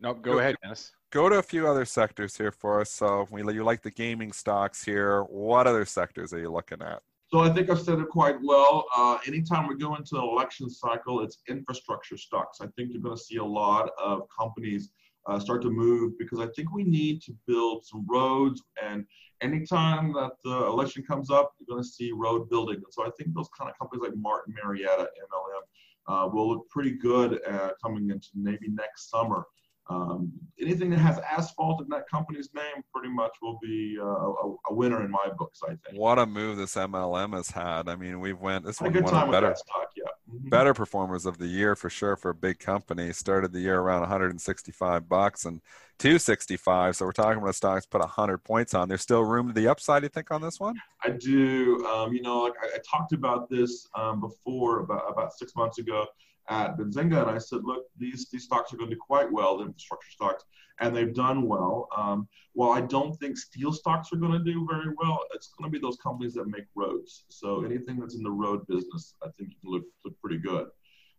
No, 0.00 0.14
go 0.14 0.38
ahead, 0.38 0.56
Dennis. 0.62 0.92
Go 1.10 1.28
to 1.28 1.36
a 1.36 1.42
few 1.42 1.68
other 1.68 1.84
sectors 1.84 2.36
here 2.36 2.50
for 2.50 2.80
us. 2.80 2.90
So 2.90 3.28
we 3.30 3.42
you 3.52 3.62
like 3.62 3.82
the 3.82 3.90
gaming 3.90 4.32
stocks 4.32 4.82
here. 4.82 5.22
What 5.24 5.66
other 5.66 5.84
sectors 5.84 6.32
are 6.32 6.38
you 6.38 6.50
looking 6.50 6.82
at? 6.82 7.00
So 7.28 7.40
I 7.40 7.50
think 7.50 7.70
I've 7.70 7.80
said 7.80 7.98
it 7.98 8.08
quite 8.08 8.36
well. 8.42 8.86
Uh, 8.96 9.18
anytime 9.26 9.66
we 9.66 9.76
go 9.76 9.94
into 9.96 10.16
an 10.16 10.22
election 10.22 10.68
cycle, 10.70 11.20
it's 11.20 11.38
infrastructure 11.48 12.16
stocks. 12.16 12.58
I 12.60 12.66
think 12.76 12.92
you're 12.92 13.02
going 13.02 13.16
to 13.16 13.22
see 13.22 13.36
a 13.36 13.44
lot 13.44 13.90
of 14.02 14.22
companies 14.36 14.90
uh, 15.26 15.38
start 15.38 15.62
to 15.62 15.70
move 15.70 16.18
because 16.18 16.40
I 16.40 16.46
think 16.54 16.72
we 16.72 16.84
need 16.84 17.22
to 17.22 17.34
build 17.46 17.84
some 17.84 18.04
roads. 18.08 18.62
And 18.82 19.06
anytime 19.40 20.12
that 20.14 20.32
the 20.44 20.66
election 20.66 21.04
comes 21.04 21.30
up, 21.30 21.54
you're 21.58 21.74
going 21.74 21.82
to 21.82 21.88
see 21.88 22.12
road 22.12 22.48
building. 22.50 22.76
And 22.76 22.84
so 22.90 23.06
I 23.06 23.10
think 23.18 23.34
those 23.34 23.48
kind 23.56 23.70
of 23.70 23.78
companies 23.78 24.02
like 24.02 24.16
Martin 24.16 24.54
Marietta, 24.62 25.08
MLM, 25.08 25.64
uh, 26.06 26.28
will 26.28 26.50
look 26.50 26.68
pretty 26.68 26.92
good 26.92 27.40
uh, 27.48 27.70
coming 27.82 28.10
into 28.10 28.28
maybe 28.34 28.68
next 28.68 29.10
summer. 29.10 29.46
Um, 29.90 30.32
anything 30.58 30.88
that 30.90 30.98
has 30.98 31.18
asphalt 31.18 31.82
in 31.82 31.88
that 31.90 32.08
company's 32.08 32.48
name 32.54 32.82
pretty 32.92 33.10
much 33.10 33.32
will 33.42 33.58
be 33.62 33.98
uh, 34.00 34.04
a, 34.04 34.54
a 34.70 34.74
winner 34.74 35.04
in 35.04 35.10
my 35.10 35.28
books, 35.36 35.60
I 35.62 35.68
think. 35.68 35.98
What 35.98 36.18
a 36.18 36.24
move 36.24 36.56
this 36.56 36.74
MLM 36.74 37.34
has 37.34 37.50
had. 37.50 37.88
I 37.88 37.96
mean, 37.96 38.20
we've 38.20 38.40
went 38.40 38.64
this 38.64 38.80
one 38.80 38.92
one 38.94 39.14
of 39.14 39.30
better 39.30 39.54
stock, 39.54 39.90
yeah. 39.96 40.04
Mhm. 40.32 40.48
better 40.48 40.72
performers 40.72 41.26
of 41.26 41.36
the 41.36 41.46
year 41.46 41.76
for 41.76 41.90
sure 41.90 42.16
for 42.16 42.30
a 42.30 42.34
big 42.34 42.58
company. 42.58 43.12
Started 43.12 43.52
the 43.52 43.60
year 43.60 43.78
around 43.78 44.00
165 44.00 45.06
bucks 45.06 45.44
and 45.44 45.60
265. 45.98 46.96
So 46.96 47.04
we're 47.04 47.12
talking 47.12 47.42
about 47.42 47.54
stocks 47.54 47.84
put 47.84 48.00
100 48.00 48.38
points 48.38 48.72
on. 48.72 48.88
There's 48.88 49.02
still 49.02 49.22
room 49.22 49.48
to 49.48 49.52
the 49.52 49.68
upside. 49.68 50.02
You 50.02 50.08
think 50.08 50.30
on 50.30 50.40
this 50.40 50.58
one? 50.58 50.76
I 51.02 51.10
do. 51.10 51.84
Um, 51.86 52.14
you 52.14 52.22
know, 52.22 52.40
like 52.40 52.54
I, 52.62 52.76
I 52.76 52.78
talked 52.90 53.12
about 53.12 53.50
this 53.50 53.86
um, 53.94 54.20
before, 54.20 54.80
about 54.80 55.04
about 55.10 55.34
six 55.34 55.54
months 55.54 55.78
ago 55.78 56.06
at 56.48 56.76
Benzinga, 56.76 57.22
and 57.22 57.30
I 57.30 57.38
said, 57.38 57.60
look, 57.64 57.84
these 57.96 58.28
these 58.30 58.44
stocks 58.44 58.72
are 58.72 58.76
going 58.76 58.90
to 58.90 58.96
do 58.96 59.00
quite 59.00 59.30
well, 59.30 59.58
the 59.58 59.64
infrastructure 59.64 60.10
stocks, 60.10 60.44
and 60.80 60.94
they've 60.94 61.14
done 61.14 61.46
well. 61.46 61.88
Um, 61.96 62.28
while 62.52 62.72
I 62.72 62.82
don't 62.82 63.14
think 63.18 63.36
steel 63.36 63.72
stocks 63.72 64.12
are 64.12 64.16
going 64.16 64.32
to 64.32 64.52
do 64.52 64.66
very 64.70 64.94
well, 64.96 65.20
it's 65.32 65.48
going 65.58 65.70
to 65.70 65.72
be 65.72 65.80
those 65.80 65.96
companies 65.96 66.34
that 66.34 66.46
make 66.46 66.64
roads. 66.74 67.24
So 67.28 67.64
anything 67.64 67.98
that's 67.98 68.14
in 68.14 68.22
the 68.22 68.30
road 68.30 68.66
business, 68.66 69.14
I 69.22 69.28
think 69.38 69.50
can 69.60 69.70
look 69.70 69.84
look 70.04 70.20
pretty 70.20 70.38
good. 70.38 70.68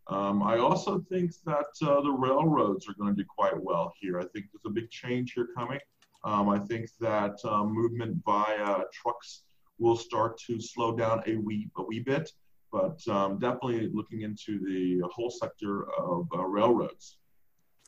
Um, 0.08 0.42
I 0.42 0.58
also 0.58 1.04
think 1.08 1.32
that 1.46 1.66
uh, 1.82 2.00
the 2.00 2.12
railroads 2.12 2.88
are 2.88 2.94
going 2.94 3.14
to 3.14 3.22
do 3.22 3.28
quite 3.28 3.60
well 3.60 3.92
here. 3.98 4.20
I 4.20 4.26
think 4.26 4.46
there's 4.52 4.62
a 4.64 4.70
big 4.70 4.88
change 4.90 5.32
here 5.32 5.48
coming. 5.56 5.80
Um, 6.22 6.48
I 6.48 6.58
think 6.58 6.90
that 7.00 7.38
um, 7.44 7.72
movement 7.72 8.22
via 8.24 8.82
trucks 8.92 9.42
will 9.78 9.96
start 9.96 10.38
to 10.46 10.60
slow 10.60 10.96
down 10.96 11.22
a 11.26 11.36
wee 11.36 11.68
a 11.76 11.82
wee 11.82 12.00
bit. 12.00 12.30
But 12.72 13.06
um, 13.08 13.38
definitely 13.38 13.90
looking 13.92 14.22
into 14.22 14.58
the 14.60 15.02
whole 15.12 15.30
sector 15.30 15.90
of 15.98 16.28
uh, 16.34 16.42
railroads. 16.44 17.18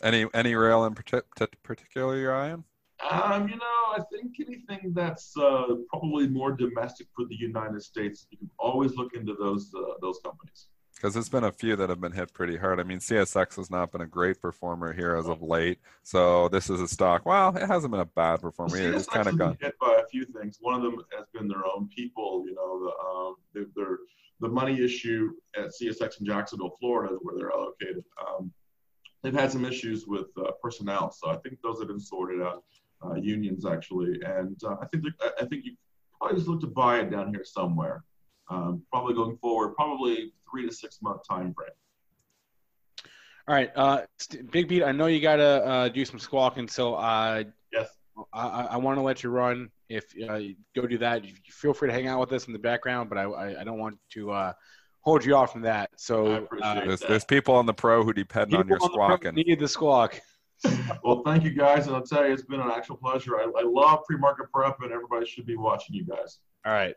Any 0.02 0.26
any 0.34 0.54
rail 0.54 0.84
in 0.84 0.94
partic- 0.94 1.52
particular 1.62 2.16
you're 2.16 2.34
eyeing? 2.34 2.64
Um, 3.10 3.48
you 3.48 3.56
know, 3.56 3.96
I 3.96 4.00
think 4.12 4.34
anything 4.40 4.92
that's 4.92 5.36
uh, 5.36 5.66
probably 5.88 6.26
more 6.26 6.52
domestic 6.52 7.06
for 7.14 7.26
the 7.26 7.36
United 7.36 7.82
States, 7.82 8.26
you 8.30 8.38
can 8.38 8.50
always 8.58 8.94
look 8.96 9.14
into 9.14 9.34
those 9.34 9.72
uh, 9.76 9.94
those 10.00 10.18
companies. 10.24 10.68
Because 10.94 11.14
there's 11.14 11.28
been 11.28 11.44
a 11.44 11.52
few 11.52 11.76
that 11.76 11.90
have 11.90 12.00
been 12.00 12.10
hit 12.10 12.32
pretty 12.32 12.56
hard. 12.56 12.80
I 12.80 12.82
mean, 12.82 12.98
CSX 12.98 13.54
has 13.54 13.70
not 13.70 13.92
been 13.92 14.00
a 14.00 14.06
great 14.06 14.42
performer 14.42 14.92
here 14.92 15.14
as 15.14 15.28
of 15.28 15.42
late. 15.42 15.78
So 16.02 16.48
this 16.48 16.68
is 16.70 16.80
a 16.80 16.88
stock. 16.88 17.24
Well, 17.24 17.56
it 17.56 17.68
hasn't 17.68 17.92
been 17.92 18.00
a 18.00 18.04
bad 18.04 18.40
performer 18.40 18.76
either. 18.76 18.94
It's 18.94 19.06
kind 19.06 19.28
of 19.28 19.38
gone 19.38 19.56
hit 19.60 19.78
by 19.80 20.00
a 20.02 20.08
few 20.08 20.24
things. 20.24 20.58
One 20.60 20.74
of 20.74 20.82
them 20.82 20.96
has 21.16 21.26
been 21.32 21.46
their 21.46 21.64
own 21.64 21.88
people. 21.94 22.42
You 22.44 22.56
know, 22.56 22.80
the 22.80 23.08
um, 23.08 23.34
the, 23.54 23.70
their 23.76 23.98
the 24.40 24.48
money 24.48 24.82
issue 24.82 25.32
at 25.56 25.70
CSX 25.70 26.20
in 26.20 26.26
Jacksonville, 26.26 26.76
Florida, 26.78 27.14
where 27.22 27.36
they're 27.36 27.50
allocated. 27.50 28.04
Um, 28.26 28.52
they've 29.22 29.34
had 29.34 29.50
some 29.50 29.64
issues 29.64 30.06
with 30.06 30.26
uh, 30.38 30.52
personnel, 30.62 31.10
so 31.10 31.30
I 31.30 31.36
think 31.36 31.58
those 31.62 31.78
have 31.80 31.88
been 31.88 32.00
sorted 32.00 32.40
out 32.42 32.64
uh, 33.04 33.14
unions 33.14 33.64
actually, 33.64 34.20
and 34.24 34.56
uh, 34.64 34.76
I 34.82 34.86
think 34.86 35.04
I 35.40 35.44
think 35.44 35.64
you 35.64 35.76
probably 36.18 36.36
just 36.36 36.48
look 36.48 36.60
to 36.60 36.66
buy 36.66 36.98
it 37.00 37.10
down 37.10 37.32
here 37.32 37.44
somewhere. 37.44 38.04
Um, 38.50 38.82
probably 38.90 39.14
going 39.14 39.36
forward, 39.36 39.74
probably 39.74 40.32
three 40.50 40.66
to 40.66 40.74
six 40.74 41.00
month 41.02 41.20
time 41.28 41.54
frame. 41.54 41.70
All 43.46 43.54
right, 43.54 43.70
uh, 43.76 44.02
Big 44.50 44.68
Beat. 44.68 44.82
I 44.82 44.92
know 44.92 45.06
you 45.06 45.20
gotta 45.20 45.64
uh, 45.64 45.88
do 45.88 46.04
some 46.04 46.18
squawking, 46.18 46.68
so 46.68 46.94
uh, 46.94 47.44
I, 48.32 48.62
I 48.70 48.76
want 48.76 48.98
to 48.98 49.02
let 49.02 49.22
you 49.22 49.30
run. 49.30 49.70
If 49.88 50.04
uh, 50.28 50.34
you 50.34 50.56
go 50.76 50.86
do 50.86 50.98
that, 50.98 51.22
feel 51.48 51.72
free 51.72 51.88
to 51.88 51.94
hang 51.94 52.08
out 52.08 52.20
with 52.20 52.32
us 52.32 52.46
in 52.46 52.52
the 52.52 52.58
background, 52.58 53.08
but 53.08 53.16
I, 53.18 53.22
I, 53.22 53.60
I 53.60 53.64
don't 53.64 53.78
want 53.78 53.98
to 54.12 54.30
uh, 54.30 54.52
hold 55.00 55.24
you 55.24 55.34
off 55.34 55.52
from 55.52 55.62
that. 55.62 55.90
So 55.96 56.46
uh, 56.62 56.84
there's, 56.84 57.00
there's, 57.00 57.24
people 57.24 57.54
on 57.54 57.64
the 57.64 57.72
pro 57.72 58.04
who 58.04 58.12
depend 58.12 58.54
on 58.54 58.68
your 58.68 58.78
squawk 58.78 59.22
squawking. 59.22 59.34
Need 59.34 59.60
the 59.60 59.68
squawk 59.68 60.20
well, 61.04 61.22
thank 61.24 61.44
you 61.44 61.50
guys, 61.50 61.86
and 61.86 61.94
I'll 61.94 62.02
tell 62.02 62.26
you, 62.26 62.32
it's 62.32 62.42
been 62.42 62.60
an 62.60 62.70
actual 62.70 62.96
pleasure. 62.96 63.36
I, 63.36 63.44
I 63.44 63.62
love 63.62 64.00
pre-market 64.06 64.50
prep, 64.52 64.78
and 64.82 64.92
everybody 64.92 65.26
should 65.26 65.46
be 65.46 65.56
watching 65.56 65.94
you 65.94 66.04
guys. 66.04 66.38
All 66.66 66.72
right, 66.72 66.94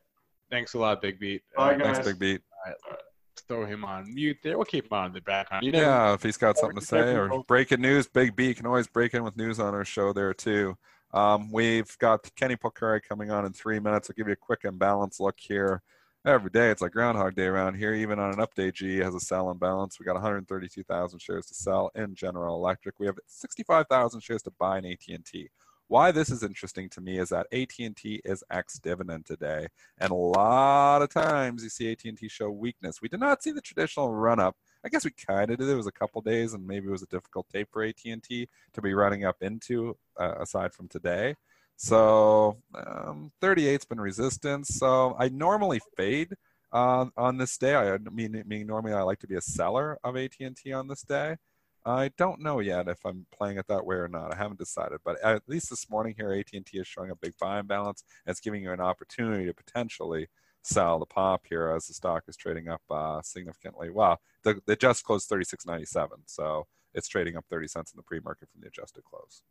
thanks 0.50 0.74
a 0.74 0.80
lot, 0.80 1.02
Big 1.02 1.20
Beat. 1.20 1.44
Bye, 1.56 1.76
guys. 1.76 1.98
Thanks, 1.98 2.08
Big 2.08 2.20
Beat. 2.20 2.42
All 2.66 2.72
right. 2.72 2.78
All 2.86 2.92
right. 2.92 3.00
Throw 3.48 3.66
him 3.66 3.84
on 3.84 4.14
mute 4.14 4.38
there. 4.44 4.58
We'll 4.58 4.66
keep 4.66 4.86
him 4.86 4.94
on 4.94 5.08
in 5.08 5.14
the 5.14 5.22
background. 5.22 5.66
You 5.66 5.72
know, 5.72 5.82
yeah, 5.82 6.14
if 6.14 6.24
he's 6.24 6.38
got 6.38 6.58
something 6.58 6.80
to 6.80 6.86
say 6.86 7.16
or 7.16 7.44
breaking 7.48 7.82
news, 7.82 8.08
Big 8.08 8.36
B 8.36 8.54
can 8.54 8.66
always 8.66 8.88
break 8.88 9.14
in 9.14 9.24
with 9.24 9.36
news 9.36 9.60
on 9.60 9.74
our 9.74 9.86
show 9.86 10.14
there 10.14 10.34
too. 10.34 10.78
Um, 11.14 11.52
we've 11.52 11.98
got 11.98 12.34
Kenny 12.36 12.56
Polcari 12.56 13.02
coming 13.02 13.32
on 13.32 13.46
in 13.46 13.54
three 13.54 13.80
minutes. 13.80 14.10
I'll 14.10 14.16
give 14.16 14.28
you 14.28 14.34
a 14.34 14.38
quick 14.38 14.62
imbalance 14.64 15.20
look 15.20 15.36
here 15.38 15.82
every 16.26 16.50
day. 16.50 16.70
It's 16.70 16.82
like 16.82 16.94
Groundhog 16.94 17.36
Day 17.36 17.46
around 17.46 17.76
here. 17.76 17.94
Even 17.94 18.20
on 18.20 18.34
an 18.34 18.40
up 18.40 18.54
day, 18.54 18.72
G 18.72 18.98
has 18.98 19.16
a 19.16 19.20
sell 19.20 19.50
and 19.50 19.60
balance. 19.60 20.00
We 20.00 20.06
got 20.06 20.14
132,000 20.14 21.20
shares 21.20 21.48
to 21.48 21.54
sell 21.54 21.92
in 21.96 22.16
General 22.16 22.56
Electric. 22.56 23.00
We 23.00 23.08
have 23.08 23.18
65,000 23.28 24.22
shares 24.22 24.44
to 24.44 24.52
buy 24.52 24.78
in 24.78 24.86
AT&T. 24.86 25.50
Why 25.88 26.12
this 26.12 26.30
is 26.30 26.44
interesting 26.44 26.88
to 26.90 27.02
me 27.02 27.18
is 27.18 27.30
that 27.30 27.48
AT&T 27.52 28.22
is 28.24 28.46
ex-dividend 28.50 29.26
today, 29.26 29.68
and 30.00 30.10
a 30.10 30.16
lot 30.16 31.02
of 31.02 31.10
times 31.10 31.64
you 31.64 31.70
see 31.70 31.92
AT&T 31.92 32.30
show 32.30 32.50
weakness. 32.50 33.02
We 33.02 33.10
did 33.10 33.20
not 33.20 33.44
see 33.44 33.52
the 33.52 33.60
traditional 33.60 34.14
run-up. 34.14 34.56
I 34.84 34.90
guess 34.90 35.06
we 35.06 35.12
kind 35.12 35.52
of 35.52 35.58
did. 35.58 35.70
It 35.70 35.76
was 35.76 35.88
a 35.88 35.92
couple 35.92 36.22
days, 36.22 36.54
and 36.54 36.66
maybe 36.66 36.88
it 36.88 36.92
was 36.92 37.04
a 37.04 37.08
difficult 37.08 37.48
tape 37.50 37.70
for 37.72 37.84
AT&T 37.84 38.50
to 38.74 38.82
be 38.82 38.94
running 38.94 39.26
up 39.26 39.38
into, 39.42 39.98
uh, 40.20 40.36
aside 40.40 40.74
from 40.74 40.88
today. 40.88 41.36
So 41.78 42.58
um, 42.76 43.32
38's 43.42 43.86
been 43.86 44.00
resistance. 44.00 44.70
So 44.70 45.16
I 45.18 45.30
normally 45.30 45.82
fade 45.98 46.36
uh, 46.72 47.06
on 47.18 47.38
this 47.38 47.58
day. 47.58 47.76
I 47.76 47.98
mean, 47.98 48.44
mean 48.46 48.68
normally 48.68 48.94
I 48.94 49.02
like 49.02 49.20
to 49.20 49.28
be 49.28 49.36
a 49.36 49.42
seller 49.42 49.98
of 50.04 50.18
AT&T 50.18 50.72
on 50.74 50.88
this 50.88 51.02
day. 51.02 51.38
I 51.84 52.12
don't 52.18 52.42
know 52.42 52.60
yet 52.60 52.88
if 52.88 53.00
I'm 53.06 53.26
playing 53.36 53.58
it 53.58 53.68
that 53.68 53.86
way 53.86 53.96
or 53.96 54.08
not. 54.08 54.32
I 54.32 54.38
haven't 54.38 54.60
decided, 54.60 55.00
but 55.04 55.20
at 55.24 55.42
least 55.48 55.72
this 55.72 55.90
morning 55.90 56.14
here, 56.16 56.32
AT&T 56.32 56.78
is 56.78 56.88
showing 56.88 57.10
a 57.10 57.16
big 57.16 57.34
buying 57.40 57.66
balance, 57.66 58.04
and 58.26 58.32
it's 58.32 58.40
giving 58.40 58.62
you 58.62 58.72
an 58.72 58.82
opportunity 58.82 59.46
to 59.46 59.54
potentially 59.54 60.28
sell 60.64 61.00
the 61.00 61.06
pop 61.06 61.44
here 61.50 61.70
as 61.70 61.88
the 61.88 61.94
stock 61.94 62.24
is 62.28 62.38
trading 62.38 62.68
up 62.70 62.82
uh, 62.90 63.22
significantly. 63.22 63.90
Well, 63.90 64.20
the, 64.44 64.62
the 64.66 64.76
just 64.76 65.04
closed 65.04 65.30
36.97, 65.30 66.10
so 66.26 66.68
it's 66.94 67.08
trading 67.08 67.38
up 67.38 67.46
30 67.50 67.68
cents 67.68 67.92
in 67.94 67.98
the 67.98 68.04
pre-market 68.04 68.50
from 68.52 68.62
the 68.62 68.68
adjusted 68.68 69.04
close. 69.04 69.44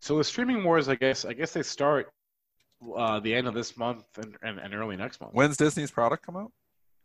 So 0.00 0.16
the 0.16 0.24
streaming 0.24 0.62
wars, 0.64 0.88
I 0.88 0.94
guess, 0.94 1.24
I 1.24 1.32
guess 1.32 1.52
they 1.52 1.62
start 1.62 2.12
uh, 2.96 3.20
the 3.20 3.34
end 3.34 3.48
of 3.48 3.54
this 3.54 3.76
month 3.76 4.04
and, 4.16 4.36
and, 4.42 4.58
and, 4.58 4.74
early 4.74 4.96
next 4.96 5.20
month. 5.20 5.34
When's 5.34 5.56
Disney's 5.56 5.90
product 5.90 6.24
come 6.24 6.36
out? 6.36 6.52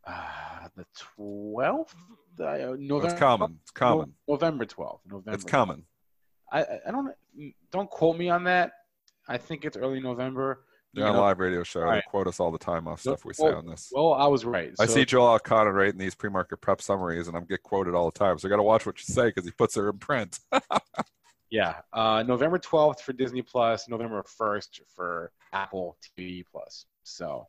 Uh, 0.05 0.67
the 0.75 0.85
twelfth. 0.97 1.95
Uh, 2.39 2.75
November. 2.77 3.07
It's 3.07 3.19
coming. 3.19 3.57
It's 3.61 3.71
coming. 3.71 4.13
November 4.27 4.65
twelfth. 4.65 5.01
November. 5.07 5.33
It's 5.33 5.43
coming. 5.43 5.83
I 6.51 6.65
I 6.87 6.91
don't 6.91 7.13
don't 7.71 7.89
quote 7.89 8.17
me 8.17 8.29
on 8.29 8.43
that. 8.43 8.73
I 9.27 9.37
think 9.37 9.65
it's 9.65 9.77
early 9.77 9.99
November. 9.99 10.65
You're 10.93 11.07
on 11.07 11.15
a 11.15 11.21
live 11.21 11.39
radio 11.39 11.63
show. 11.63 11.81
Right. 11.81 11.95
They 11.95 12.01
quote 12.09 12.27
us 12.27 12.39
all 12.39 12.51
the 12.51 12.59
time 12.59 12.87
off 12.87 13.01
stuff 13.01 13.25
we 13.25 13.33
well, 13.39 13.51
say 13.51 13.57
on 13.57 13.65
this. 13.65 13.91
Well, 13.91 14.13
I 14.13 14.27
was 14.27 14.45
right. 14.45 14.71
I 14.79 14.85
see 14.85 15.05
Joel 15.05 15.27
Alcott 15.27 15.73
right 15.73 15.91
in 15.91 15.97
these 15.97 16.13
pre-market 16.13 16.57
prep 16.57 16.81
summaries, 16.81 17.27
and 17.27 17.35
I'm 17.35 17.45
get 17.45 17.63
quoted 17.63 17.95
all 17.95 18.11
the 18.11 18.17
time. 18.17 18.37
So 18.37 18.47
I 18.47 18.49
got 18.49 18.57
to 18.57 18.63
watch 18.63 18.85
what 18.85 18.99
you 18.99 19.11
say 19.11 19.27
because 19.27 19.45
he 19.45 19.51
puts 19.51 19.75
her 19.75 19.89
in 19.89 19.97
print. 19.97 20.39
Yeah, 21.53 21.81
uh, 21.93 22.23
November 22.23 22.57
12th 22.57 23.01
for 23.01 23.13
Disney 23.13 23.43
Plus, 23.43 23.87
November 23.87 24.23
1st 24.23 24.79
for 24.95 25.31
Apple 25.53 25.95
TV 26.17 26.43
Plus. 26.51 26.87
So 27.03 27.45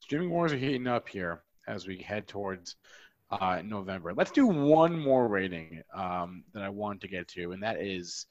streaming 0.00 0.30
wars 0.30 0.54
are 0.54 0.56
heating 0.56 0.86
up 0.86 1.06
here 1.06 1.42
as 1.68 1.86
we 1.86 1.98
head 1.98 2.26
towards 2.26 2.76
uh, 3.30 3.60
November. 3.62 4.14
Let's 4.14 4.30
do 4.30 4.46
one 4.46 4.98
more 4.98 5.28
rating 5.28 5.82
um, 5.94 6.44
that 6.54 6.62
I 6.62 6.70
want 6.70 7.02
to 7.02 7.08
get 7.08 7.28
to, 7.28 7.52
and 7.52 7.62
that 7.62 7.82
is 7.82 8.24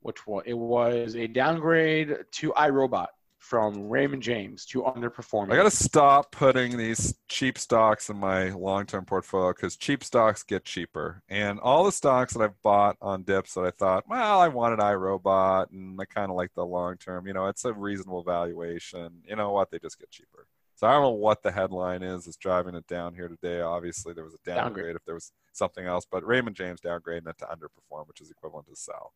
which 0.00 0.26
one? 0.26 0.44
it 0.46 0.56
was 0.56 1.14
a 1.14 1.26
downgrade 1.26 2.16
to 2.32 2.52
iRobot 2.52 3.08
from 3.38 3.88
Raymond 3.88 4.22
James 4.22 4.66
to 4.66 4.82
underperforming. 4.82 5.52
I 5.52 5.56
got 5.56 5.62
to 5.62 5.70
stop 5.70 6.32
putting 6.32 6.76
these 6.76 7.14
cheap 7.28 7.56
stocks 7.56 8.10
in 8.10 8.16
my 8.18 8.50
long-term 8.50 9.04
portfolio 9.04 9.52
because 9.52 9.76
cheap 9.76 10.04
stocks 10.04 10.42
get 10.42 10.64
cheaper. 10.64 11.22
And 11.28 11.58
all 11.60 11.84
the 11.84 11.92
stocks 11.92 12.34
that 12.34 12.42
I've 12.42 12.60
bought 12.62 12.96
on 13.00 13.22
dips 13.22 13.54
that 13.54 13.64
I 13.64 13.70
thought, 13.70 14.04
well, 14.08 14.40
I 14.40 14.48
wanted 14.48 14.80
iRobot 14.80 15.70
and 15.70 15.98
I 16.00 16.04
kind 16.04 16.30
of 16.30 16.36
like 16.36 16.52
the 16.54 16.66
long-term. 16.66 17.26
You 17.26 17.32
know, 17.32 17.46
it's 17.46 17.64
a 17.64 17.72
reasonable 17.72 18.22
valuation. 18.22 19.22
You 19.24 19.36
know 19.36 19.52
what? 19.52 19.70
They 19.70 19.78
just 19.78 19.98
get 19.98 20.10
cheaper. 20.10 20.46
So 20.74 20.86
I 20.86 20.92
don't 20.92 21.02
know 21.02 21.10
what 21.10 21.42
the 21.42 21.50
headline 21.50 22.04
is 22.04 22.24
that's 22.24 22.36
driving 22.36 22.76
it 22.76 22.86
down 22.86 23.12
here 23.12 23.26
today. 23.26 23.60
Obviously, 23.60 24.12
there 24.12 24.22
was 24.22 24.34
a 24.34 24.38
downgrade, 24.44 24.64
downgrade. 24.64 24.96
if 24.96 25.04
there 25.04 25.14
was 25.14 25.32
something 25.52 25.84
else, 25.84 26.06
but 26.08 26.24
Raymond 26.24 26.54
James 26.54 26.80
downgrading 26.80 27.28
it 27.28 27.38
to 27.38 27.46
underperform, 27.46 28.06
which 28.06 28.20
is 28.20 28.30
equivalent 28.30 28.68
to 28.68 28.76
sell. 28.76 29.12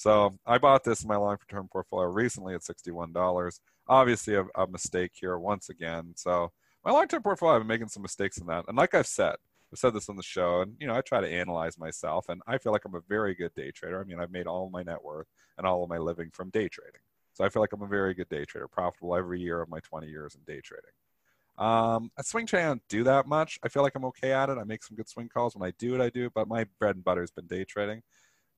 So 0.00 0.34
I 0.46 0.56
bought 0.56 0.82
this 0.82 1.02
in 1.02 1.08
my 1.08 1.16
long-term 1.16 1.68
portfolio 1.70 2.08
recently 2.08 2.54
at 2.54 2.62
$61. 2.62 3.60
Obviously, 3.86 4.34
a, 4.34 4.46
a 4.54 4.66
mistake 4.66 5.10
here 5.12 5.36
once 5.36 5.68
again. 5.68 6.14
So 6.16 6.52
my 6.82 6.90
long-term 6.90 7.22
portfolio, 7.22 7.56
I've 7.56 7.60
been 7.60 7.68
making 7.68 7.88
some 7.88 8.00
mistakes 8.00 8.38
in 8.38 8.46
that. 8.46 8.64
And 8.66 8.78
like 8.78 8.94
I've 8.94 9.06
said, 9.06 9.34
I've 9.70 9.78
said 9.78 9.92
this 9.92 10.08
on 10.08 10.16
the 10.16 10.22
show, 10.22 10.62
and 10.62 10.72
you 10.80 10.86
know, 10.86 10.94
I 10.94 11.02
try 11.02 11.20
to 11.20 11.28
analyze 11.28 11.76
myself, 11.76 12.30
and 12.30 12.40
I 12.46 12.56
feel 12.56 12.72
like 12.72 12.86
I'm 12.86 12.94
a 12.94 13.02
very 13.10 13.34
good 13.34 13.52
day 13.54 13.72
trader. 13.72 14.00
I 14.00 14.04
mean, 14.04 14.18
I've 14.18 14.32
made 14.32 14.46
all 14.46 14.70
my 14.70 14.82
net 14.82 15.04
worth 15.04 15.26
and 15.58 15.66
all 15.66 15.84
of 15.84 15.90
my 15.90 15.98
living 15.98 16.30
from 16.32 16.48
day 16.48 16.68
trading. 16.68 17.02
So 17.34 17.44
I 17.44 17.50
feel 17.50 17.60
like 17.60 17.74
I'm 17.74 17.82
a 17.82 17.86
very 17.86 18.14
good 18.14 18.30
day 18.30 18.46
trader, 18.46 18.68
profitable 18.68 19.14
every 19.14 19.38
year 19.38 19.60
of 19.60 19.68
my 19.68 19.80
20 19.80 20.06
years 20.08 20.34
in 20.34 20.40
day 20.50 20.62
trading. 20.62 20.92
Um, 21.58 22.10
swing 22.22 22.46
trade, 22.46 22.62
I 22.62 22.68
don't 22.68 22.82
do 22.88 23.04
that 23.04 23.26
much. 23.26 23.58
I 23.62 23.68
feel 23.68 23.82
like 23.82 23.94
I'm 23.96 24.06
okay 24.06 24.32
at 24.32 24.48
it. 24.48 24.56
I 24.56 24.64
make 24.64 24.82
some 24.82 24.96
good 24.96 25.10
swing 25.10 25.28
calls. 25.28 25.54
When 25.54 25.68
I 25.68 25.74
do 25.78 25.94
it, 25.94 26.00
I 26.00 26.08
do. 26.08 26.30
But 26.34 26.48
my 26.48 26.64
bread 26.78 26.96
and 26.96 27.04
butter 27.04 27.20
has 27.20 27.30
been 27.30 27.46
day 27.46 27.64
trading. 27.64 28.00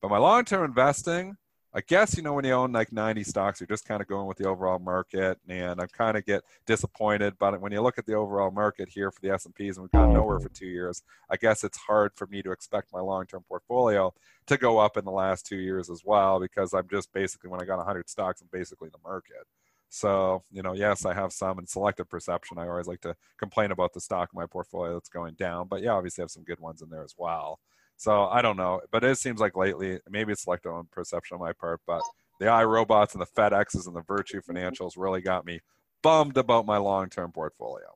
But 0.03 0.09
my 0.09 0.17
long 0.17 0.43
term 0.43 0.65
investing, 0.65 1.37
I 1.73 1.79
guess 1.79 2.17
you 2.17 2.23
know 2.23 2.33
when 2.33 2.43
you 2.43 2.51
own 2.51 2.73
like 2.73 2.91
90 2.91 3.23
stocks, 3.23 3.61
you're 3.61 3.67
just 3.67 3.85
kind 3.85 4.01
of 4.01 4.07
going 4.09 4.27
with 4.27 4.37
the 4.37 4.49
overall 4.49 4.77
market, 4.77 5.39
and 5.47 5.79
I 5.79 5.85
kind 5.87 6.17
of 6.17 6.25
get 6.25 6.43
disappointed. 6.65 7.35
But 7.39 7.61
when 7.61 7.71
you 7.71 7.79
look 7.79 7.97
at 7.97 8.05
the 8.05 8.15
overall 8.15 8.51
market 8.51 8.89
here 8.89 9.11
for 9.11 9.21
the 9.21 9.29
S 9.29 9.45
and 9.45 9.55
P's, 9.55 9.77
and 9.77 9.83
we've 9.85 9.91
gone 9.91 10.11
nowhere 10.11 10.41
for 10.41 10.49
two 10.49 10.67
years, 10.67 11.03
I 11.29 11.37
guess 11.37 11.63
it's 11.63 11.77
hard 11.77 12.11
for 12.15 12.27
me 12.27 12.41
to 12.41 12.51
expect 12.51 12.91
my 12.91 12.99
long-term 12.99 13.45
portfolio 13.47 14.13
to 14.47 14.57
go 14.57 14.77
up 14.77 14.97
in 14.97 15.05
the 15.05 15.11
last 15.11 15.45
two 15.45 15.55
years 15.55 15.89
as 15.89 16.01
well, 16.03 16.37
because 16.37 16.73
I'm 16.73 16.89
just 16.91 17.13
basically 17.13 17.49
when 17.49 17.61
I 17.61 17.65
got 17.65 17.77
100 17.77 18.09
stocks, 18.09 18.41
I'm 18.41 18.49
basically 18.51 18.89
the 18.89 18.99
market. 19.05 19.47
So, 19.87 20.43
you 20.51 20.63
know, 20.63 20.73
yes, 20.73 21.05
I 21.05 21.13
have 21.13 21.31
some 21.31 21.59
in 21.59 21.65
selective 21.65 22.09
perception. 22.09 22.57
I 22.57 22.67
always 22.67 22.87
like 22.87 22.99
to 23.01 23.15
complain 23.37 23.71
about 23.71 23.93
the 23.93 24.01
stock 24.01 24.31
in 24.33 24.37
my 24.37 24.47
portfolio 24.47 24.95
that's 24.95 25.07
going 25.07 25.35
down, 25.35 25.69
but 25.69 25.81
yeah, 25.81 25.91
obviously 25.91 26.23
I 26.23 26.25
have 26.25 26.31
some 26.31 26.43
good 26.43 26.59
ones 26.59 26.81
in 26.81 26.89
there 26.89 27.05
as 27.05 27.15
well. 27.17 27.61
So 27.97 28.25
I 28.25 28.41
don't 28.41 28.57
know, 28.57 28.81
but 28.91 29.03
it 29.03 29.17
seems 29.17 29.39
like 29.39 29.55
lately, 29.55 29.99
maybe 30.09 30.33
it's 30.33 30.43
selective 30.43 30.73
on 30.73 30.87
perception 30.91 31.35
on 31.35 31.41
my 31.41 31.53
part, 31.53 31.81
but 31.87 32.01
the 32.39 32.45
iRobots 32.45 33.13
and 33.13 33.21
the 33.21 33.27
FedExes 33.27 33.87
and 33.87 33.95
the 33.95 34.01
Virtu 34.01 34.41
Financials 34.41 34.93
really 34.97 35.21
got 35.21 35.45
me 35.45 35.59
bummed 36.01 36.37
about 36.37 36.65
my 36.65 36.77
long-term 36.77 37.31
portfolio. 37.31 37.87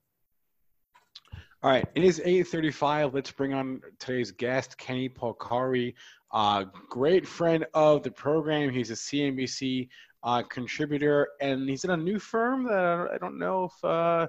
All 1.63 1.71
right, 1.71 1.85
it 1.95 2.03
is 2.03 2.21
8:35. 2.23 3.13
Let's 3.13 3.31
bring 3.31 3.53
on 3.53 3.81
today's 3.99 4.31
guest, 4.31 4.77
Kenny 4.77 5.09
Polcari, 5.09 5.95
uh, 6.31 6.65
great 6.87 7.27
friend 7.27 7.65
of 7.73 8.03
the 8.03 8.11
program. 8.11 8.69
He's 8.69 8.91
a 8.91 8.95
CNBC 8.95 9.89
uh, 10.23 10.43
contributor, 10.43 11.29
and 11.41 11.67
he's 11.67 11.83
in 11.83 11.89
a 11.89 11.97
new 11.97 12.19
firm 12.19 12.63
that 12.65 13.09
I 13.11 13.17
don't 13.17 13.39
know 13.39 13.65
if 13.65 13.83
uh, 13.83 14.27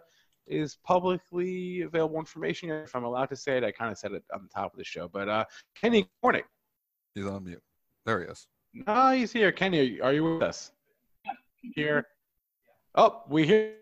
is 0.49 0.79
publicly 0.85 1.83
available 1.83 2.19
information. 2.19 2.71
If 2.71 2.95
I'm 2.95 3.05
allowed 3.05 3.27
to 3.31 3.37
say 3.37 3.57
it, 3.57 3.65
I 3.65 3.71
kind 3.71 3.91
of 3.91 3.99
said 3.99 4.13
it 4.13 4.25
on 4.35 4.43
the 4.43 4.49
top 4.49 4.73
of 4.73 4.79
the 4.79 4.85
show. 4.85 5.09
But 5.09 5.29
uh, 5.29 5.45
Kenny, 5.81 6.09
Cornick. 6.25 6.45
He's 7.15 7.27
on 7.27 7.45
mute. 7.45 7.63
There 8.07 8.21
he 8.21 8.27
is. 8.27 8.47
No, 8.73 9.11
he's 9.13 9.33
here. 9.33 9.53
Kenny, 9.53 10.01
are 10.01 10.13
you 10.13 10.25
with 10.25 10.43
us? 10.43 10.73
Here. 11.75 12.07
Oh, 12.95 13.23
we 13.29 13.47
hear. 13.47 13.75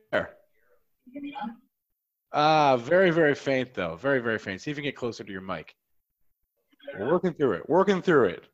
Ah, 2.32 2.72
uh, 2.72 2.76
very, 2.76 3.10
very 3.10 3.34
faint 3.34 3.72
though. 3.72 3.96
Very, 3.96 4.20
very 4.20 4.38
faint. 4.38 4.60
See 4.60 4.70
if 4.70 4.76
you 4.76 4.82
can 4.82 4.88
get 4.88 4.96
closer 4.96 5.24
to 5.24 5.32
your 5.32 5.40
mic. 5.40 5.74
We're 6.98 7.10
working 7.10 7.32
through 7.32 7.52
it. 7.52 7.68
Working 7.68 8.02
through 8.02 8.26
it. 8.26 8.44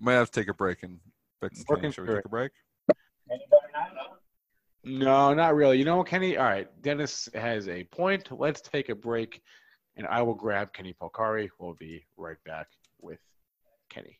Might 0.00 0.14
have 0.14 0.30
to 0.30 0.40
take 0.40 0.48
a 0.48 0.54
break 0.54 0.82
and 0.82 0.98
fix 1.40 1.64
Working 1.68 1.92
Should 1.92 2.02
we 2.02 2.08
take 2.08 2.18
it. 2.18 2.26
a 2.26 2.28
break? 2.28 2.52
No, 4.84 5.32
not 5.32 5.54
really. 5.54 5.78
You 5.78 5.84
know 5.84 6.02
Kenny? 6.02 6.36
All 6.36 6.44
right. 6.44 6.68
Dennis 6.82 7.28
has 7.34 7.68
a 7.68 7.84
point. 7.84 8.28
Let's 8.32 8.60
take 8.60 8.88
a 8.88 8.96
break, 8.96 9.40
and 9.96 10.08
I 10.08 10.22
will 10.22 10.34
grab 10.34 10.72
Kenny 10.72 10.92
Polcari. 11.00 11.48
We'll 11.60 11.74
be 11.74 12.04
right 12.16 12.42
back 12.44 12.66
with 13.00 13.20
Kenny. 13.88 14.18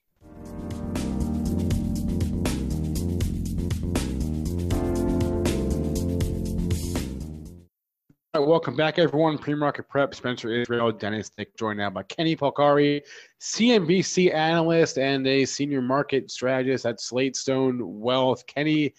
All 8.35 8.41
right, 8.41 8.49
welcome 8.49 8.77
back, 8.77 9.01
everyone. 9.01 9.37
Pre-market 9.39 9.89
prep. 9.89 10.15
Spencer 10.15 10.53
Israel, 10.53 10.93
Dennis 10.93 11.29
Dick, 11.29 11.57
joined 11.59 11.79
now 11.79 11.91
by 11.91 12.05
Kenny 12.05 12.37
Polcari, 12.37 13.03
CNBC 13.41 14.33
analyst 14.33 14.97
and 14.97 15.27
a 15.27 15.45
senior 15.45 15.83
market 15.83 16.31
strategist 16.31 16.87
at 16.87 16.99
SlateStone 16.99 17.81
Wealth. 17.83 18.47
Kenny, 18.47 18.95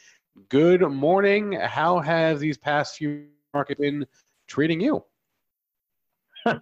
good 0.49 0.81
morning. 0.81 1.53
How 1.53 1.99
have 1.99 2.39
these 2.39 2.57
past 2.57 2.97
few 2.97 3.25
markets 3.53 3.79
been 3.79 4.05
treating 4.47 4.81
you? 4.81 5.03
well, 6.45 6.59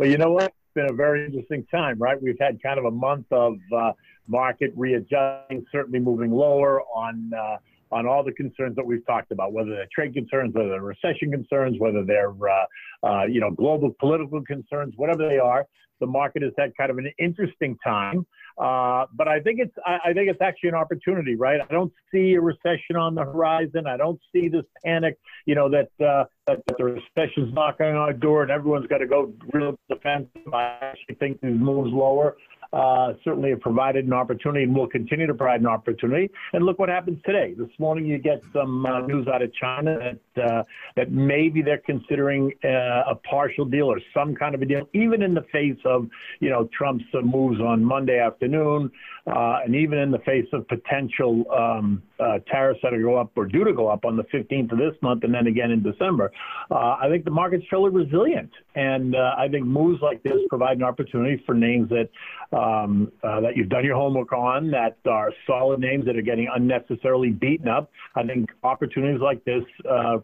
you 0.00 0.18
know 0.18 0.32
what? 0.32 0.44
It's 0.44 0.74
been 0.74 0.90
a 0.90 0.92
very 0.92 1.24
interesting 1.24 1.64
time, 1.70 1.98
right? 1.98 2.20
We've 2.20 2.38
had 2.40 2.62
kind 2.62 2.78
of 2.78 2.86
a 2.86 2.90
month 2.90 3.26
of 3.30 3.56
uh, 3.74 3.92
market 4.26 4.72
readjusting, 4.76 5.64
certainly 5.70 5.98
moving 5.98 6.30
lower 6.30 6.82
on 6.82 7.30
uh, 7.34 7.56
on 7.92 8.06
all 8.06 8.24
the 8.24 8.32
concerns 8.32 8.74
that 8.74 8.86
we've 8.86 9.04
talked 9.06 9.32
about, 9.32 9.52
whether 9.52 9.70
they're 9.70 9.88
trade 9.94 10.14
concerns, 10.14 10.54
whether 10.54 10.70
they're 10.70 10.80
recession 10.80 11.30
concerns, 11.30 11.78
whether 11.78 12.02
they're 12.04 12.32
uh, 12.48 12.66
uh, 13.06 13.24
you 13.24 13.40
know 13.40 13.50
global 13.50 13.94
political 14.00 14.42
concerns, 14.42 14.94
whatever 14.96 15.28
they 15.28 15.38
are. 15.38 15.66
The 16.02 16.06
market 16.20 16.42
has 16.42 16.52
had 16.58 16.76
kind 16.76 16.90
of 16.90 16.98
an 16.98 17.10
interesting 17.18 17.78
time, 17.82 18.26
uh, 18.58 19.06
but 19.14 19.28
I 19.28 19.38
think 19.40 19.60
it's 19.60 19.74
I, 19.86 20.10
I 20.10 20.12
think 20.12 20.28
it's 20.28 20.42
actually 20.42 20.70
an 20.70 20.74
opportunity, 20.74 21.36
right? 21.36 21.60
I 21.60 21.72
don't 21.72 21.92
see 22.12 22.34
a 22.34 22.40
recession 22.40 22.96
on 22.96 23.14
the 23.14 23.24
horizon. 23.24 23.86
I 23.86 23.96
don't 23.96 24.20
see 24.32 24.48
this 24.48 24.64
panic, 24.84 25.16
you 25.46 25.54
know, 25.54 25.68
that 25.70 25.90
uh, 26.04 26.24
that, 26.46 26.58
that 26.66 26.76
the 26.76 26.84
recession's 26.84 27.54
knocking 27.54 27.86
on 27.86 27.96
our 27.96 28.12
door 28.12 28.42
and 28.42 28.50
everyone's 28.50 28.88
got 28.88 28.98
to 28.98 29.06
go 29.06 29.32
real 29.52 29.78
defensive. 29.88 30.52
I 30.52 30.76
actually 30.82 31.14
think 31.20 31.40
these 31.40 31.58
moves 31.58 31.92
lower 31.92 32.36
uh, 32.72 33.12
certainly 33.24 33.50
have 33.50 33.60
provided 33.60 34.06
an 34.06 34.12
opportunity 34.12 34.64
and 34.64 34.74
will 34.74 34.86
continue 34.86 35.26
to 35.26 35.34
provide 35.34 35.60
an 35.60 35.66
opportunity. 35.66 36.30
And 36.52 36.64
look 36.64 36.78
what 36.78 36.88
happens 36.88 37.20
today. 37.24 37.54
This 37.56 37.68
morning, 37.78 38.06
you 38.06 38.18
get 38.18 38.42
some 38.52 38.86
uh, 38.86 39.00
news 39.00 39.28
out 39.28 39.42
of 39.42 39.52
China 39.54 39.98
that 39.98 40.42
uh, 40.42 40.62
that 40.96 41.12
maybe 41.12 41.62
they're 41.62 41.78
considering 41.78 42.52
uh, 42.64 43.10
a 43.10 43.14
partial 43.14 43.64
deal 43.64 43.86
or 43.86 44.00
some 44.14 44.34
kind 44.34 44.54
of 44.54 44.62
a 44.62 44.66
deal, 44.66 44.88
even 44.94 45.22
in 45.22 45.34
the 45.34 45.44
face 45.52 45.78
of 45.84 46.08
you 46.40 46.50
know 46.50 46.68
Trump's 46.72 47.04
moves 47.22 47.60
on 47.60 47.84
Monday 47.84 48.18
afternoon, 48.18 48.90
uh, 49.26 49.60
and 49.64 49.74
even 49.74 49.98
in 49.98 50.10
the 50.10 50.18
face 50.20 50.48
of 50.52 50.66
potential 50.68 51.44
um, 51.52 52.02
tariffs 52.50 52.80
that 52.82 52.94
are 52.94 53.02
go 53.02 53.16
up 53.16 53.32
or 53.36 53.46
due 53.46 53.64
to 53.64 53.72
go 53.72 53.88
up 53.88 54.04
on 54.04 54.16
the 54.16 54.24
15th 54.24 54.72
of 54.72 54.78
this 54.78 54.94
month, 55.02 55.24
and 55.24 55.34
then 55.34 55.46
again 55.46 55.70
in 55.70 55.82
December. 55.82 56.30
I 56.70 57.08
think 57.08 57.24
the 57.24 57.30
market's 57.30 57.64
fairly 57.68 57.90
resilient, 57.90 58.50
and 58.74 59.16
I 59.16 59.48
think 59.50 59.66
moves 59.66 60.00
like 60.02 60.22
this 60.22 60.38
provide 60.48 60.76
an 60.76 60.84
opportunity 60.84 61.42
for 61.44 61.54
names 61.54 61.90
that 61.90 62.08
um, 62.56 63.10
uh, 63.22 63.40
that 63.40 63.56
you've 63.56 63.68
done 63.68 63.84
your 63.84 63.96
homework 63.96 64.32
on, 64.32 64.70
that 64.70 64.98
are 65.08 65.32
solid 65.46 65.80
names 65.80 66.04
that 66.06 66.16
are 66.16 66.22
getting 66.22 66.48
unnecessarily 66.54 67.30
beaten 67.30 67.68
up. 67.68 67.90
I 68.14 68.24
think 68.24 68.50
opportunities 68.62 69.20
like 69.20 69.44
this 69.44 69.64
uh, 69.88 70.18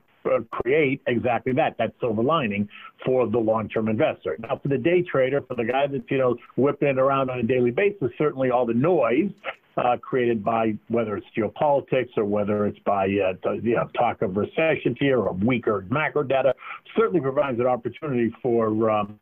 create 0.51 1.01
exactly 1.07 1.53
that, 1.55 1.77
that 1.79 1.93
silver 2.01 2.23
lining 2.23 2.69
for 3.05 3.29
the 3.29 3.39
long-term 3.39 3.89
investor. 3.89 4.37
Now, 4.41 4.59
for 4.63 4.69
the 4.69 4.79
day 4.79 5.03
trader, 5.03 5.41
for 5.43 5.55
the 5.55 5.65
guy 5.65 5.87
that's 5.87 6.05
you 6.11 6.19
know 6.19 6.37
whipping 6.57 6.89
it 6.89 6.99
around 6.99 7.31
on 7.31 7.39
a 7.39 7.43
daily 7.43 7.71
basis, 7.71 8.11
certainly 8.19 8.51
all 8.51 8.67
the 8.67 8.75
noise 8.75 9.31
uh, 9.79 9.97
created 9.99 10.45
by 10.45 10.75
whether 10.89 11.17
it's 11.17 11.27
geopolitics 11.37 12.11
or 12.17 12.25
whether 12.25 12.67
it's 12.67 12.79
by 12.81 13.05
uh, 13.05 13.53
you 13.63 13.77
know, 13.77 13.89
talk 13.97 14.23
of 14.23 14.37
recession 14.37 14.97
here 14.99 15.21
or 15.21 15.33
weaker 15.33 15.87
macro 15.91 16.23
data, 16.23 16.55
certainly 16.97 17.21
provides 17.21 17.59
an 17.61 17.67
opportunity 17.67 18.35
for 18.43 18.91
um, 18.91 19.19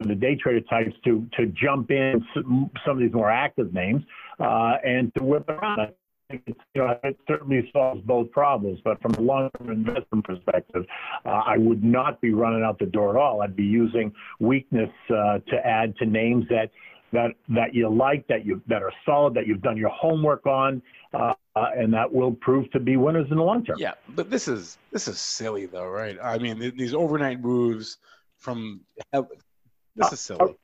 the 0.00 0.14
day 0.14 0.34
trader 0.34 0.60
types 0.62 0.94
to 1.04 1.26
to 1.36 1.46
jump 1.46 1.90
in 1.90 2.24
some 2.34 2.70
of 2.86 2.98
these 2.98 3.12
more 3.12 3.30
active 3.30 3.74
names 3.74 4.02
uh, 4.38 4.74
and 4.84 5.12
to 5.14 5.24
whip 5.24 5.48
around. 5.48 5.92
It's, 6.30 6.60
you 6.74 6.82
know, 6.82 6.96
it 7.02 7.18
certainly 7.26 7.68
solves 7.72 8.02
both 8.04 8.30
problems, 8.30 8.78
but 8.84 9.02
from 9.02 9.14
a 9.14 9.20
long-term 9.20 9.68
investment 9.68 10.24
perspective, 10.24 10.86
uh, 11.26 11.28
I 11.28 11.58
would 11.58 11.82
not 11.82 12.20
be 12.20 12.32
running 12.32 12.62
out 12.62 12.78
the 12.78 12.86
door 12.86 13.10
at 13.10 13.16
all. 13.16 13.42
I'd 13.42 13.56
be 13.56 13.64
using 13.64 14.12
weakness 14.38 14.90
uh, 15.08 15.40
to 15.48 15.66
add 15.66 15.96
to 15.96 16.06
names 16.06 16.44
that 16.48 16.70
that 17.12 17.32
that 17.48 17.74
you 17.74 17.88
like, 17.88 18.26
that 18.28 18.44
you 18.44 18.62
that 18.66 18.82
are 18.82 18.92
solid, 19.04 19.34
that 19.34 19.46
you've 19.46 19.62
done 19.62 19.76
your 19.76 19.90
homework 19.90 20.46
on, 20.46 20.82
uh, 21.12 21.34
uh, 21.56 21.66
and 21.76 21.92
that 21.92 22.12
will 22.12 22.32
prove 22.32 22.70
to 22.70 22.80
be 22.80 22.96
winners 22.96 23.26
in 23.30 23.36
the 23.36 23.42
long 23.42 23.64
term. 23.64 23.78
Yeah, 23.78 23.94
but 24.10 24.30
this 24.30 24.48
is 24.48 24.78
this 24.92 25.08
is 25.08 25.18
silly 25.18 25.66
though, 25.66 25.88
right? 25.88 26.18
I 26.22 26.38
mean, 26.38 26.58
th- 26.58 26.74
these 26.74 26.94
overnight 26.94 27.40
moves 27.40 27.98
from 28.38 28.80
this 29.12 30.06
is 30.06 30.12
uh, 30.12 30.16
silly. 30.16 30.40
Uh, 30.40 30.54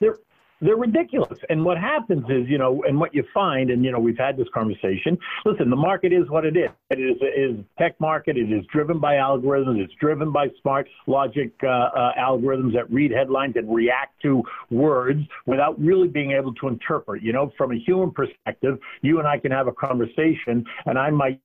They're 0.00 0.18
they're 0.60 0.76
ridiculous. 0.76 1.38
And 1.48 1.64
what 1.64 1.78
happens 1.78 2.24
is, 2.28 2.48
you 2.48 2.58
know, 2.58 2.82
and 2.86 2.98
what 2.98 3.14
you 3.14 3.24
find, 3.32 3.70
and 3.70 3.84
you 3.84 3.92
know, 3.92 3.98
we've 3.98 4.18
had 4.18 4.36
this 4.36 4.48
conversation. 4.52 5.18
Listen, 5.44 5.70
the 5.70 5.76
market 5.76 6.12
is 6.12 6.28
what 6.28 6.44
it 6.44 6.56
is. 6.56 6.70
It 6.90 6.98
is 7.00 7.16
is 7.36 7.64
tech 7.78 7.98
market. 8.00 8.36
It 8.36 8.52
is 8.52 8.64
driven 8.72 8.98
by 8.98 9.14
algorithms. 9.14 9.82
It's 9.82 9.94
driven 9.94 10.32
by 10.32 10.48
smart 10.62 10.88
logic 11.06 11.52
uh, 11.62 11.66
uh, 11.68 12.12
algorithms 12.18 12.72
that 12.74 12.90
read 12.90 13.10
headlines 13.12 13.54
and 13.56 13.72
react 13.72 14.20
to 14.22 14.42
words 14.70 15.20
without 15.46 15.78
really 15.80 16.08
being 16.08 16.32
able 16.32 16.54
to 16.54 16.68
interpret. 16.68 17.22
You 17.22 17.32
know, 17.32 17.52
from 17.56 17.72
a 17.72 17.78
human 17.78 18.10
perspective, 18.10 18.78
you 19.02 19.18
and 19.18 19.28
I 19.28 19.38
can 19.38 19.52
have 19.52 19.68
a 19.68 19.72
conversation, 19.72 20.64
and 20.86 20.98
I 20.98 21.10
might 21.10 21.40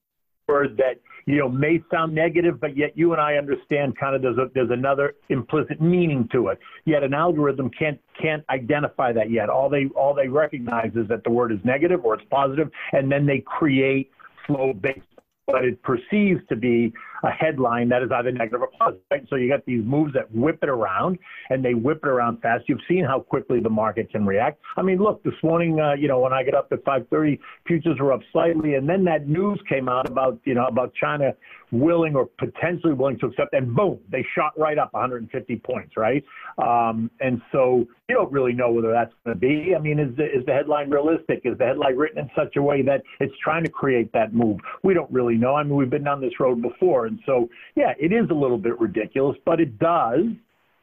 word 0.47 0.77
that 0.77 0.99
you 1.25 1.37
know 1.37 1.49
may 1.49 1.81
sound 1.91 2.13
negative, 2.13 2.59
but 2.59 2.75
yet 2.75 2.97
you 2.97 3.13
and 3.13 3.21
I 3.21 3.35
understand 3.35 3.97
kind 3.97 4.15
of 4.15 4.21
there's 4.21 4.37
a, 4.37 4.49
there's 4.53 4.71
another 4.71 5.15
implicit 5.29 5.81
meaning 5.81 6.27
to 6.31 6.49
it. 6.49 6.59
Yet 6.85 7.03
an 7.03 7.13
algorithm 7.13 7.69
can't 7.77 7.99
can't 8.21 8.43
identify 8.49 9.13
that 9.13 9.31
yet. 9.31 9.49
All 9.49 9.69
they 9.69 9.87
all 9.95 10.13
they 10.13 10.27
recognize 10.27 10.91
is 10.95 11.07
that 11.09 11.23
the 11.23 11.31
word 11.31 11.51
is 11.51 11.59
negative 11.63 12.03
or 12.03 12.15
it's 12.15 12.25
positive, 12.29 12.69
and 12.91 13.11
then 13.11 13.25
they 13.25 13.43
create 13.45 14.11
flow 14.45 14.73
based 14.73 14.99
what 15.45 15.65
it 15.65 15.81
perceives 15.83 16.39
to 16.47 16.55
be 16.55 16.93
a 17.23 17.31
headline 17.31 17.89
that 17.89 18.03
is 18.03 18.09
either 18.13 18.31
negative 18.31 18.61
or 18.61 18.69
positive. 18.77 19.01
Right? 19.09 19.25
So 19.29 19.35
you 19.35 19.49
got 19.49 19.65
these 19.65 19.83
moves 19.83 20.13
that 20.13 20.33
whip 20.33 20.59
it 20.61 20.69
around, 20.69 21.17
and 21.49 21.63
they 21.63 21.73
whip 21.73 22.01
it 22.03 22.09
around 22.09 22.41
fast. 22.41 22.65
You've 22.67 22.79
seen 22.87 23.05
how 23.05 23.19
quickly 23.19 23.59
the 23.59 23.69
market 23.69 24.11
can 24.11 24.25
react. 24.25 24.59
I 24.77 24.81
mean, 24.81 24.97
look, 24.97 25.23
this 25.23 25.33
morning, 25.43 25.79
uh, 25.79 25.93
you 25.93 26.07
know, 26.07 26.19
when 26.19 26.33
I 26.33 26.43
got 26.43 26.53
up 26.53 26.67
at 26.71 26.83
5:30, 26.83 27.39
futures 27.65 27.97
were 27.99 28.11
up 28.11 28.21
slightly, 28.31 28.75
and 28.75 28.87
then 28.87 29.03
that 29.05 29.27
news 29.27 29.59
came 29.67 29.89
out 29.89 30.07
about, 30.07 30.39
you 30.43 30.53
know, 30.53 30.65
about 30.65 30.93
China 30.95 31.33
willing 31.73 32.15
or 32.15 32.29
potentially 32.37 32.93
willing 32.93 33.17
to 33.19 33.25
accept, 33.25 33.53
and 33.53 33.75
boom, 33.75 33.99
they 34.11 34.23
shot 34.35 34.53
right 34.57 34.77
up 34.77 34.93
150 34.93 35.55
points, 35.65 35.97
right? 35.97 36.23
Um, 36.59 37.09
and 37.19 37.41
so 37.51 37.85
you 38.07 38.15
don't 38.15 38.31
really 38.31 38.53
know 38.53 38.71
whether 38.71 38.91
that's 38.91 39.13
going 39.25 39.35
to 39.35 39.39
be. 39.39 39.73
I 39.75 39.79
mean, 39.79 39.99
is 39.99 40.15
the, 40.15 40.25
is 40.25 40.45
the 40.45 40.53
headline 40.53 40.89
realistic? 40.89 41.41
Is 41.45 41.57
the 41.57 41.65
headline 41.65 41.97
written 41.97 42.19
in 42.19 42.29
such 42.35 42.55
a 42.57 42.61
way 42.61 42.83
that 42.83 43.01
it's 43.19 43.33
trying 43.43 43.63
to 43.63 43.71
create 43.71 44.11
that 44.13 44.33
move? 44.33 44.59
We 44.83 44.93
don't 44.93 45.11
really 45.11 45.35
know. 45.35 45.55
I 45.55 45.63
mean, 45.63 45.75
we've 45.75 45.89
been 45.89 46.03
down 46.03 46.21
this 46.21 46.39
road 46.39 46.61
before, 46.61 47.07
and 47.13 47.21
so 47.25 47.49
yeah, 47.75 47.93
it 47.99 48.11
is 48.11 48.29
a 48.29 48.33
little 48.33 48.57
bit 48.57 48.79
ridiculous, 48.79 49.37
but 49.45 49.59
it 49.59 49.77
does 49.77 50.25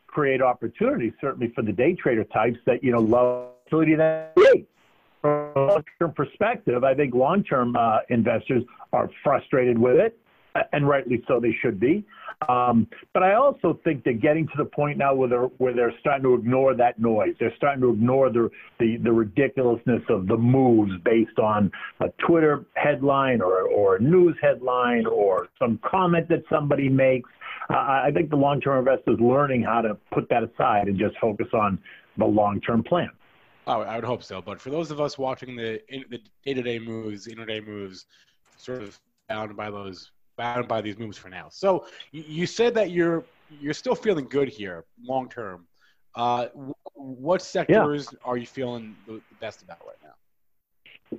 create 0.07 0.43
opportunities 0.43 1.13
certainly 1.21 1.53
for 1.55 1.63
the 1.63 1.73
day 1.73 1.95
trader 1.95 2.25
types 2.25 2.59
that 2.67 2.83
you 2.83 2.93
know 2.93 3.01
love 3.01 3.51
utility 3.67 3.95
that 3.97 4.33
from 5.21 5.53
a 5.55 5.61
long-term 5.61 6.13
perspective, 6.15 6.83
I 6.83 6.95
think 6.95 7.15
long-term 7.15 7.77
uh, 7.77 7.99
investors 8.09 8.63
are 8.93 9.11
frustrated 9.23 9.79
with 9.79 9.97
it 9.97 10.19
and 10.73 10.89
rightly 10.89 11.23
so 11.29 11.41
they 11.41 11.55
should 11.61 11.79
be. 11.79 12.05
Um, 12.49 12.89
but 13.13 13.23
I 13.23 13.35
also 13.35 13.79
think 13.85 14.03
they're 14.05 14.15
getting 14.15 14.47
to 14.47 14.55
the 14.57 14.65
point 14.65 14.97
now 14.97 15.15
where 15.15 15.29
they're 15.29 15.43
where 15.59 15.75
they're 15.75 15.95
starting 16.01 16.23
to 16.23 16.35
ignore 16.35 16.75
that 16.75 16.99
noise. 16.99 17.35
They're 17.39 17.55
starting 17.57 17.83
to 17.83 17.91
ignore 17.91 18.31
the 18.31 18.51
the, 18.79 18.97
the 18.97 19.13
ridiculousness 19.13 20.03
of 20.09 20.27
the 20.27 20.37
moves 20.37 20.93
based 21.05 21.39
on 21.39 21.71
a 22.01 22.09
Twitter 22.27 22.65
headline 22.75 23.43
or 23.43 23.63
or 23.69 23.97
a 23.97 24.01
news 24.01 24.37
headline 24.41 25.05
or 25.07 25.49
some 25.59 25.79
comment 25.85 26.29
that 26.31 26.43
somebody 26.51 26.89
makes. 26.89 27.29
Uh, 27.69 27.77
I 27.77 28.11
think 28.13 28.31
the 28.31 28.37
long-term 28.37 28.79
investor 28.79 29.13
is 29.13 29.21
learning 29.21 29.63
how 29.63 29.83
to 29.83 29.97
put 30.13 30.29
that 30.31 30.43
aside 30.43 30.89
and 30.89 30.99
just 30.99 31.17
focus 31.21 31.47
on 31.53 31.79
the 32.17 32.25
long-term 32.25 32.83
plan. 32.85 33.11
Oh, 33.67 33.83
I 33.83 33.97
would 33.97 34.05
hope 34.05 34.23
so. 34.23 34.41
But 34.41 34.61
for 34.61 34.71
those 34.71 34.91
of 34.91 35.01
us 35.01 35.19
watching 35.19 35.57
the 35.57 35.81
the 36.09 36.23
day-to-day 36.45 36.79
moves, 36.79 37.29
intraday 37.29 37.65
moves, 37.65 38.07
sort 38.57 38.83
of 38.83 38.99
bound 39.29 39.55
by 39.57 39.71
those 39.71 40.11
bound 40.41 40.67
by 40.67 40.81
these 40.81 40.99
moves 40.99 41.19
for 41.19 41.29
now. 41.29 41.49
So 41.51 41.85
you 42.13 42.47
said 42.47 42.73
that 42.75 42.91
you're 42.91 43.25
you're 43.61 43.75
still 43.75 43.95
feeling 43.95 44.27
good 44.27 44.49
here 44.49 44.85
long 45.05 45.29
term. 45.29 45.67
Uh, 46.15 46.47
what 46.95 47.43
sectors 47.43 48.09
yeah. 48.11 48.19
are 48.25 48.37
you 48.39 48.47
feeling 48.47 48.97
the 49.07 49.21
best 49.41 49.63
about 49.63 49.81
right 49.87 49.97
now? 50.03 50.15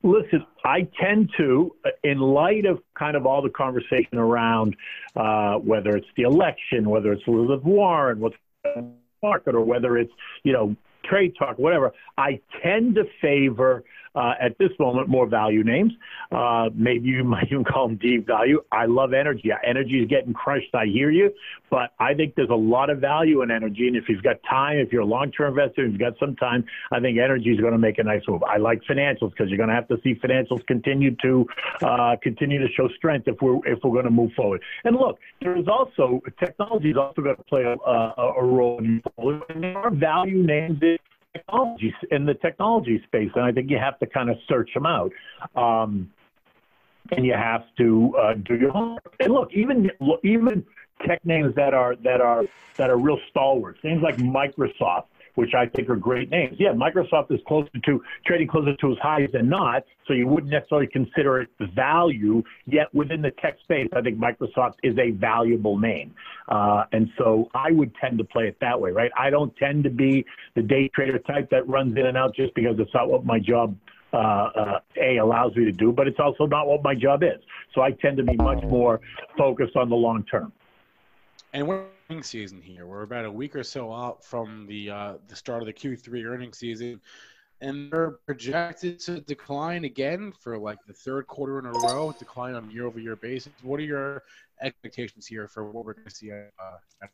Listen, 0.03 0.45
I 0.65 0.88
tend 0.99 1.30
to, 1.38 1.76
in 2.03 2.19
light 2.19 2.65
of 2.65 2.82
kind 2.97 3.15
of 3.15 3.26
all 3.26 3.41
the 3.41 3.49
conversation 3.49 4.17
around 4.17 4.76
uh, 5.15 5.55
whether 5.55 5.95
it's 5.95 6.07
the 6.17 6.24
election, 6.24 6.89
whether 6.89 7.11
it's 7.11 7.24
Elizabeth 7.28 7.63
Warren, 7.63 8.19
what's 8.19 8.36
the 8.63 8.89
market, 9.22 9.53
or 9.53 9.61
whether 9.61 9.97
it's 9.97 10.13
you 10.43 10.53
know 10.53 10.76
trade 11.03 11.34
talk, 11.38 11.59
whatever. 11.59 11.93
I 12.17 12.39
tend 12.63 12.95
to 12.95 13.03
favor 13.22 13.84
uh, 14.16 14.34
at 14.39 14.57
this 14.57 14.72
moment 14.80 15.07
more 15.07 15.28
value 15.28 15.64
names. 15.64 15.93
Uh, 16.32 16.70
maybe 16.74 17.09
you 17.09 17.24
might 17.32 17.47
even 17.47 17.64
call 17.64 17.88
them 17.88 17.97
deep 17.97 18.28
value. 18.28 18.62
I 18.72 18.86
love 18.86 19.14
energy. 19.14 19.51
Energy 19.66 20.01
is 20.01 20.07
getting 20.07 20.34
crushed. 20.34 20.74
I 20.74 20.86
hear 20.86 21.12
you, 21.12 21.32
but 21.70 21.93
I 21.99 22.14
think 22.14 22.36
there's 22.36 22.49
a 22.49 22.55
lot 22.55 22.89
of 22.89 22.99
value 22.99 23.41
in 23.41 23.51
energy. 23.51 23.88
And 23.88 23.95
if 23.95 24.05
you've 24.09 24.24
got 24.24 24.38
time, 24.49 24.78
if 24.78 24.91
you're 24.91 25.01
a 25.01 25.05
long-term 25.05 25.57
investor, 25.57 25.86
if 25.86 25.91
you've 25.91 25.99
got 25.99 26.14
some 26.20 26.36
time, 26.36 26.66
I 26.91 26.99
think 26.99 27.18
energy 27.18 27.49
is 27.49 27.59
going 27.59 27.74
to 27.74 27.80
make 27.80 27.99
a 27.99 28.03
nice 28.03 28.22
move. 28.28 28.43
I 28.43 28.57
like 28.57 28.82
financials 28.89 29.32
because 29.32 29.49
you're 29.49 29.57
going 29.57 29.70
to 29.70 29.76
have 29.76 29.88
to 29.89 29.97
see 30.03 30.16
financials 30.16 30.66
continue 30.68 31.16
to 31.22 31.45
uh, 31.82 32.16
continue 32.22 32.59
to 32.59 32.72
show 32.74 32.88
strength 32.97 33.28
if 33.28 33.41
we're 33.41 33.57
if 33.66 33.80
we're 33.84 33.91
going 33.91 34.05
to 34.05 34.12
move 34.12 34.32
forward. 34.34 34.62
And 34.84 34.95
look, 34.95 35.20
there 35.41 35.57
is 35.57 35.68
also 35.68 36.22
technology 36.39 36.91
is 36.91 36.97
also 36.97 37.22
going 37.22 37.36
to 37.36 37.43
play 37.43 37.64
a, 37.64 37.74
a, 37.74 38.34
a 38.39 38.43
role 38.43 38.80
in 38.80 39.01
there 39.62 39.78
are 39.78 39.91
value 39.91 40.43
names 40.43 40.80
that 40.80 40.97
technology 41.34 41.94
in 42.12 42.26
the 42.26 42.34
technology 42.36 43.02
space, 43.06 43.32
and 43.36 43.46
I 43.46 43.52
think 43.52 43.70
you 43.70 43.78
have 43.78 43.98
to 44.00 44.06
kind 44.06 44.30
of 44.30 44.38
search 44.48 44.70
them 44.74 44.86
out. 44.86 45.12
Um, 45.56 46.12
and 47.12 47.26
you 47.26 47.34
have 47.34 47.64
to 47.78 48.16
uh, 48.18 48.34
do 48.36 48.56
your 48.56 48.72
homework. 48.72 49.16
And 49.20 49.34
look, 49.34 49.50
even 49.54 49.90
even 50.24 50.66
tech 51.06 51.26
names 51.26 51.56
that 51.56 51.74
are 51.74 51.96
that 51.98 52.22
are 52.22 52.44
that 52.78 52.90
are 52.90 52.98
real 52.98 53.20
stalwarts, 53.30 53.80
names 53.84 54.02
like 54.02 54.18
Microsoft, 54.18 55.06
which 55.36 55.54
I 55.54 55.66
think 55.68 55.90
are 55.90 55.96
great 55.96 56.30
names. 56.30 56.56
Yeah, 56.60 56.74
Microsoft 56.74 57.32
is 57.32 57.40
closer 57.48 57.70
to 57.86 58.04
trading 58.26 58.48
closer 58.48 58.76
to 58.76 58.92
its 58.92 59.02
highs 59.02 59.30
than 59.34 59.50
not, 59.50 59.84
so 60.08 60.14
you 60.14 60.28
wouldn't 60.28 60.52
necessarily 60.52 60.88
consider 60.88 61.42
it 61.42 61.50
value. 61.76 62.44
Yet 62.66 62.94
within 62.94 63.22
the 63.22 63.32
tech 63.42 63.58
space, 63.64 63.88
I 63.96 64.02
think 64.02 64.18
Microsoft 64.18 64.76
is 64.84 64.98
a 64.98 65.12
valuable 65.12 65.78
name, 65.78 66.14
uh, 66.50 66.84
and 66.92 67.10
so 67.18 67.50
I 67.54 67.72
would 67.72 67.94
tend 67.96 68.18
to 68.18 68.24
play 68.24 68.48
it 68.48 68.58
that 68.62 68.80
way, 68.80 68.92
right? 68.92 69.12
I 69.18 69.30
don't 69.30 69.56
tend 69.58 69.84
to 69.86 69.90
be 69.90 70.26
the 70.56 70.62
day 70.62 70.90
trader 70.94 71.20
type 71.20 71.50
that 71.52 71.68
runs 71.68 71.98
in 71.98 72.06
and 72.06 72.18
out 72.18 72.36
just 72.36 72.54
because 72.56 72.76
it's 72.80 72.94
not 72.94 73.10
what 73.10 73.26
my 73.26 73.40
job 73.40 73.76
uh, 74.14 74.18
uh, 74.18 74.80
a 75.02 75.18
allows 75.18 75.56
me 75.56 75.64
to 75.64 75.72
do, 75.72 75.92
but 75.92 76.08
it's 76.08 76.20
also 76.20 76.46
not 76.46 76.68
what 76.68 76.84
my 76.84 76.94
job 76.94 77.24
is. 77.24 77.40
So 77.74 77.82
I 77.82 77.92
tend 77.92 78.18
to 78.18 78.24
be 78.24 78.36
much 78.36 78.62
more 78.64 79.00
focused 79.38 79.78
on 79.78 79.90
the 79.90 79.96
long 79.96 80.24
term. 80.26 80.52
And 81.54 81.68
we're 81.68 81.86
season 82.22 82.62
here. 82.62 82.86
We're 82.86 83.03
about 83.03 83.26
a 83.26 83.32
week 83.32 83.55
or 83.55 83.64
so 83.64 83.93
out 83.93 84.24
from 84.24 84.66
the 84.68 84.89
uh, 84.89 85.14
the 85.28 85.36
start 85.36 85.62
of 85.62 85.68
the 85.68 85.74
Q3 85.74 86.26
earnings 86.26 86.57
season, 86.57 86.99
and 87.62 87.91
they're 87.91 88.18
projected 88.26 88.99
to 89.01 89.22
decline 89.22 89.86
again 89.86 90.34
for 90.39 90.57
like 90.57 90.78
the 90.88 90.93
third 90.93 91.28
quarter 91.28 91.59
in 91.59 91.66
a 91.66 91.72
row, 91.72 92.14
decline 92.18 92.55
on 92.55 92.70
year 92.70 92.86
over 92.86 92.99
year 92.99 93.16
basis. 93.16 93.53
What 93.62 93.80
are 93.80 93.84
your 93.84 94.24
expectations 94.62 95.26
here 95.26 95.47
for 95.47 95.64
what 95.72 95.86
we're 95.86 95.93
going 95.93 96.07
to 96.07 96.16
see? 96.16 96.32
Uh, 96.32 97.07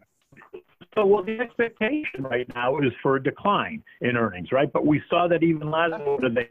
so, 0.96 1.06
well, 1.06 1.24
the 1.24 1.40
expectation 1.40 2.24
right 2.24 2.48
now 2.56 2.80
is 2.80 2.92
for 3.04 3.18
a 3.18 3.24
decline 3.24 3.84
in 4.02 4.18
earnings, 4.18 4.52
right? 4.52 4.72
But 4.72 4.86
we 4.86 5.02
saw 5.10 5.28
that 5.28 5.44
even 5.44 5.70
last 5.70 6.02
quarter, 6.04 6.30
they 6.30 6.50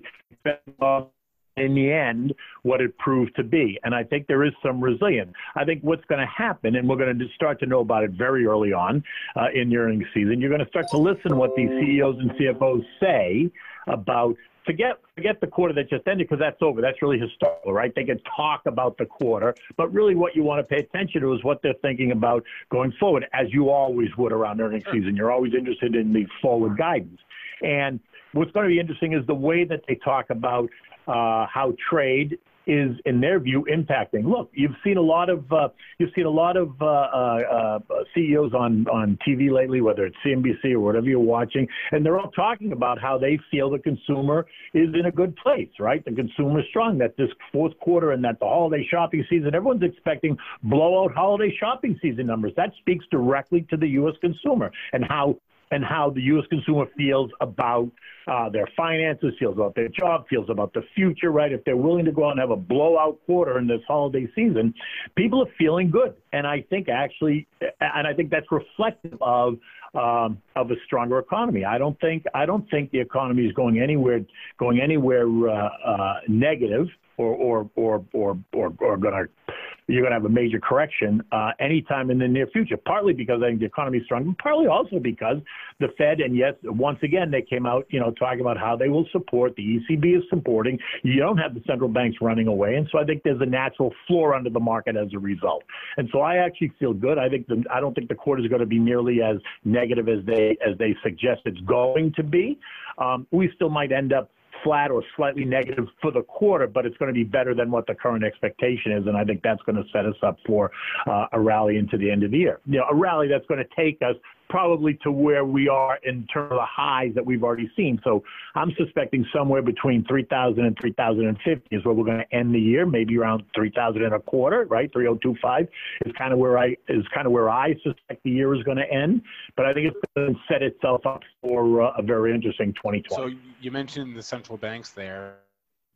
in 1.57 1.74
the 1.74 1.90
end 1.90 2.34
what 2.62 2.80
it 2.80 2.96
proved 2.98 3.34
to 3.36 3.42
be. 3.42 3.78
And 3.84 3.94
I 3.94 4.04
think 4.04 4.26
there 4.26 4.44
is 4.44 4.52
some 4.64 4.80
resilience. 4.80 5.32
I 5.54 5.64
think 5.64 5.82
what's 5.82 6.04
going 6.04 6.20
to 6.20 6.26
happen, 6.26 6.76
and 6.76 6.88
we're 6.88 6.96
going 6.96 7.18
to 7.18 7.26
start 7.34 7.59
to 7.61 7.66
know 7.66 7.80
about 7.80 8.04
it 8.04 8.11
very 8.11 8.46
early 8.46 8.72
on 8.72 9.02
uh, 9.36 9.46
in 9.54 9.70
the 9.70 9.76
earnings 9.76 10.07
season, 10.12 10.40
you're 10.40 10.50
going 10.50 10.64
to 10.64 10.68
start 10.68 10.88
to 10.90 10.98
listen 10.98 11.30
to 11.30 11.36
what 11.36 11.54
these 11.57 11.68
CEOs 11.68 12.16
and 12.18 12.30
CFOs 12.32 12.84
say 13.00 13.50
about 13.86 14.36
forget 14.66 14.98
forget 15.14 15.40
the 15.40 15.46
quarter 15.46 15.72
that 15.72 15.88
just 15.88 16.07
ended 16.09 16.28
because 16.28 16.40
that's 16.40 16.61
over. 16.61 16.80
That's 16.80 17.00
really 17.00 17.18
historical, 17.18 17.72
right? 17.72 17.92
They 17.94 18.04
can 18.04 18.20
talk 18.36 18.62
about 18.66 18.98
the 18.98 19.07
quarter, 19.07 19.54
but 19.76 19.92
really 19.94 20.14
what 20.14 20.34
you 20.34 20.42
want 20.42 20.59
to 20.59 20.64
pay 20.64 20.80
attention 20.80 21.22
to 21.22 21.32
is 21.32 21.44
what 21.44 21.62
they're 21.62 21.74
thinking 21.80 22.11
about 22.11 22.42
going 22.70 22.92
forward, 22.98 23.26
as 23.32 23.46
you 23.50 23.70
always 23.70 24.09
would 24.18 24.32
around 24.32 24.61
earnings 24.61 24.84
season. 24.92 25.16
You're 25.16 25.30
always 25.30 25.54
interested 25.54 25.94
in 25.94 26.12
the 26.12 26.26
forward 26.42 26.76
guidance. 26.76 27.20
And 27.62 28.00
what's 28.32 28.50
going 28.50 28.64
to 28.64 28.68
be 28.68 28.78
interesting 28.78 29.14
is 29.14 29.26
the 29.26 29.34
way 29.34 29.64
that 29.64 29.80
they 29.88 29.94
talk 29.94 30.30
about 30.30 30.68
uh, 31.07 31.46
how 31.52 31.74
trade 31.90 32.38
is, 32.66 32.96
in 33.04 33.20
their 33.20 33.38
view, 33.38 33.64
impacting. 33.70 34.24
Look, 34.24 34.50
you've 34.52 34.74
seen 34.82 34.96
a 34.96 35.02
lot 35.02 35.30
of 35.30 35.50
uh, 35.52 35.68
you've 35.98 36.11
seen 36.14 36.26
a 36.26 36.30
lot 36.30 36.57
of 36.57 36.70
uh, 36.80 36.84
uh, 36.84 37.78
uh 37.78 37.78
CEOs 38.14 38.52
on 38.54 38.86
on 38.88 39.18
TV 39.26 39.50
lately, 39.50 39.80
whether 39.80 40.04
it's 40.04 40.16
CNBC 40.24 40.72
or 40.72 40.80
whatever 40.80 41.07
you're 41.07 41.20
watching, 41.20 41.68
and 41.92 42.04
they're 42.04 42.18
all 42.18 42.30
talking 42.32 42.72
about 42.72 43.00
how 43.00 43.18
they 43.18 43.38
feel 43.50 43.70
the 43.70 43.78
consumer 43.78 44.46
is 44.74 44.88
in 44.98 45.07
a 45.07 45.12
good 45.12 45.36
place, 45.36 45.70
right? 45.78 46.04
The 46.04 46.12
consumer 46.12 46.61
is 46.61 46.66
strong. 46.70 46.98
That 46.98 47.16
this 47.16 47.30
fourth 47.52 47.78
quarter 47.78 48.12
and 48.12 48.24
that 48.24 48.40
the 48.40 48.46
holiday 48.46 48.86
shopping 48.90 49.24
season, 49.30 49.54
everyone's 49.54 49.84
expecting 49.84 50.36
blowout 50.64 51.14
holiday 51.14 51.54
shopping 51.59 51.98
season 52.02 52.26
numbers. 52.26 52.52
That 52.57 52.72
speaks 52.80 53.04
directly 53.11 53.66
to 53.70 53.76
the 53.76 53.88
U.S. 53.88 54.14
consumer 54.20 54.72
and 54.92 55.04
how 55.04 55.36
and 55.71 55.85
how 55.85 56.11
the 56.11 56.21
U.S. 56.23 56.45
consumer 56.49 56.87
feels 56.97 57.31
about 57.41 57.91
uh, 58.29 58.49
their 58.49 58.69
finances, 58.77 59.35
feels 59.39 59.55
about 59.55 59.75
their 59.75 59.89
job, 59.89 60.27
feels 60.29 60.49
about 60.51 60.73
the 60.73 60.83
future, 60.95 61.31
right? 61.31 61.53
If 61.53 61.64
they're 61.64 61.77
willing 61.77 62.05
to 62.05 62.12
go 62.12 62.27
out 62.27 62.33
and 62.33 62.41
have 62.41 62.51
a 62.51 62.57
blowout 62.57 63.19
quarter 63.27 63.59
in 63.59 63.67
this 63.67 63.81
holiday 63.87 64.27
season, 64.35 64.75
people 65.17 65.43
are 65.43 65.53
feeling 65.59 65.91
good. 65.91 66.14
And 66.33 66.47
I 66.47 66.62
think 66.69 66.89
actually, 66.89 67.47
and 67.81 68.07
I 68.07 68.14
think 68.14 68.31
that's 68.31 68.47
reflective 68.51 69.19
of 69.21 69.59
um, 69.95 70.43
of 70.57 70.71
a 70.71 70.75
stronger 70.85 71.19
economy. 71.19 71.64
I 71.64 71.79
don't 71.79 71.99
think 72.01 72.25
I 72.35 72.45
don't 72.45 72.69
think 72.71 72.91
the 72.91 73.01
economy 73.01 73.47
is 73.47 73.53
going 73.53 73.81
anywhere 73.81 74.21
going 74.59 74.81
anywhere 74.81 75.27
uh, 75.49 75.69
uh, 75.85 76.14
negative 76.29 76.87
or 77.17 77.35
or 77.35 77.71
or 77.77 78.05
or 78.12 78.39
or, 78.53 78.73
or 78.81 78.97
going 78.97 79.14
to 79.14 79.55
you're 79.89 80.03
going 80.03 80.11
to 80.11 80.16
have 80.16 80.24
a 80.24 80.28
major 80.28 80.59
correction 80.59 81.22
uh, 81.32 81.51
anytime 81.61 82.11
in 82.11 82.18
the 82.18 82.26
near 82.26 82.47
future. 82.49 82.76
Partly 82.76 83.12
because 83.12 83.41
I 83.43 83.49
think 83.49 83.61
the 83.61 83.66
economy 83.66 83.99
is 83.99 84.05
strong, 84.05 84.24
but 84.24 84.39
partly 84.39 84.66
also 84.66 84.99
because 84.99 85.37
the 85.78 85.89
Fed 85.97 86.20
and 86.20 86.37
yes, 86.37 86.55
once 86.64 86.99
again 87.03 87.30
they 87.30 87.43
came 87.43 87.66
out, 87.66 87.87
you 87.91 88.01
know, 88.01 88.11
talking 88.12 88.41
about 88.41 88.59
how 88.59 88.76
they 88.76 88.89
will 88.89 89.07
support. 89.12 89.55
The 89.57 89.62
ECB 89.62 90.18
is 90.18 90.24
supporting. 90.28 90.78
You 91.03 91.20
don't 91.20 91.39
have 91.39 91.55
the 91.55 91.62
central 91.66 91.89
banks 91.89 92.18
running 92.20 92.49
away, 92.49 92.74
and 92.74 92.89
so 92.91 92.99
I 92.99 93.05
think 93.05 93.22
there's 93.22 93.41
a 93.41 93.47
natural 93.47 93.93
floor 94.07 94.34
under 94.34 94.51
the 94.51 94.61
market 94.61 94.97
as 94.97 95.09
a 95.14 95.18
result. 95.18 95.62
And 95.97 96.09
so 96.12 96.20
I 96.20 96.37
actually 96.37 96.72
feel 96.78 96.93
good. 96.93 97.18
I 97.18 97.28
think 97.28 97.47
the, 97.47 97.62
I 97.72 97.80
don't 97.80 97.95
think 97.95 98.09
the 98.09 98.14
quarter 98.14 98.43
is 98.43 98.49
going 98.49 98.61
to 98.61 98.66
be 98.66 98.78
nearly 98.78 99.22
as 99.22 99.37
negative 99.64 100.09
as 100.09 100.24
they 100.26 100.57
as 100.66 100.76
they 100.78 100.97
suggest 101.03 101.43
it's 101.45 101.61
going 101.61 102.12
to 102.16 102.22
be. 102.22 102.59
Um, 102.99 103.26
we 103.30 103.51
still 103.55 103.70
might 103.70 103.93
end 103.93 104.12
up 104.12 104.30
flat 104.62 104.90
or 104.90 105.02
slightly 105.16 105.44
negative 105.44 105.86
for 106.00 106.11
the 106.11 106.22
quarter, 106.22 106.66
but 106.66 106.86
it's 106.86 106.96
going 106.96 107.09
to 107.09 107.14
be 107.14 107.24
better 107.24 107.54
than 107.54 107.70
what 107.70 107.86
the 107.86 107.94
current 107.94 108.24
expectation 108.24 108.92
is. 108.92 109.07
And 109.07 109.16
I 109.16 109.24
think 109.24 109.42
that's 109.42 109.62
going 109.62 109.76
to 109.76 109.84
set 109.92 110.07
us 110.07 110.16
up 110.22 110.38
for 110.46 110.70
uh, 111.07 111.26
a 111.32 111.40
rally 111.40 111.78
into 111.78 111.96
the 111.96 112.11
end 112.11 112.22
of 112.22 112.30
the 112.30 112.38
year. 112.38 112.61
You 112.66 112.78
know, 112.78 112.86
a 112.90 112.94
rally 112.94 113.28
that's 113.28 113.46
going 113.46 113.62
to 113.62 113.68
take 113.76 114.00
us 114.02 114.16
probably 114.49 114.94
to 115.03 115.11
where 115.11 115.44
we 115.44 115.68
are 115.68 115.99
in 116.05 116.26
terms 116.26 116.53
of 116.53 116.59
the 116.59 116.66
highs 116.66 117.12
that 117.14 117.24
we've 117.24 117.42
already 117.42 117.70
seen. 117.76 118.01
So 118.05 118.22
I'm 118.55 118.72
suspecting 118.76 119.26
somewhere 119.34 119.62
between 119.62 120.05
3,000 120.07 120.64
and 120.64 120.76
3,050 120.80 121.76
is 121.76 121.84
where 121.84 121.94
we're 121.94 122.05
going 122.05 122.18
to 122.18 122.36
end 122.36 122.55
the 122.55 122.61
year, 122.61 122.86
maybe 122.86 123.18
around 123.18 123.44
3,000 123.55 124.03
and 124.03 124.14
a 124.14 124.20
quarter, 124.20 124.64
right? 124.64 124.90
3,025 124.92 125.68
is 126.05 126.12
kind 126.16 126.32
of 126.32 126.38
where 126.38 126.59
I 126.59 126.76
is 126.88 127.05
kind 127.14 127.26
of 127.26 127.32
where 127.32 127.51
I 127.51 127.74
suspect 127.82 128.22
the 128.24 128.30
year 128.30 128.55
is 128.55 128.62
going 128.62 128.78
to 128.78 128.90
end. 128.90 129.22
But 129.57 129.66
I 129.66 129.74
think 129.74 129.88
it's 129.88 130.01
going 130.14 130.34
to 130.34 130.40
set 130.49 130.62
itself 130.62 131.07
up 131.07 131.22
for 131.42 131.82
uh, 131.82 131.92
a 131.99 132.03
very 132.03 132.34
interesting 132.34 132.72
2020. 132.74 133.14
So 133.14 133.38
you 133.61 133.70
mentioned 133.70 134.16
the 134.16 134.22
central 134.22 134.59
banks 134.59 134.90
there. 134.90 135.36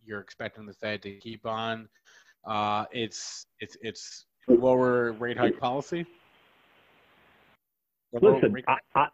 You're 0.05 0.21
expecting 0.21 0.67
the 0.67 0.73
Fed 0.73 1.03
to 1.03 1.13
keep 1.17 1.47
on. 1.47 1.89
Uh, 2.45 2.87
it's 2.91 3.47
it's 3.61 3.77
it's 3.83 4.27
lower 4.49 5.13
rate 5.13 5.37
hike 5.37 5.59
policy. 5.59 6.07
Listen, 8.13 8.57
I, 8.67 8.77
I, 8.95 9.07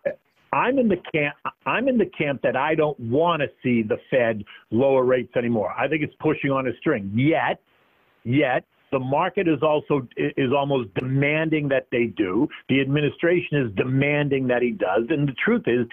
I'm 0.52 0.78
in 0.78 0.88
the 0.88 0.96
camp. 1.12 1.34
I'm 1.66 1.88
in 1.88 1.98
the 1.98 2.10
camp 2.18 2.40
that 2.42 2.56
I 2.56 2.74
don't 2.74 2.98
want 2.98 3.42
to 3.42 3.48
see 3.62 3.82
the 3.82 3.98
Fed 4.10 4.42
lower 4.70 5.04
rates 5.04 5.36
anymore. 5.36 5.72
I 5.76 5.88
think 5.88 6.02
it's 6.02 6.14
pushing 6.20 6.50
on 6.50 6.66
a 6.66 6.76
string. 6.78 7.12
Yet, 7.14 7.60
yet 8.24 8.64
the 8.92 8.98
market 8.98 9.48
is 9.48 9.62
also 9.62 10.06
is 10.16 10.52
almost 10.56 10.94
demanding 10.94 11.68
that 11.68 11.88
they 11.90 12.06
do. 12.16 12.48
The 12.68 12.80
administration 12.80 13.66
is 13.66 13.74
demanding 13.76 14.46
that 14.48 14.62
he 14.62 14.70
does. 14.70 15.02
And 15.10 15.28
the 15.28 15.34
truth 15.44 15.64
is, 15.66 15.86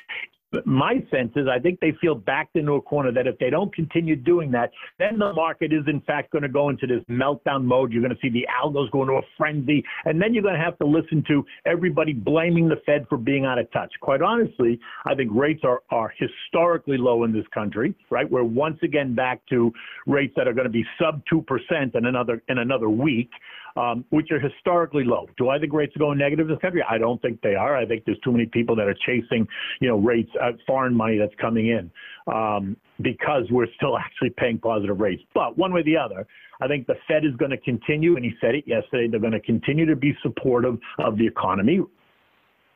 my 0.65 0.95
sense 1.11 1.31
is 1.35 1.47
I 1.47 1.59
think 1.59 1.79
they 1.79 1.93
feel 1.99 2.15
backed 2.15 2.55
into 2.55 2.73
a 2.73 2.81
corner 2.81 3.11
that 3.11 3.27
if 3.27 3.37
they 3.39 3.49
don't 3.49 3.73
continue 3.73 4.15
doing 4.15 4.51
that, 4.51 4.71
then 4.99 5.17
the 5.17 5.33
market 5.33 5.73
is 5.73 5.83
in 5.87 6.01
fact 6.01 6.31
going 6.31 6.43
to 6.43 6.49
go 6.49 6.69
into 6.69 6.87
this 6.87 7.03
meltdown 7.09 7.63
mode. 7.63 7.91
You're 7.91 8.01
going 8.01 8.15
to 8.15 8.21
see 8.21 8.29
the 8.29 8.47
algos 8.63 8.89
go 8.91 9.01
into 9.01 9.13
a 9.13 9.21
frenzy, 9.37 9.83
and 10.05 10.21
then 10.21 10.33
you're 10.33 10.43
going 10.43 10.55
to 10.55 10.61
have 10.61 10.77
to 10.79 10.85
listen 10.85 11.23
to 11.27 11.45
everybody 11.65 12.13
blaming 12.13 12.67
the 12.69 12.77
Fed 12.85 13.05
for 13.09 13.17
being 13.17 13.45
out 13.45 13.59
of 13.59 13.71
touch. 13.71 13.91
Quite 14.01 14.21
honestly, 14.21 14.79
I 15.05 15.15
think 15.15 15.31
rates 15.33 15.61
are, 15.63 15.81
are 15.89 16.13
historically 16.17 16.97
low 16.97 17.23
in 17.23 17.33
this 17.33 17.45
country, 17.53 17.95
right? 18.09 18.29
We're 18.29 18.43
once 18.43 18.77
again 18.83 19.15
back 19.15 19.41
to 19.49 19.71
rates 20.07 20.33
that 20.35 20.47
are 20.47 20.53
going 20.53 20.67
to 20.67 20.71
be 20.71 20.85
sub 21.01 21.21
2% 21.31 21.95
in 21.95 22.05
another 22.05 22.41
in 22.47 22.59
another 22.59 22.89
week. 22.89 23.29
Um, 23.75 24.05
which 24.09 24.31
are 24.31 24.39
historically 24.39 25.03
low. 25.03 25.27
Do 25.37 25.49
I 25.49 25.59
think 25.59 25.73
rates 25.73 25.95
are 25.95 25.99
going 25.99 26.17
negative 26.17 26.47
in 26.47 26.53
this 26.53 26.61
country? 26.61 26.83
I 26.87 26.97
don't 26.97 27.21
think 27.21 27.41
they 27.41 27.55
are. 27.55 27.75
I 27.75 27.85
think 27.85 28.03
there's 28.05 28.19
too 28.19 28.31
many 28.31 28.45
people 28.45 28.75
that 28.75 28.87
are 28.87 28.95
chasing, 29.05 29.47
you 29.79 29.87
know, 29.87 29.97
rates, 29.97 30.29
uh, 30.41 30.51
foreign 30.67 30.95
money 30.95 31.17
that's 31.17 31.33
coming 31.39 31.67
in 31.67 31.91
um, 32.33 32.77
because 33.01 33.43
we're 33.49 33.67
still 33.75 33.97
actually 34.05 34.31
paying 34.31 34.59
positive 34.59 34.99
rates. 34.99 35.23
But 35.33 35.57
one 35.57 35.73
way 35.73 35.81
or 35.81 35.83
the 35.83 35.97
other, 35.97 36.27
I 36.61 36.67
think 36.67 36.87
the 36.87 36.95
Fed 37.07 37.25
is 37.25 37.35
going 37.37 37.51
to 37.51 37.57
continue, 37.57 38.15
and 38.15 38.23
he 38.23 38.31
said 38.39 38.55
it 38.55 38.65
yesterday, 38.67 39.07
they're 39.09 39.19
going 39.19 39.33
to 39.33 39.39
continue 39.39 39.85
to 39.85 39.95
be 39.95 40.15
supportive 40.21 40.77
of 40.99 41.17
the 41.17 41.25
economy, 41.25 41.81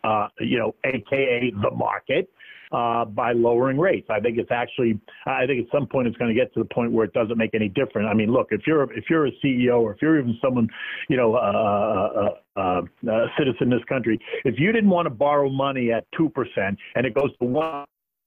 uh, 0.03 0.27
you 0.39 0.57
know, 0.57 0.75
AKA 0.83 1.51
the 1.61 1.71
market 1.71 2.29
uh, 2.71 3.05
by 3.05 3.31
lowering 3.31 3.79
rates. 3.79 4.07
I 4.09 4.19
think 4.19 4.37
it's 4.37 4.51
actually, 4.51 4.99
I 5.25 5.45
think 5.45 5.65
at 5.65 5.71
some 5.71 5.87
point 5.87 6.07
it's 6.07 6.17
going 6.17 6.33
to 6.33 6.39
get 6.39 6.53
to 6.53 6.59
the 6.59 6.73
point 6.73 6.91
where 6.91 7.05
it 7.05 7.13
doesn't 7.13 7.37
make 7.37 7.53
any 7.53 7.69
difference. 7.69 8.07
I 8.09 8.13
mean, 8.13 8.31
look, 8.31 8.47
if 8.51 8.61
you're 8.67 8.83
if 8.93 9.05
you're 9.09 9.27
a 9.27 9.31
CEO 9.43 9.79
or 9.81 9.93
if 9.93 10.01
you're 10.01 10.19
even 10.19 10.37
someone, 10.43 10.67
you 11.09 11.17
know, 11.17 11.35
uh, 11.35 12.29
uh, 12.57 12.59
uh, 12.59 12.81
a 13.11 13.27
citizen 13.37 13.63
in 13.63 13.69
this 13.69 13.83
country, 13.87 14.19
if 14.43 14.55
you 14.59 14.71
didn't 14.71 14.89
want 14.89 15.05
to 15.05 15.09
borrow 15.09 15.49
money 15.49 15.91
at 15.91 16.05
two 16.15 16.29
percent 16.29 16.77
and 16.95 17.05
it 17.05 17.13
goes 17.13 17.35
to 17.39 17.45
one. 17.45 17.85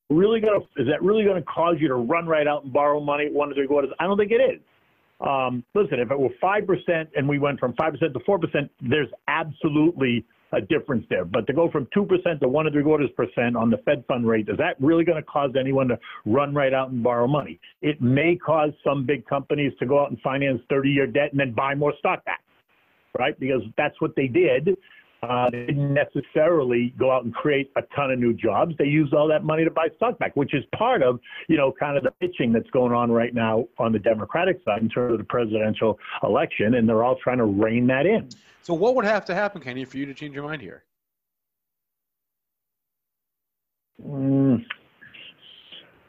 Really 0.08 0.40
gonna 0.40 0.58
is 0.76 0.88
that 0.88 1.00
really 1.04 1.22
going 1.22 1.36
to 1.36 1.42
cause 1.42 1.76
you 1.78 1.86
to 1.86 1.94
run 1.94 2.26
right 2.26 2.48
out 2.48 2.64
and 2.64 2.72
borrow 2.72 2.98
money 2.98 3.26
at 3.26 3.32
one 3.32 3.48
to 3.48 3.54
three 3.54 3.68
quarters? 3.68 3.92
I 4.00 4.08
don't 4.08 4.18
think 4.18 4.32
it 4.32 4.40
is. 4.42 4.60
Um, 5.20 5.62
listen, 5.72 6.00
if 6.00 6.10
it 6.10 6.18
were 6.18 6.30
five 6.40 6.66
percent 6.66 7.10
and 7.14 7.28
we 7.28 7.38
went 7.38 7.60
from 7.60 7.74
five 7.74 7.92
percent 7.92 8.14
to 8.14 8.20
four 8.26 8.36
percent, 8.36 8.72
there's 8.80 9.06
absolutely 9.28 10.24
a 10.52 10.60
difference 10.60 11.04
there. 11.08 11.24
But 11.24 11.46
to 11.46 11.52
go 11.52 11.70
from 11.70 11.86
2% 11.96 12.40
to 12.40 12.48
one 12.48 12.66
and 12.66 12.74
three 12.74 12.82
quarters 12.82 13.10
percent 13.16 13.56
on 13.56 13.70
the 13.70 13.78
Fed 13.78 14.04
fund 14.08 14.26
rate, 14.26 14.48
is 14.48 14.56
that 14.58 14.76
really 14.80 15.04
going 15.04 15.22
to 15.22 15.28
cause 15.28 15.50
anyone 15.58 15.88
to 15.88 15.98
run 16.26 16.54
right 16.54 16.74
out 16.74 16.90
and 16.90 17.02
borrow 17.02 17.26
money? 17.26 17.60
It 17.82 18.00
may 18.00 18.36
cause 18.36 18.70
some 18.84 19.06
big 19.06 19.26
companies 19.26 19.72
to 19.78 19.86
go 19.86 20.00
out 20.00 20.10
and 20.10 20.20
finance 20.20 20.60
30 20.68 20.90
year 20.90 21.06
debt 21.06 21.30
and 21.32 21.40
then 21.40 21.52
buy 21.52 21.74
more 21.74 21.92
stock 21.98 22.24
back, 22.24 22.42
right? 23.18 23.38
Because 23.38 23.62
that's 23.76 24.00
what 24.00 24.14
they 24.16 24.26
did. 24.26 24.76
Uh, 25.22 25.50
they 25.50 25.66
didn't 25.66 25.92
necessarily 25.92 26.94
go 26.98 27.10
out 27.10 27.24
and 27.24 27.34
create 27.34 27.70
a 27.76 27.82
ton 27.94 28.10
of 28.10 28.18
new 28.18 28.32
jobs. 28.32 28.74
They 28.78 28.86
used 28.86 29.12
all 29.12 29.28
that 29.28 29.44
money 29.44 29.64
to 29.64 29.70
buy 29.70 29.88
stock 29.96 30.18
back, 30.18 30.34
which 30.34 30.54
is 30.54 30.64
part 30.74 31.02
of, 31.02 31.20
you 31.46 31.58
know, 31.58 31.72
kind 31.78 31.98
of 31.98 32.04
the 32.04 32.10
pitching 32.12 32.52
that's 32.52 32.70
going 32.70 32.94
on 32.94 33.10
right 33.10 33.34
now 33.34 33.66
on 33.78 33.92
the 33.92 33.98
Democratic 33.98 34.60
side 34.64 34.80
in 34.80 34.88
terms 34.88 35.12
of 35.12 35.18
the 35.18 35.24
presidential 35.24 35.98
election, 36.22 36.74
and 36.74 36.88
they're 36.88 37.04
all 37.04 37.16
trying 37.22 37.36
to 37.36 37.44
rein 37.44 37.86
that 37.88 38.06
in. 38.06 38.30
So, 38.62 38.74
what 38.74 38.94
would 38.94 39.04
have 39.04 39.24
to 39.26 39.34
happen, 39.34 39.60
Kenny, 39.60 39.84
for 39.84 39.96
you 39.96 40.06
to 40.06 40.14
change 40.14 40.34
your 40.34 40.44
mind 40.44 40.62
here? 40.62 40.84
Mm, 44.06 44.64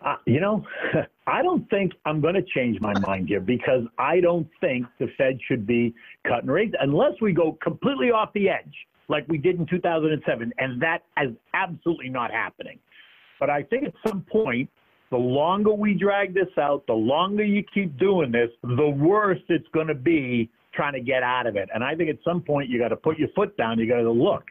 uh, 0.05 0.15
you 0.25 0.39
know, 0.39 0.65
I 1.27 1.41
don't 1.41 1.69
think 1.69 1.93
I'm 2.05 2.21
going 2.21 2.35
to 2.35 2.43
change 2.55 2.79
my 2.81 2.97
mind 2.99 3.27
here 3.27 3.39
because 3.39 3.83
I 3.97 4.19
don't 4.19 4.47
think 4.59 4.85
the 4.99 5.07
Fed 5.17 5.39
should 5.47 5.65
be 5.67 5.93
cutting 6.27 6.49
rates 6.49 6.73
unless 6.79 7.13
we 7.21 7.33
go 7.33 7.57
completely 7.61 8.11
off 8.11 8.33
the 8.33 8.49
edge 8.49 8.73
like 9.07 9.25
we 9.27 9.37
did 9.37 9.59
in 9.59 9.65
2007. 9.65 10.53
And 10.57 10.81
that 10.81 11.03
is 11.21 11.35
absolutely 11.53 12.09
not 12.09 12.31
happening. 12.31 12.79
But 13.39 13.49
I 13.49 13.63
think 13.63 13.85
at 13.85 13.93
some 14.07 14.21
point, 14.31 14.69
the 15.09 15.17
longer 15.17 15.73
we 15.73 15.93
drag 15.93 16.33
this 16.33 16.47
out, 16.57 16.85
the 16.87 16.93
longer 16.93 17.43
you 17.43 17.63
keep 17.73 17.97
doing 17.97 18.31
this, 18.31 18.49
the 18.63 18.89
worse 18.89 19.41
it's 19.49 19.67
going 19.73 19.87
to 19.87 19.95
be 19.95 20.49
trying 20.73 20.93
to 20.93 21.01
get 21.01 21.23
out 21.23 21.47
of 21.47 21.55
it. 21.55 21.69
And 21.73 21.83
I 21.83 21.95
think 21.95 22.09
at 22.09 22.17
some 22.23 22.41
point 22.41 22.69
you 22.69 22.79
got 22.79 22.89
to 22.89 22.95
put 22.95 23.17
your 23.17 23.29
foot 23.35 23.55
down. 23.57 23.79
You 23.79 23.87
got 23.87 24.01
to 24.01 24.11
look. 24.11 24.43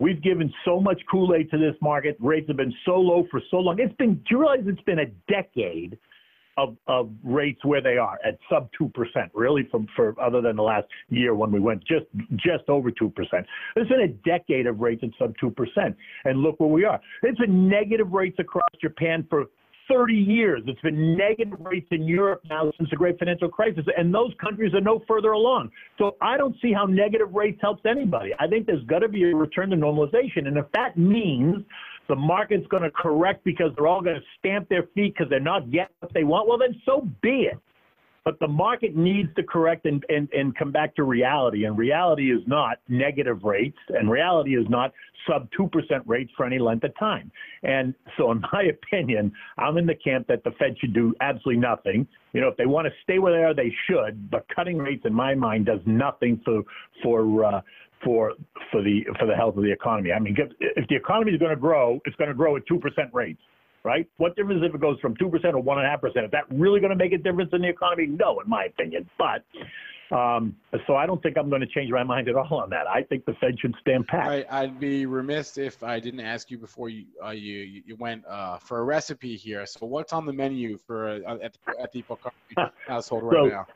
We've 0.00 0.22
given 0.22 0.52
so 0.64 0.80
much 0.80 1.00
Kool-Aid 1.10 1.50
to 1.50 1.58
this 1.58 1.74
market. 1.80 2.16
Rates 2.20 2.46
have 2.48 2.56
been 2.56 2.74
so 2.84 2.92
low 2.92 3.26
for 3.30 3.40
so 3.50 3.56
long. 3.56 3.80
It's 3.80 3.94
been. 3.96 4.14
Do 4.14 4.22
you 4.30 4.38
realize 4.40 4.60
it's 4.66 4.80
been 4.82 5.00
a 5.00 5.06
decade 5.28 5.98
of, 6.56 6.76
of 6.86 7.10
rates 7.24 7.64
where 7.64 7.80
they 7.80 7.96
are 7.96 8.18
at 8.24 8.38
sub 8.48 8.68
two 8.78 8.88
percent? 8.90 9.30
Really, 9.34 9.66
from 9.70 9.88
for 9.96 10.14
other 10.20 10.40
than 10.40 10.54
the 10.56 10.62
last 10.62 10.86
year 11.08 11.34
when 11.34 11.50
we 11.50 11.58
went 11.58 11.80
just 11.84 12.06
just 12.36 12.68
over 12.68 12.92
two 12.92 13.10
percent. 13.10 13.44
There's 13.74 13.88
been 13.88 14.02
a 14.02 14.08
decade 14.08 14.66
of 14.68 14.78
rates 14.78 15.02
at 15.02 15.10
sub 15.18 15.34
two 15.40 15.50
percent, 15.50 15.96
and 16.24 16.42
look 16.42 16.60
where 16.60 16.68
we 16.68 16.84
are. 16.84 17.00
It's 17.24 17.38
been 17.40 17.68
negative 17.68 18.12
rates 18.12 18.36
across 18.38 18.70
Japan 18.80 19.26
for 19.28 19.46
30 19.88 20.14
years. 20.14 20.62
It's 20.66 20.80
been 20.80 21.16
negative 21.16 21.58
rates 21.60 21.88
in 21.90 22.02
Europe 22.02 22.42
now 22.48 22.70
since 22.76 22.90
the 22.90 22.96
great 22.96 23.18
financial 23.18 23.48
crisis, 23.48 23.84
and 23.96 24.14
those 24.14 24.32
countries 24.40 24.74
are 24.74 24.80
no 24.80 25.02
further 25.08 25.32
along. 25.32 25.70
So 25.98 26.16
I 26.20 26.36
don't 26.36 26.56
see 26.62 26.72
how 26.72 26.84
negative 26.84 27.32
rates 27.32 27.58
helps 27.60 27.84
anybody. 27.86 28.30
I 28.38 28.46
think 28.46 28.66
there's 28.66 28.84
got 28.84 29.00
to 29.00 29.08
be 29.08 29.24
a 29.30 29.34
return 29.34 29.70
to 29.70 29.76
normalization. 29.76 30.46
And 30.46 30.56
if 30.56 30.66
that 30.74 30.96
means 30.96 31.64
the 32.08 32.16
market's 32.16 32.66
going 32.68 32.82
to 32.82 32.90
correct 32.90 33.44
because 33.44 33.70
they're 33.76 33.86
all 33.86 34.00
going 34.00 34.16
to 34.16 34.22
stamp 34.38 34.68
their 34.68 34.84
feet 34.94 35.14
because 35.14 35.28
they're 35.30 35.40
not 35.40 35.70
getting 35.70 35.94
what 36.00 36.12
they 36.14 36.24
want, 36.24 36.48
well, 36.48 36.58
then 36.58 36.80
so 36.84 37.06
be 37.22 37.48
it. 37.50 37.58
But 38.28 38.38
the 38.40 38.48
market 38.48 38.94
needs 38.94 39.30
to 39.36 39.42
correct 39.42 39.86
and, 39.86 40.04
and, 40.10 40.28
and 40.34 40.54
come 40.54 40.70
back 40.70 40.94
to 40.96 41.04
reality. 41.04 41.64
And 41.64 41.78
reality 41.78 42.30
is 42.30 42.42
not 42.46 42.76
negative 42.86 43.42
rates, 43.42 43.78
and 43.88 44.10
reality 44.10 44.54
is 44.54 44.66
not 44.68 44.92
sub 45.26 45.48
2% 45.58 45.70
rates 46.04 46.30
for 46.36 46.44
any 46.44 46.58
length 46.58 46.84
of 46.84 46.94
time. 46.98 47.32
And 47.62 47.94
so, 48.18 48.30
in 48.30 48.42
my 48.52 48.64
opinion, 48.92 49.32
I'm 49.56 49.78
in 49.78 49.86
the 49.86 49.94
camp 49.94 50.26
that 50.26 50.44
the 50.44 50.50
Fed 50.58 50.76
should 50.78 50.92
do 50.92 51.14
absolutely 51.22 51.62
nothing. 51.62 52.06
You 52.34 52.42
know, 52.42 52.48
if 52.48 52.58
they 52.58 52.66
want 52.66 52.86
to 52.86 52.92
stay 53.02 53.18
where 53.18 53.32
they 53.32 53.44
are, 53.44 53.54
they 53.54 53.72
should. 53.88 54.30
But 54.30 54.44
cutting 54.54 54.76
rates, 54.76 55.06
in 55.06 55.14
my 55.14 55.34
mind, 55.34 55.64
does 55.64 55.80
nothing 55.86 56.38
for 56.44 56.64
for 57.02 57.46
uh, 57.46 57.62
for 58.04 58.34
for 58.70 58.82
the 58.82 59.06
for 59.18 59.24
the 59.24 59.36
health 59.36 59.56
of 59.56 59.62
the 59.62 59.72
economy. 59.72 60.12
I 60.12 60.18
mean, 60.18 60.36
if 60.60 60.86
the 60.88 60.96
economy 60.96 61.32
is 61.32 61.38
going 61.38 61.54
to 61.54 61.56
grow, 61.56 61.98
it's 62.04 62.16
going 62.16 62.28
to 62.28 62.36
grow 62.36 62.56
at 62.56 62.66
two 62.66 62.78
percent 62.78 63.08
rates 63.14 63.40
right? 63.88 64.06
What 64.18 64.36
difference 64.36 64.62
if 64.62 64.74
it 64.74 64.80
goes 64.82 65.00
from 65.00 65.16
2% 65.16 65.32
or 65.32 65.62
1.5%? 65.62 66.24
Is 66.24 66.30
that 66.30 66.44
really 66.50 66.78
going 66.78 66.90
to 66.90 66.96
make 66.96 67.12
a 67.12 67.18
difference 67.18 67.50
in 67.54 67.62
the 67.62 67.68
economy? 67.68 68.06
No, 68.06 68.38
in 68.40 68.48
my 68.48 68.64
opinion. 68.64 69.08
But 69.16 69.44
um, 70.14 70.54
so 70.86 70.94
I 70.94 71.06
don't 71.06 71.22
think 71.22 71.38
I'm 71.38 71.48
going 71.48 71.62
to 71.62 71.66
change 71.66 71.90
my 71.90 72.04
mind 72.04 72.28
at 72.28 72.34
all 72.34 72.60
on 72.60 72.68
that. 72.68 72.86
I 72.86 73.02
think 73.02 73.24
the 73.24 73.32
Fed 73.40 73.58
should 73.58 73.74
stand 73.80 74.06
pat. 74.06 74.46
I, 74.50 74.66
would 74.66 74.78
be 74.78 75.06
remiss 75.06 75.56
if 75.56 75.82
I 75.82 76.00
didn't 76.00 76.20
ask 76.20 76.50
you 76.50 76.58
before 76.58 76.90
you 76.90 77.06
uh, 77.24 77.30
you 77.30 77.82
you 77.86 77.96
went 77.96 78.26
uh, 78.26 78.58
for 78.58 78.80
a 78.80 78.84
recipe 78.84 79.36
here. 79.36 79.64
So 79.64 79.86
what's 79.86 80.12
on 80.12 80.26
the 80.26 80.32
menu 80.34 80.76
for 80.86 81.08
uh, 81.26 81.38
at 81.42 81.56
the, 81.66 81.82
at 81.82 81.92
the 81.92 82.04
household 82.86 83.22
right 83.24 83.32
so, 83.32 83.46
now? 83.48 83.66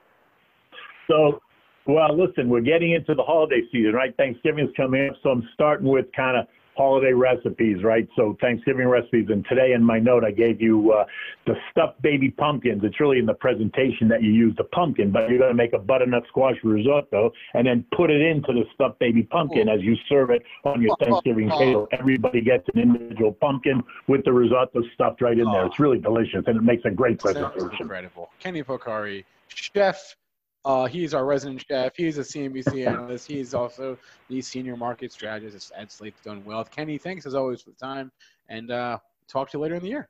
So, 1.08 1.42
well, 1.86 2.16
listen, 2.16 2.50
we're 2.50 2.60
getting 2.60 2.92
into 2.92 3.14
the 3.14 3.22
holiday 3.22 3.62
season, 3.72 3.92
right? 3.92 4.14
Thanksgiving's 4.16 4.70
coming 4.76 5.08
up, 5.08 5.16
so 5.22 5.30
I'm 5.30 5.48
starting 5.54 5.88
with 5.88 6.06
kind 6.14 6.36
of 6.36 6.46
holiday 6.76 7.12
recipes, 7.12 7.82
right? 7.84 8.08
So 8.16 8.36
Thanksgiving 8.40 8.88
recipes. 8.88 9.26
And 9.28 9.44
today 9.48 9.72
in 9.72 9.82
my 9.82 9.98
note, 9.98 10.24
I 10.24 10.30
gave 10.30 10.60
you 10.60 10.92
uh, 10.92 11.04
the 11.46 11.54
stuffed 11.70 12.00
baby 12.02 12.30
pumpkins. 12.30 12.82
It's 12.84 12.98
really 13.00 13.18
in 13.18 13.26
the 13.26 13.34
presentation 13.34 14.08
that 14.08 14.22
you 14.22 14.32
use 14.32 14.54
the 14.56 14.64
pumpkin, 14.64 15.10
but 15.10 15.28
you're 15.28 15.38
going 15.38 15.50
to 15.50 15.56
make 15.56 15.72
a 15.72 15.78
butternut 15.78 16.24
squash 16.28 16.56
risotto 16.62 17.30
and 17.54 17.66
then 17.66 17.84
put 17.96 18.10
it 18.10 18.22
into 18.22 18.52
the 18.52 18.64
stuffed 18.74 18.98
baby 18.98 19.22
pumpkin 19.22 19.68
as 19.68 19.80
you 19.82 19.96
serve 20.08 20.30
it 20.30 20.42
on 20.64 20.80
your 20.80 20.96
Thanksgiving 20.96 21.50
table. 21.50 21.88
Everybody 21.92 22.40
gets 22.40 22.68
an 22.74 22.80
individual 22.80 23.32
pumpkin 23.32 23.82
with 24.08 24.24
the 24.24 24.32
risotto 24.32 24.82
stuffed 24.94 25.20
right 25.20 25.38
in 25.38 25.50
there. 25.50 25.66
It's 25.66 25.78
really 25.78 25.98
delicious 25.98 26.44
and 26.46 26.56
it 26.56 26.62
makes 26.62 26.84
a 26.84 26.90
great 26.90 27.18
presentation. 27.18 27.70
Incredible. 27.80 28.30
Kenny 28.40 28.62
Polcari, 28.62 29.24
chef 29.48 30.16
uh, 30.64 30.86
he's 30.86 31.14
our 31.14 31.24
resident 31.24 31.64
chef. 31.66 31.92
He's 31.96 32.18
a 32.18 32.22
CNBC 32.22 32.86
analyst. 32.88 33.26
He's 33.26 33.54
also 33.54 33.98
the 34.28 34.40
senior 34.40 34.76
market 34.76 35.12
strategist 35.12 35.72
at 35.76 35.90
Stone 35.90 36.44
Wealth. 36.44 36.70
Kenny, 36.70 36.98
thanks 36.98 37.26
as 37.26 37.34
always 37.34 37.60
for 37.60 37.70
the 37.70 37.76
time, 37.76 38.12
and 38.48 38.70
uh, 38.70 38.98
talk 39.28 39.50
to 39.50 39.58
you 39.58 39.62
later 39.62 39.74
in 39.74 39.82
the 39.82 39.88
year. 39.88 40.08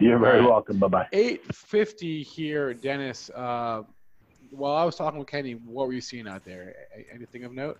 You're 0.00 0.18
very 0.18 0.44
welcome. 0.44 0.78
Bye 0.78 0.88
bye. 0.88 1.06
850 1.12 2.22
here, 2.22 2.72
Dennis. 2.72 3.30
Uh, 3.30 3.82
while 4.50 4.76
I 4.76 4.84
was 4.84 4.96
talking 4.96 5.18
with 5.18 5.28
Kenny, 5.28 5.52
what 5.52 5.86
were 5.88 5.92
you 5.92 6.00
seeing 6.00 6.28
out 6.28 6.44
there? 6.44 6.74
Anything 7.12 7.44
of 7.44 7.52
note? 7.52 7.78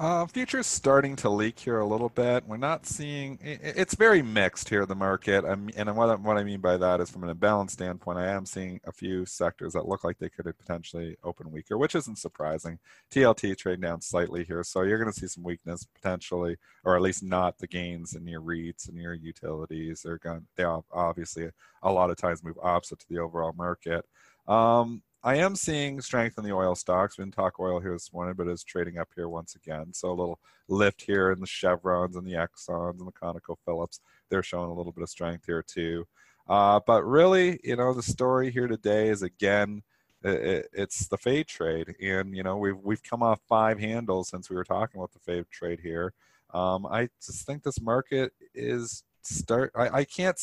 Uh, 0.00 0.24
futures 0.24 0.66
starting 0.66 1.14
to 1.14 1.28
leak 1.28 1.58
here 1.58 1.78
a 1.78 1.86
little 1.86 2.08
bit. 2.08 2.42
We're 2.46 2.56
not 2.56 2.86
seeing. 2.86 3.38
It's 3.42 3.94
very 3.94 4.22
mixed 4.22 4.70
here. 4.70 4.86
The 4.86 4.94
market, 4.94 5.44
I'm, 5.44 5.68
and 5.76 5.94
what, 5.94 6.18
what 6.22 6.38
I 6.38 6.42
mean 6.42 6.60
by 6.60 6.78
that 6.78 7.02
is, 7.02 7.10
from 7.10 7.22
an 7.22 7.28
imbalance 7.28 7.74
standpoint, 7.74 8.16
I 8.16 8.28
am 8.28 8.46
seeing 8.46 8.80
a 8.86 8.92
few 8.92 9.26
sectors 9.26 9.74
that 9.74 9.86
look 9.86 10.02
like 10.02 10.16
they 10.16 10.30
could 10.30 10.46
potentially 10.58 11.18
open 11.22 11.50
weaker, 11.50 11.76
which 11.76 11.94
isn't 11.94 12.16
surprising. 12.16 12.78
TLT 13.10 13.58
trading 13.58 13.82
down 13.82 14.00
slightly 14.00 14.42
here, 14.42 14.64
so 14.64 14.80
you're 14.80 14.96
going 14.96 15.12
to 15.12 15.20
see 15.20 15.26
some 15.26 15.44
weakness 15.44 15.84
potentially, 15.84 16.56
or 16.82 16.96
at 16.96 17.02
least 17.02 17.22
not 17.22 17.58
the 17.58 17.66
gains 17.66 18.14
in 18.14 18.26
your 18.26 18.40
REITs 18.40 18.88
and 18.88 18.96
your 18.96 19.12
utilities. 19.12 20.00
They're 20.00 20.16
going. 20.16 20.46
They 20.56 20.64
obviously 20.64 21.50
a 21.82 21.92
lot 21.92 22.08
of 22.08 22.16
times 22.16 22.42
move 22.42 22.58
opposite 22.62 23.00
to 23.00 23.06
the 23.10 23.18
overall 23.18 23.52
market. 23.52 24.06
Um, 24.48 25.02
I 25.22 25.36
am 25.36 25.54
seeing 25.54 26.00
strength 26.00 26.38
in 26.38 26.44
the 26.44 26.54
oil 26.54 26.74
stocks. 26.74 27.18
We 27.18 27.24
didn't 27.24 27.34
talk 27.34 27.60
oil 27.60 27.78
here 27.78 27.92
this 27.92 28.12
morning, 28.12 28.34
but 28.36 28.46
it's 28.46 28.64
trading 28.64 28.96
up 28.96 29.10
here 29.14 29.28
once 29.28 29.54
again. 29.54 29.92
So 29.92 30.08
a 30.08 30.12
little 30.12 30.38
lift 30.66 31.02
here 31.02 31.30
in 31.30 31.40
the 31.40 31.46
Chevrons 31.46 32.16
and 32.16 32.26
the 32.26 32.32
Exxons 32.32 32.98
and 32.98 33.06
the 33.06 33.12
ConocoPhillips. 33.12 34.00
They're 34.30 34.42
showing 34.42 34.70
a 34.70 34.74
little 34.74 34.92
bit 34.92 35.02
of 35.02 35.10
strength 35.10 35.44
here 35.44 35.62
too. 35.62 36.06
Uh, 36.48 36.80
but 36.86 37.04
really, 37.04 37.60
you 37.62 37.76
know, 37.76 37.92
the 37.92 38.02
story 38.02 38.50
here 38.50 38.66
today 38.66 39.08
is 39.08 39.22
again, 39.22 39.82
it, 40.22 40.68
it's 40.72 41.06
the 41.08 41.18
fade 41.18 41.46
trade, 41.46 41.94
and 42.02 42.36
you 42.36 42.42
know 42.42 42.56
we've 42.56 42.76
we've 42.76 43.02
come 43.02 43.22
off 43.22 43.40
five 43.48 43.78
handles 43.78 44.28
since 44.28 44.50
we 44.50 44.56
were 44.56 44.64
talking 44.64 45.00
about 45.00 45.12
the 45.12 45.18
fade 45.18 45.46
trade 45.50 45.80
here. 45.80 46.12
Um, 46.52 46.86
I 46.86 47.08
just 47.24 47.46
think 47.46 47.62
this 47.62 47.80
market 47.80 48.32
is 48.54 49.02
start. 49.22 49.72
I, 49.74 50.00
I 50.00 50.04
can't. 50.04 50.38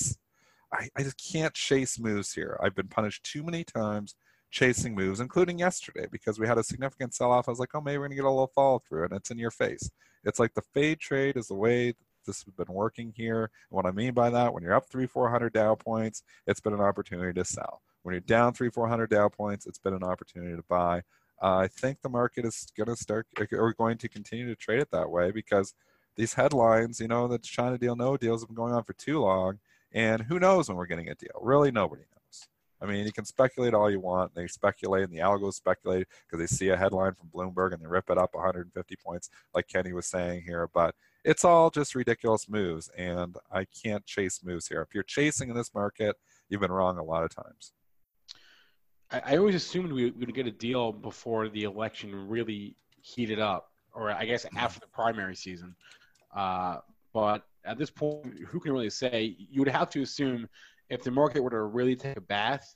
I, 0.71 0.89
I 0.95 1.03
just 1.03 1.21
can't 1.31 1.53
chase 1.53 1.99
moves 1.99 2.33
here. 2.33 2.59
I've 2.61 2.75
been 2.75 2.87
punished 2.87 3.23
too 3.23 3.43
many 3.43 3.63
times 3.63 4.15
chasing 4.51 4.95
moves, 4.95 5.19
including 5.19 5.59
yesterday, 5.59 6.07
because 6.11 6.39
we 6.39 6.47
had 6.47 6.57
a 6.57 6.63
significant 6.63 7.13
sell 7.13 7.31
off. 7.31 7.47
I 7.47 7.51
was 7.51 7.59
like, 7.59 7.73
oh, 7.73 7.81
maybe 7.81 7.97
we're 7.97 8.07
going 8.07 8.11
to 8.11 8.15
get 8.15 8.25
a 8.25 8.29
little 8.29 8.51
follow 8.53 8.79
through, 8.79 9.05
and 9.05 9.13
it's 9.13 9.31
in 9.31 9.37
your 9.37 9.51
face. 9.51 9.89
It's 10.23 10.39
like 10.39 10.53
the 10.53 10.63
fade 10.73 10.99
trade 10.99 11.37
is 11.37 11.47
the 11.47 11.55
way 11.55 11.93
this 12.25 12.43
has 12.43 12.53
been 12.53 12.73
working 12.73 13.13
here. 13.15 13.49
What 13.69 13.85
I 13.85 13.91
mean 13.91 14.13
by 14.13 14.29
that, 14.29 14.53
when 14.53 14.63
you're 14.63 14.75
up 14.75 14.89
three, 14.89 15.07
400 15.07 15.53
Dow 15.53 15.75
points, 15.75 16.23
it's 16.45 16.59
been 16.59 16.73
an 16.73 16.81
opportunity 16.81 17.33
to 17.33 17.45
sell. 17.45 17.81
When 18.03 18.13
you're 18.13 18.21
down 18.21 18.53
three, 18.53 18.69
400 18.69 19.09
Dow 19.09 19.29
points, 19.29 19.65
it's 19.65 19.79
been 19.79 19.93
an 19.93 20.03
opportunity 20.03 20.55
to 20.55 20.63
buy. 20.69 21.01
I 21.41 21.67
think 21.67 22.01
the 22.01 22.09
market 22.09 22.45
is 22.45 22.67
going 22.75 22.87
to 22.87 22.95
start 22.95 23.27
or 23.51 23.73
going 23.73 23.97
to 23.99 24.09
continue 24.09 24.47
to 24.47 24.55
trade 24.55 24.79
it 24.79 24.91
that 24.91 25.09
way 25.09 25.31
because 25.31 25.73
these 26.15 26.33
headlines, 26.33 26.99
you 26.99 27.07
know, 27.07 27.27
the 27.27 27.37
China 27.37 27.77
deal, 27.77 27.95
no 27.95 28.17
deals 28.17 28.41
have 28.41 28.49
been 28.49 28.55
going 28.55 28.73
on 28.73 28.83
for 28.83 28.93
too 28.93 29.19
long. 29.19 29.59
And 29.91 30.23
who 30.23 30.39
knows 30.39 30.67
when 30.67 30.77
we're 30.77 30.87
getting 30.87 31.09
a 31.09 31.15
deal? 31.15 31.39
Really, 31.41 31.71
nobody 31.71 32.01
knows. 32.01 32.16
I 32.81 32.85
mean, 32.85 33.05
you 33.05 33.11
can 33.11 33.25
speculate 33.25 33.73
all 33.73 33.89
you 33.89 33.99
want. 33.99 34.35
They 34.35 34.47
speculate, 34.47 35.03
and 35.03 35.11
the 35.11 35.17
algos 35.17 35.53
speculate 35.53 36.07
because 36.25 36.39
they 36.39 36.55
see 36.55 36.69
a 36.69 36.77
headline 36.77 37.13
from 37.13 37.29
Bloomberg 37.29 37.73
and 37.73 37.81
they 37.81 37.87
rip 37.87 38.09
it 38.09 38.17
up 38.17 38.33
150 38.33 38.95
points, 39.03 39.29
like 39.55 39.67
Kenny 39.67 39.93
was 39.93 40.05
saying 40.05 40.43
here. 40.45 40.69
But 40.73 40.93
it's 41.23 41.43
all 41.43 41.69
just 41.69 41.95
ridiculous 41.95 42.47
moves, 42.47 42.89
and 42.97 43.35
I 43.51 43.65
can't 43.65 44.05
chase 44.05 44.41
moves 44.43 44.67
here. 44.67 44.81
If 44.81 44.93
you're 44.93 45.03
chasing 45.03 45.49
in 45.49 45.55
this 45.55 45.73
market, 45.73 46.15
you've 46.49 46.61
been 46.61 46.71
wrong 46.71 46.97
a 46.97 47.03
lot 47.03 47.23
of 47.23 47.33
times. 47.33 47.73
I, 49.11 49.21
I 49.25 49.37
always 49.37 49.55
assumed 49.55 49.91
we 49.91 50.11
would 50.11 50.33
get 50.35 50.47
a 50.47 50.51
deal 50.51 50.91
before 50.91 51.49
the 51.49 51.63
election 51.63 52.27
really 52.27 52.75
heated 53.01 53.39
up, 53.39 53.71
or 53.93 54.11
I 54.11 54.25
guess 54.25 54.45
mm-hmm. 54.45 54.57
after 54.57 54.79
the 54.79 54.87
primary 54.87 55.35
season. 55.35 55.75
Uh, 56.35 56.77
but 57.13 57.43
at 57.65 57.77
this 57.77 57.89
point, 57.89 58.37
who 58.47 58.59
can 58.59 58.71
really 58.71 58.89
say? 58.89 59.35
You 59.37 59.61
would 59.61 59.67
have 59.69 59.89
to 59.89 60.01
assume 60.01 60.47
if 60.89 61.03
the 61.03 61.11
market 61.11 61.41
were 61.41 61.49
to 61.49 61.61
really 61.63 61.95
take 61.95 62.17
a 62.17 62.21
bath, 62.21 62.75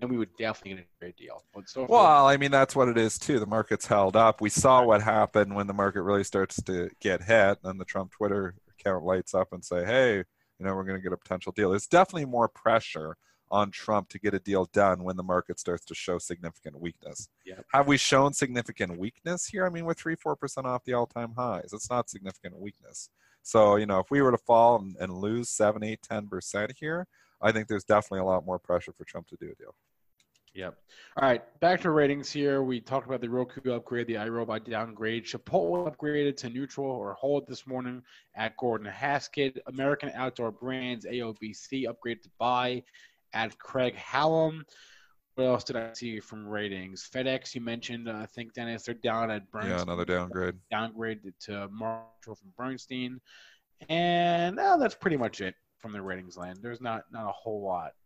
then 0.00 0.08
we 0.08 0.16
would 0.16 0.34
definitely 0.36 0.74
get 0.74 0.84
a 0.84 0.98
great 0.98 1.16
deal. 1.16 1.44
So 1.66 1.86
well, 1.88 2.26
I 2.26 2.36
mean, 2.36 2.50
that's 2.50 2.74
what 2.74 2.88
it 2.88 2.98
is 2.98 3.18
too. 3.18 3.38
The 3.38 3.46
market's 3.46 3.86
held 3.86 4.16
up. 4.16 4.40
We 4.40 4.50
saw 4.50 4.84
what 4.84 5.02
happened 5.02 5.54
when 5.54 5.66
the 5.66 5.74
market 5.74 6.02
really 6.02 6.24
starts 6.24 6.60
to 6.62 6.90
get 7.00 7.22
hit, 7.22 7.58
and 7.64 7.80
the 7.80 7.84
Trump 7.84 8.10
Twitter 8.10 8.54
account 8.78 9.04
lights 9.04 9.34
up 9.34 9.52
and 9.52 9.64
say, 9.64 9.84
"Hey, 9.84 10.16
you 10.16 10.66
know, 10.66 10.74
we're 10.74 10.84
going 10.84 10.98
to 10.98 11.02
get 11.02 11.12
a 11.12 11.16
potential 11.16 11.52
deal." 11.52 11.70
There's 11.70 11.86
definitely 11.86 12.26
more 12.26 12.48
pressure 12.48 13.16
on 13.50 13.70
Trump 13.70 14.08
to 14.08 14.18
get 14.18 14.34
a 14.34 14.40
deal 14.40 14.64
done 14.72 15.04
when 15.04 15.16
the 15.16 15.22
market 15.22 15.60
starts 15.60 15.84
to 15.84 15.94
show 15.94 16.18
significant 16.18 16.80
weakness. 16.80 17.28
Yep. 17.46 17.64
Have 17.72 17.86
we 17.86 17.96
shown 17.96 18.32
significant 18.32 18.98
weakness 18.98 19.46
here? 19.46 19.64
I 19.64 19.68
mean, 19.68 19.84
we're 19.84 19.94
three, 19.94 20.16
four 20.16 20.34
percent 20.34 20.66
off 20.66 20.82
the 20.84 20.94
all-time 20.94 21.34
highs. 21.36 21.70
It's 21.72 21.90
not 21.90 22.10
significant 22.10 22.58
weakness. 22.58 23.10
So, 23.42 23.76
you 23.76 23.86
know, 23.86 24.00
if 24.00 24.10
we 24.10 24.22
were 24.22 24.32
to 24.32 24.38
fall 24.38 24.80
and, 24.80 24.96
and 24.98 25.12
lose 25.12 25.50
seven, 25.50 25.84
eight, 25.84 26.00
ten 26.02 26.26
percent 26.26 26.72
here, 26.80 27.06
I 27.44 27.52
think 27.52 27.68
there's 27.68 27.84
definitely 27.84 28.20
a 28.20 28.24
lot 28.24 28.46
more 28.46 28.58
pressure 28.58 28.92
for 28.92 29.04
Trump 29.04 29.28
to 29.28 29.36
do 29.36 29.52
a 29.52 29.54
deal. 29.54 29.74
Yep. 30.54 30.78
All 31.16 31.28
right, 31.28 31.42
back 31.60 31.80
to 31.80 31.90
ratings 31.90 32.30
here. 32.30 32.62
We 32.62 32.80
talked 32.80 33.06
about 33.06 33.20
the 33.20 33.28
Roku 33.28 33.72
upgrade, 33.72 34.06
the 34.06 34.14
iRobot 34.14 34.68
downgrade. 34.70 35.26
Chipotle 35.26 35.92
upgraded 35.92 36.36
to 36.38 36.48
neutral 36.48 36.86
or 36.86 37.12
hold 37.14 37.46
this 37.48 37.66
morning 37.66 38.02
at 38.36 38.56
Gordon 38.56 38.86
Haskett. 38.86 39.58
American 39.66 40.12
Outdoor 40.14 40.52
Brands, 40.52 41.06
AOBC, 41.06 41.86
upgraded 41.86 42.22
to 42.22 42.30
buy 42.38 42.82
at 43.32 43.58
Craig-Hallum. 43.58 44.62
What 45.34 45.44
else 45.44 45.64
did 45.64 45.74
I 45.74 45.92
see 45.92 46.20
from 46.20 46.46
ratings? 46.46 47.10
FedEx, 47.12 47.56
you 47.56 47.60
mentioned, 47.60 48.08
uh, 48.08 48.12
I 48.22 48.26
think, 48.26 48.54
Dennis, 48.54 48.84
they're 48.84 48.94
down 48.94 49.32
at 49.32 49.50
Bernstein. 49.50 49.76
Yeah, 49.76 49.82
another 49.82 50.04
downgrade. 50.04 50.54
Downgraded 50.72 51.32
to 51.46 51.68
Marshall 51.68 52.36
from 52.36 52.52
Bernstein. 52.56 53.20
And 53.88 54.60
uh, 54.60 54.76
that's 54.76 54.94
pretty 54.94 55.16
much 55.16 55.40
it 55.40 55.56
from 55.84 55.92
the 55.92 56.00
ratings 56.00 56.38
land. 56.38 56.60
There's 56.62 56.80
not, 56.80 57.04
not 57.12 57.28
a 57.28 57.32
whole 57.32 57.62
lot. 57.62 57.92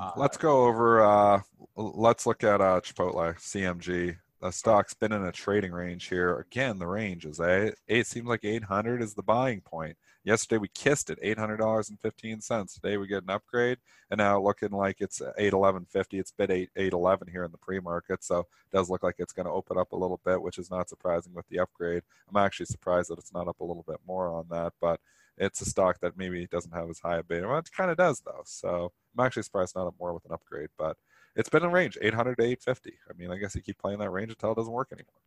Uh, 0.00 0.12
let's 0.16 0.36
go 0.36 0.66
over, 0.66 1.02
uh, 1.02 1.40
let's 1.76 2.24
look 2.24 2.44
at 2.44 2.60
uh, 2.60 2.80
Chipotle, 2.80 3.34
CMG. 3.36 4.16
The 4.40 4.52
stock's 4.52 4.94
been 4.94 5.10
in 5.10 5.24
a 5.24 5.32
trading 5.32 5.72
range 5.72 6.08
here. 6.08 6.38
Again, 6.38 6.78
the 6.78 6.86
range 6.86 7.26
is 7.26 7.40
eight. 7.40 7.74
It 7.88 8.06
seems 8.06 8.28
like 8.28 8.44
800 8.44 9.02
is 9.02 9.14
the 9.14 9.24
buying 9.24 9.60
point. 9.60 9.96
Yesterday 10.24 10.58
we 10.58 10.68
kissed 10.68 11.10
it, 11.10 11.18
eight 11.20 11.36
hundred 11.36 11.56
dollars 11.56 11.90
and 11.90 11.98
fifteen 11.98 12.40
cents. 12.40 12.74
Today 12.74 12.96
we 12.96 13.08
get 13.08 13.24
an 13.24 13.30
upgrade, 13.30 13.78
and 14.08 14.18
now 14.18 14.40
looking 14.40 14.70
like 14.70 15.00
it's 15.00 15.20
eight 15.36 15.52
eleven 15.52 15.84
fifty. 15.84 16.20
It's 16.20 16.30
been 16.30 16.52
eight 16.52 16.70
eight 16.76 16.92
eleven 16.92 17.26
here 17.26 17.42
in 17.42 17.50
the 17.50 17.58
pre-market, 17.58 18.22
so 18.22 18.40
it 18.40 18.46
does 18.72 18.88
look 18.88 19.02
like 19.02 19.16
it's 19.18 19.32
going 19.32 19.46
to 19.46 19.52
open 19.52 19.78
up 19.78 19.90
a 19.90 19.96
little 19.96 20.20
bit, 20.24 20.40
which 20.40 20.58
is 20.58 20.70
not 20.70 20.88
surprising 20.88 21.34
with 21.34 21.48
the 21.48 21.58
upgrade. 21.58 22.04
I'm 22.28 22.36
actually 22.36 22.66
surprised 22.66 23.10
that 23.10 23.18
it's 23.18 23.34
not 23.34 23.48
up 23.48 23.58
a 23.58 23.64
little 23.64 23.84
bit 23.84 23.98
more 24.06 24.28
on 24.28 24.46
that, 24.50 24.74
but 24.80 25.00
it's 25.38 25.60
a 25.60 25.64
stock 25.64 25.98
that 26.00 26.16
maybe 26.16 26.46
doesn't 26.46 26.74
have 26.74 26.88
as 26.88 26.98
high 26.98 27.18
a 27.18 27.22
beta. 27.22 27.48
Well, 27.48 27.58
it 27.58 27.68
kind 27.76 27.90
of 27.90 27.96
does 27.96 28.20
though, 28.20 28.42
so 28.44 28.92
I'm 29.16 29.24
actually 29.24 29.42
surprised 29.42 29.74
not 29.74 29.92
more 29.98 30.14
with 30.14 30.24
an 30.24 30.32
upgrade, 30.32 30.68
but 30.78 30.96
it's 31.36 31.48
been 31.48 31.64
in 31.64 31.72
range 31.72 31.96
800 32.00 32.36
to 32.36 32.42
850. 32.42 32.92
I 33.08 33.12
mean, 33.16 33.30
I 33.30 33.36
guess 33.36 33.54
you 33.54 33.62
keep 33.62 33.78
playing 33.78 33.98
that 34.00 34.10
range 34.10 34.30
until 34.30 34.52
it 34.52 34.56
doesn't 34.56 34.72
work 34.72 34.88
anymore. 34.92 35.20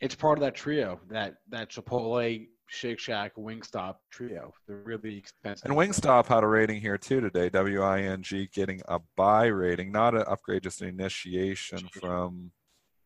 It's 0.00 0.14
part 0.14 0.38
of 0.38 0.42
that 0.42 0.54
trio, 0.54 1.00
that 1.08 1.34
that 1.50 1.70
Chipotle 1.70 2.46
Shake 2.68 2.98
Shack 2.98 3.34
Wingstop 3.36 3.96
trio. 4.10 4.52
They're 4.66 4.76
really 4.76 5.16
expensive. 5.16 5.68
And 5.68 5.76
Wingstop 5.76 6.26
had 6.26 6.44
a 6.44 6.46
rating 6.46 6.80
here 6.80 6.98
too 6.98 7.20
today. 7.20 7.50
WING 7.52 8.24
getting 8.52 8.82
a 8.88 9.00
buy 9.16 9.46
rating, 9.46 9.90
not 9.90 10.14
an 10.14 10.24
upgrade, 10.26 10.62
just 10.62 10.82
an 10.82 10.88
initiation 10.88 11.88
from 11.92 12.52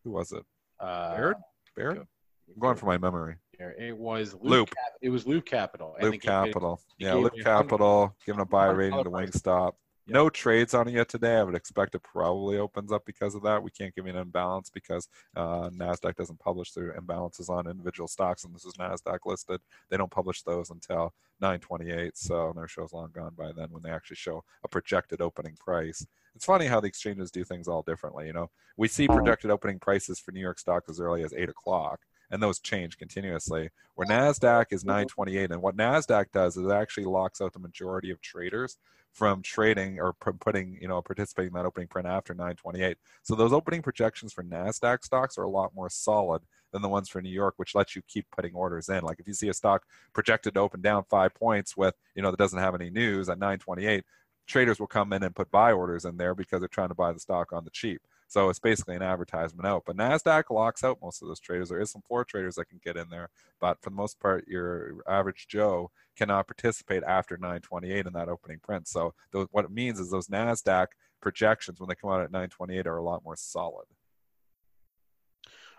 who 0.05 0.11
was 0.11 0.33
it? 0.33 0.45
Uh, 0.81 1.15
Baird. 1.15 1.37
Baird. 1.77 1.99
I'm 1.99 2.61
going 2.61 2.77
for 2.77 2.87
my 2.87 2.99
memory. 2.99 3.37
It 3.71 3.97
was 3.97 4.35
Loop. 4.35 4.43
Loop. 4.43 4.69
Cap- 4.69 4.99
it 5.01 5.11
was 5.11 5.27
Loop 5.27 5.47
Capital. 5.47 5.97
Loop 6.01 6.21
Capital. 6.21 6.81
yeah, 6.99 7.15
Loop 7.15 7.35
Capital 7.43 8.15
giving 8.27 8.41
a 8.41 8.47
buy 8.47 8.67
rating 8.67 9.03
to 9.03 9.11
Wingstop. 9.11 9.73
Yep. 10.07 10.15
No 10.15 10.29
trades 10.29 10.75
on 10.75 10.89
it 10.89 10.95
yet 10.95 11.09
today. 11.09 11.37
I 11.37 11.45
would 11.45 11.55
expect 11.55 11.95
it 11.95 12.03
probably 12.03 12.59
opens 12.59 12.91
up 12.91 13.05
because 13.07 13.37
of 13.37 13.43
that. 13.45 13.63
We 13.63 13.71
can't 13.71 13.95
give 13.95 14.05
you 14.05 14.13
an 14.13 14.19
imbalance 14.19 14.69
because 14.69 15.07
uh, 15.37 15.71
NASDAQ 15.71 16.17
doesn't 16.17 16.41
publish 16.41 16.73
their 16.73 16.99
imbalances 17.01 17.49
on 17.49 17.69
individual 17.69 18.09
stocks, 18.09 18.43
and 18.43 18.53
this 18.53 18.65
is 18.65 18.75
NASDAQ 18.75 19.19
listed. 19.27 19.61
They 19.91 19.97
don't 19.97 20.11
publish 20.11 20.43
those 20.43 20.71
until 20.71 21.15
928, 21.41 22.17
so 22.17 22.53
their 22.57 22.67
show's 22.67 22.93
long 22.93 23.11
gone 23.13 23.35
by 23.39 23.53
then 23.53 23.69
when 23.71 23.83
they 23.85 23.91
actually 23.91 24.17
show 24.17 24.43
a 24.65 24.69
projected 24.69 25.21
opening 25.21 25.57
price. 25.57 26.05
It's 26.35 26.47
funny 26.47 26.67
how 26.67 26.81
the 26.81 26.89
exchanges 26.89 27.31
do 27.31 27.45
things 27.45 27.69
all 27.69 27.83
differently. 27.83 28.27
You 28.27 28.33
know, 28.33 28.51
we 28.77 28.89
see 28.89 29.07
projected 29.07 29.53
opening 29.53 29.79
prices 29.79 30.19
for 30.19 30.33
New 30.33 30.41
York 30.41 30.59
stock 30.59 30.85
as 30.89 30.99
early 30.99 31.23
as 31.23 31.33
8 31.33 31.49
o'clock 31.49 32.01
and 32.33 32.43
those 32.43 32.59
change 32.59 32.99
continuously. 32.99 33.71
Where 33.95 34.09
NASDAQ 34.09 34.67
is 34.73 34.81
mm-hmm. 34.81 34.89
928, 34.89 35.53
and 35.53 35.63
what 35.63 35.77
NASDAQ 35.77 36.33
does 36.33 36.57
is 36.57 36.67
it 36.67 36.73
actually 36.73 37.05
locks 37.05 37.41
out 37.41 37.53
the 37.53 37.61
majority 37.61 38.11
of 38.11 38.21
traders 38.21 38.79
from 39.13 39.43
trading 39.43 40.01
or 40.01 40.15
putting, 40.15 40.79
you 40.81 40.89
know, 40.89 41.03
participating 41.03 41.49
in 41.49 41.53
that 41.53 41.67
opening 41.67 41.87
print 41.87 42.09
after 42.09 42.33
928. 42.33 42.97
So 43.23 43.35
those 43.35 43.53
opening 43.53 43.83
projections 43.83 44.33
for 44.33 44.43
NASDAQ 44.43 45.05
stocks 45.05 45.37
are 45.37 45.43
a 45.43 45.51
lot 45.51 45.75
more 45.75 45.91
solid 45.91 46.43
than 46.73 46.81
the 46.81 46.89
ones 46.89 47.11
for 47.11 47.21
New 47.21 47.29
York, 47.29 47.55
which 47.59 47.75
lets 47.75 47.95
you 47.95 48.01
keep 48.09 48.27
putting 48.35 48.55
orders 48.55 48.89
in. 48.89 49.03
Like 49.03 49.21
if 49.21 49.29
you 49.29 49.35
see 49.35 49.51
a 49.51 49.55
stock 49.55 49.85
projected 50.15 50.55
to 50.55 50.61
open 50.61 50.81
down 50.81 51.05
five 51.11 51.35
points 51.35 51.77
with, 51.77 51.95
you 52.15 52.23
know, 52.23 52.31
that 52.31 52.39
doesn't 52.39 52.59
have 52.59 52.75
any 52.75 52.89
news 52.89 53.29
at 53.29 53.39
928, 53.39 54.03
traders 54.47 54.81
will 54.81 54.87
come 54.87 55.13
in 55.13 55.23
and 55.23 55.35
put 55.35 55.51
buy 55.51 55.73
orders 55.73 56.07
in 56.07 56.17
there 56.17 56.35
because 56.35 56.61
they're 56.61 56.69
trying 56.69 56.89
to 56.89 56.95
buy 56.95 57.13
the 57.13 57.21
stock 57.21 57.53
on 57.53 57.65
the 57.65 57.71
cheap. 57.71 58.01
So 58.33 58.49
it's 58.49 58.59
basically 58.59 58.97
an 58.97 59.03
advertisement 59.03 59.67
out. 59.67 59.83
But 59.85 59.99
NASDAQ 59.99 60.45
locks 60.49 60.83
out 60.83 61.03
most 61.03 61.21
of 61.21 61.29
those 61.29 61.39
traders. 61.39 61.69
There 61.69 61.83
is 61.83 61.91
some 61.91 62.01
floor 62.01 62.25
traders 62.25 62.55
that 62.55 62.65
can 62.65 62.81
get 62.83 62.97
in 62.97 63.11
there. 63.11 63.29
But 63.61 63.77
for 63.83 63.91
the 63.91 63.97
most 63.97 64.19
part, 64.21 64.49
your 64.49 65.03
average 65.07 65.49
Joe 65.49 65.91
cannot 66.17 66.47
participate 66.47 67.03
after 67.03 67.37
928 67.37 68.07
in 68.07 68.13
that 68.15 68.31
opening 68.31 68.59
print. 68.61 68.89
So 68.89 69.13
those, 69.33 69.49
what 69.51 69.67
it 69.67 69.71
means 69.71 70.01
is 70.01 70.11
those 70.11 70.29
NASDAQ 70.29 70.87
projections, 71.21 71.79
when 71.79 71.91
they 71.91 71.95
come 71.95 72.09
out 72.09 72.23
at 72.23 72.33
928, 72.33 72.87
are 72.87 72.97
a 72.97 73.03
lot 73.03 73.23
more 73.23 73.37
solid. 73.37 73.85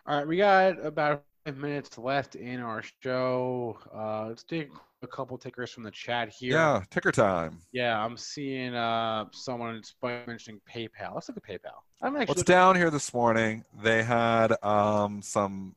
All 0.06 0.18
right, 0.18 0.28
we 0.28 0.38
got 0.38 0.86
about 0.86 1.24
five 1.46 1.58
minutes 1.58 1.98
left 1.98 2.36
in 2.36 2.60
our 2.60 2.84
show. 3.02 3.80
Uh, 3.92 4.28
let's 4.28 4.44
take 4.44 4.70
a 5.04 5.08
couple 5.08 5.38
tickers 5.38 5.72
from 5.72 5.84
the 5.84 5.92
chat 5.92 6.30
here. 6.30 6.54
Yeah, 6.54 6.84
ticker 6.90 7.12
time. 7.12 7.60
Yeah, 7.72 8.04
I'm 8.04 8.18
seeing 8.18 8.74
uh, 8.74 9.26
someone 9.32 9.82
mentioning 10.02 10.62
PayPal. 10.70 11.16
Let's 11.16 11.30
look 11.30 11.38
at 11.38 11.44
PayPal. 11.44 11.82
I'm 12.02 12.16
actually 12.16 12.32
What's 12.32 12.44
down 12.44 12.76
here 12.76 12.90
this 12.90 13.14
morning? 13.14 13.64
They 13.82 14.04
had 14.04 14.54
um, 14.64 15.22
some. 15.22 15.76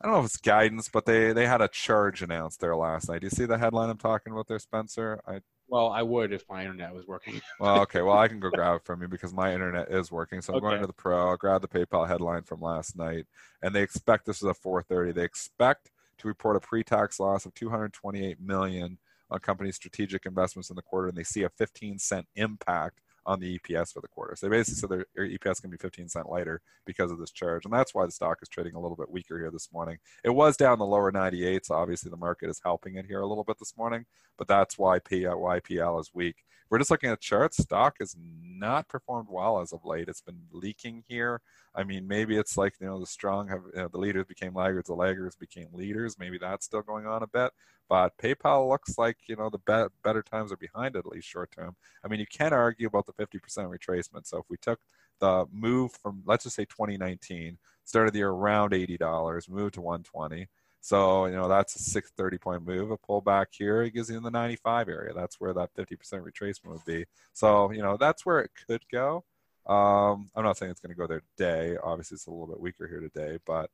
I 0.00 0.06
don't 0.06 0.14
know 0.14 0.20
if 0.20 0.26
it's 0.26 0.36
guidance, 0.36 0.88
but 0.88 1.06
they 1.06 1.32
they 1.32 1.46
had 1.46 1.62
a 1.62 1.68
charge 1.68 2.22
announced 2.22 2.60
there 2.60 2.74
last 2.74 3.08
night. 3.08 3.20
Do 3.20 3.26
you 3.26 3.30
see 3.30 3.44
the 3.44 3.58
headline 3.58 3.88
I'm 3.88 3.98
talking 3.98 4.32
about 4.32 4.48
there, 4.48 4.58
Spencer? 4.58 5.20
I 5.26 5.40
well, 5.68 5.88
I 5.88 6.02
would 6.02 6.32
if 6.32 6.44
my 6.50 6.62
internet 6.62 6.94
was 6.94 7.06
working. 7.06 7.40
well, 7.60 7.80
okay. 7.82 8.02
Well, 8.02 8.18
I 8.18 8.28
can 8.28 8.40
go 8.40 8.50
grab 8.50 8.76
it 8.76 8.84
from 8.84 9.00
you 9.00 9.08
because 9.08 9.32
my 9.32 9.54
internet 9.54 9.90
is 9.90 10.12
working. 10.12 10.42
So 10.42 10.52
I'm 10.52 10.58
okay. 10.58 10.66
going 10.66 10.80
to 10.80 10.86
the 10.86 10.92
pro. 10.92 11.30
I'll 11.30 11.36
grab 11.36 11.62
the 11.62 11.68
PayPal 11.68 12.06
headline 12.06 12.42
from 12.42 12.60
last 12.60 12.96
night, 12.96 13.26
and 13.62 13.74
they 13.74 13.82
expect 13.82 14.26
this 14.26 14.42
is 14.42 14.48
a 14.48 14.54
4:30. 14.54 15.14
They 15.14 15.24
expect 15.24 15.90
to 16.22 16.28
report 16.28 16.56
a 16.56 16.60
pre-tax 16.60 17.20
loss 17.20 17.44
of 17.44 17.54
228 17.54 18.40
million 18.40 18.98
on 19.30 19.40
company's 19.40 19.76
strategic 19.76 20.24
investments 20.24 20.70
in 20.70 20.76
the 20.76 20.82
quarter, 20.82 21.08
and 21.08 21.16
they 21.16 21.24
see 21.24 21.42
a 21.42 21.48
15 21.50 21.98
cent 21.98 22.26
impact 22.36 23.00
on 23.26 23.40
the 23.40 23.58
EPS 23.58 23.92
for 23.92 24.00
the 24.00 24.08
quarter. 24.08 24.34
So 24.36 24.46
they 24.46 24.56
basically 24.56 24.80
said 24.80 24.90
their, 24.90 25.06
their 25.14 25.28
EPS 25.28 25.60
can 25.60 25.70
be 25.70 25.76
15 25.76 26.08
cent 26.08 26.28
lighter 26.28 26.60
because 26.84 27.10
of 27.10 27.18
this 27.18 27.30
charge, 27.30 27.64
and 27.64 27.72
that's 27.72 27.94
why 27.94 28.04
the 28.06 28.12
stock 28.12 28.38
is 28.42 28.48
trading 28.48 28.74
a 28.74 28.80
little 28.80 28.96
bit 28.96 29.10
weaker 29.10 29.38
here 29.38 29.50
this 29.50 29.72
morning. 29.72 29.98
It 30.24 30.30
was 30.30 30.56
down 30.56 30.78
the 30.78 30.86
lower 30.86 31.12
98, 31.12 31.66
so 31.66 31.74
obviously 31.74 32.10
the 32.10 32.16
market 32.16 32.50
is 32.50 32.60
helping 32.64 32.96
it 32.96 33.06
here 33.06 33.20
a 33.20 33.26
little 33.26 33.44
bit 33.44 33.58
this 33.58 33.76
morning, 33.76 34.06
but 34.38 34.48
that's 34.48 34.78
why 34.78 34.98
why 35.10 35.60
is 35.66 36.10
weak. 36.14 36.36
We're 36.72 36.78
just 36.78 36.90
looking 36.90 37.10
at 37.10 37.20
charts. 37.20 37.62
Stock 37.62 37.96
has 38.00 38.16
not 38.18 38.88
performed 38.88 39.28
well 39.30 39.60
as 39.60 39.74
of 39.74 39.84
late. 39.84 40.08
It's 40.08 40.22
been 40.22 40.40
leaking 40.52 41.04
here. 41.06 41.42
I 41.74 41.84
mean, 41.84 42.08
maybe 42.08 42.38
it's 42.38 42.56
like 42.56 42.72
you 42.80 42.86
know 42.86 42.98
the 42.98 43.04
strong 43.04 43.48
have 43.48 43.60
you 43.74 43.82
know, 43.82 43.88
the 43.88 43.98
leaders 43.98 44.24
became 44.24 44.54
laggards, 44.54 44.86
the 44.86 44.94
laggards 44.94 45.36
became 45.36 45.68
leaders. 45.74 46.18
Maybe 46.18 46.38
that's 46.38 46.64
still 46.64 46.80
going 46.80 47.06
on 47.06 47.22
a 47.22 47.26
bit. 47.26 47.52
But 47.92 48.16
PayPal 48.16 48.70
looks 48.70 48.96
like 48.96 49.18
you 49.26 49.36
know 49.36 49.50
the 49.50 49.58
be- 49.58 49.94
better 50.02 50.22
times 50.22 50.50
are 50.50 50.56
behind 50.56 50.96
it 50.96 51.00
at 51.00 51.06
least 51.12 51.28
short 51.28 51.50
term. 51.50 51.76
I 52.02 52.08
mean, 52.08 52.20
you 52.20 52.26
can 52.26 52.54
argue 52.54 52.86
about 52.86 53.04
the 53.04 53.12
50% 53.12 53.38
retracement. 53.68 54.26
So 54.26 54.38
if 54.38 54.46
we 54.48 54.56
took 54.56 54.80
the 55.20 55.44
move 55.52 55.92
from 55.92 56.22
let's 56.24 56.44
just 56.44 56.56
say 56.56 56.64
2019, 56.64 57.58
started 57.84 58.14
the 58.14 58.20
year 58.20 58.30
around 58.30 58.72
$80, 58.72 59.46
moved 59.50 59.74
to 59.74 59.82
120. 59.82 60.48
So, 60.80 61.26
you 61.26 61.34
know, 61.34 61.48
that's 61.48 61.76
a 61.76 61.80
630 61.80 62.38
point 62.38 62.66
move. 62.66 62.92
A 62.92 62.96
pullback 62.96 63.48
here, 63.50 63.82
it 63.82 63.92
gives 63.92 64.08
you 64.08 64.16
in 64.16 64.22
the 64.22 64.30
95 64.30 64.88
area. 64.88 65.12
That's 65.12 65.38
where 65.38 65.52
that 65.52 65.74
50% 65.74 65.92
retracement 66.22 66.72
would 66.72 66.86
be. 66.86 67.04
So, 67.34 67.72
you 67.72 67.82
know, 67.82 67.98
that's 67.98 68.24
where 68.24 68.40
it 68.40 68.52
could 68.66 68.80
go. 68.90 69.22
Um, 69.66 70.30
I'm 70.34 70.44
not 70.44 70.56
saying 70.56 70.70
it's 70.70 70.80
going 70.80 70.94
to 70.94 70.98
go 70.98 71.06
there 71.06 71.24
today. 71.36 71.76
Obviously, 71.84 72.14
it's 72.14 72.26
a 72.26 72.30
little 72.30 72.46
bit 72.46 72.58
weaker 72.58 72.88
here 72.88 73.00
today, 73.00 73.38
but 73.44 73.68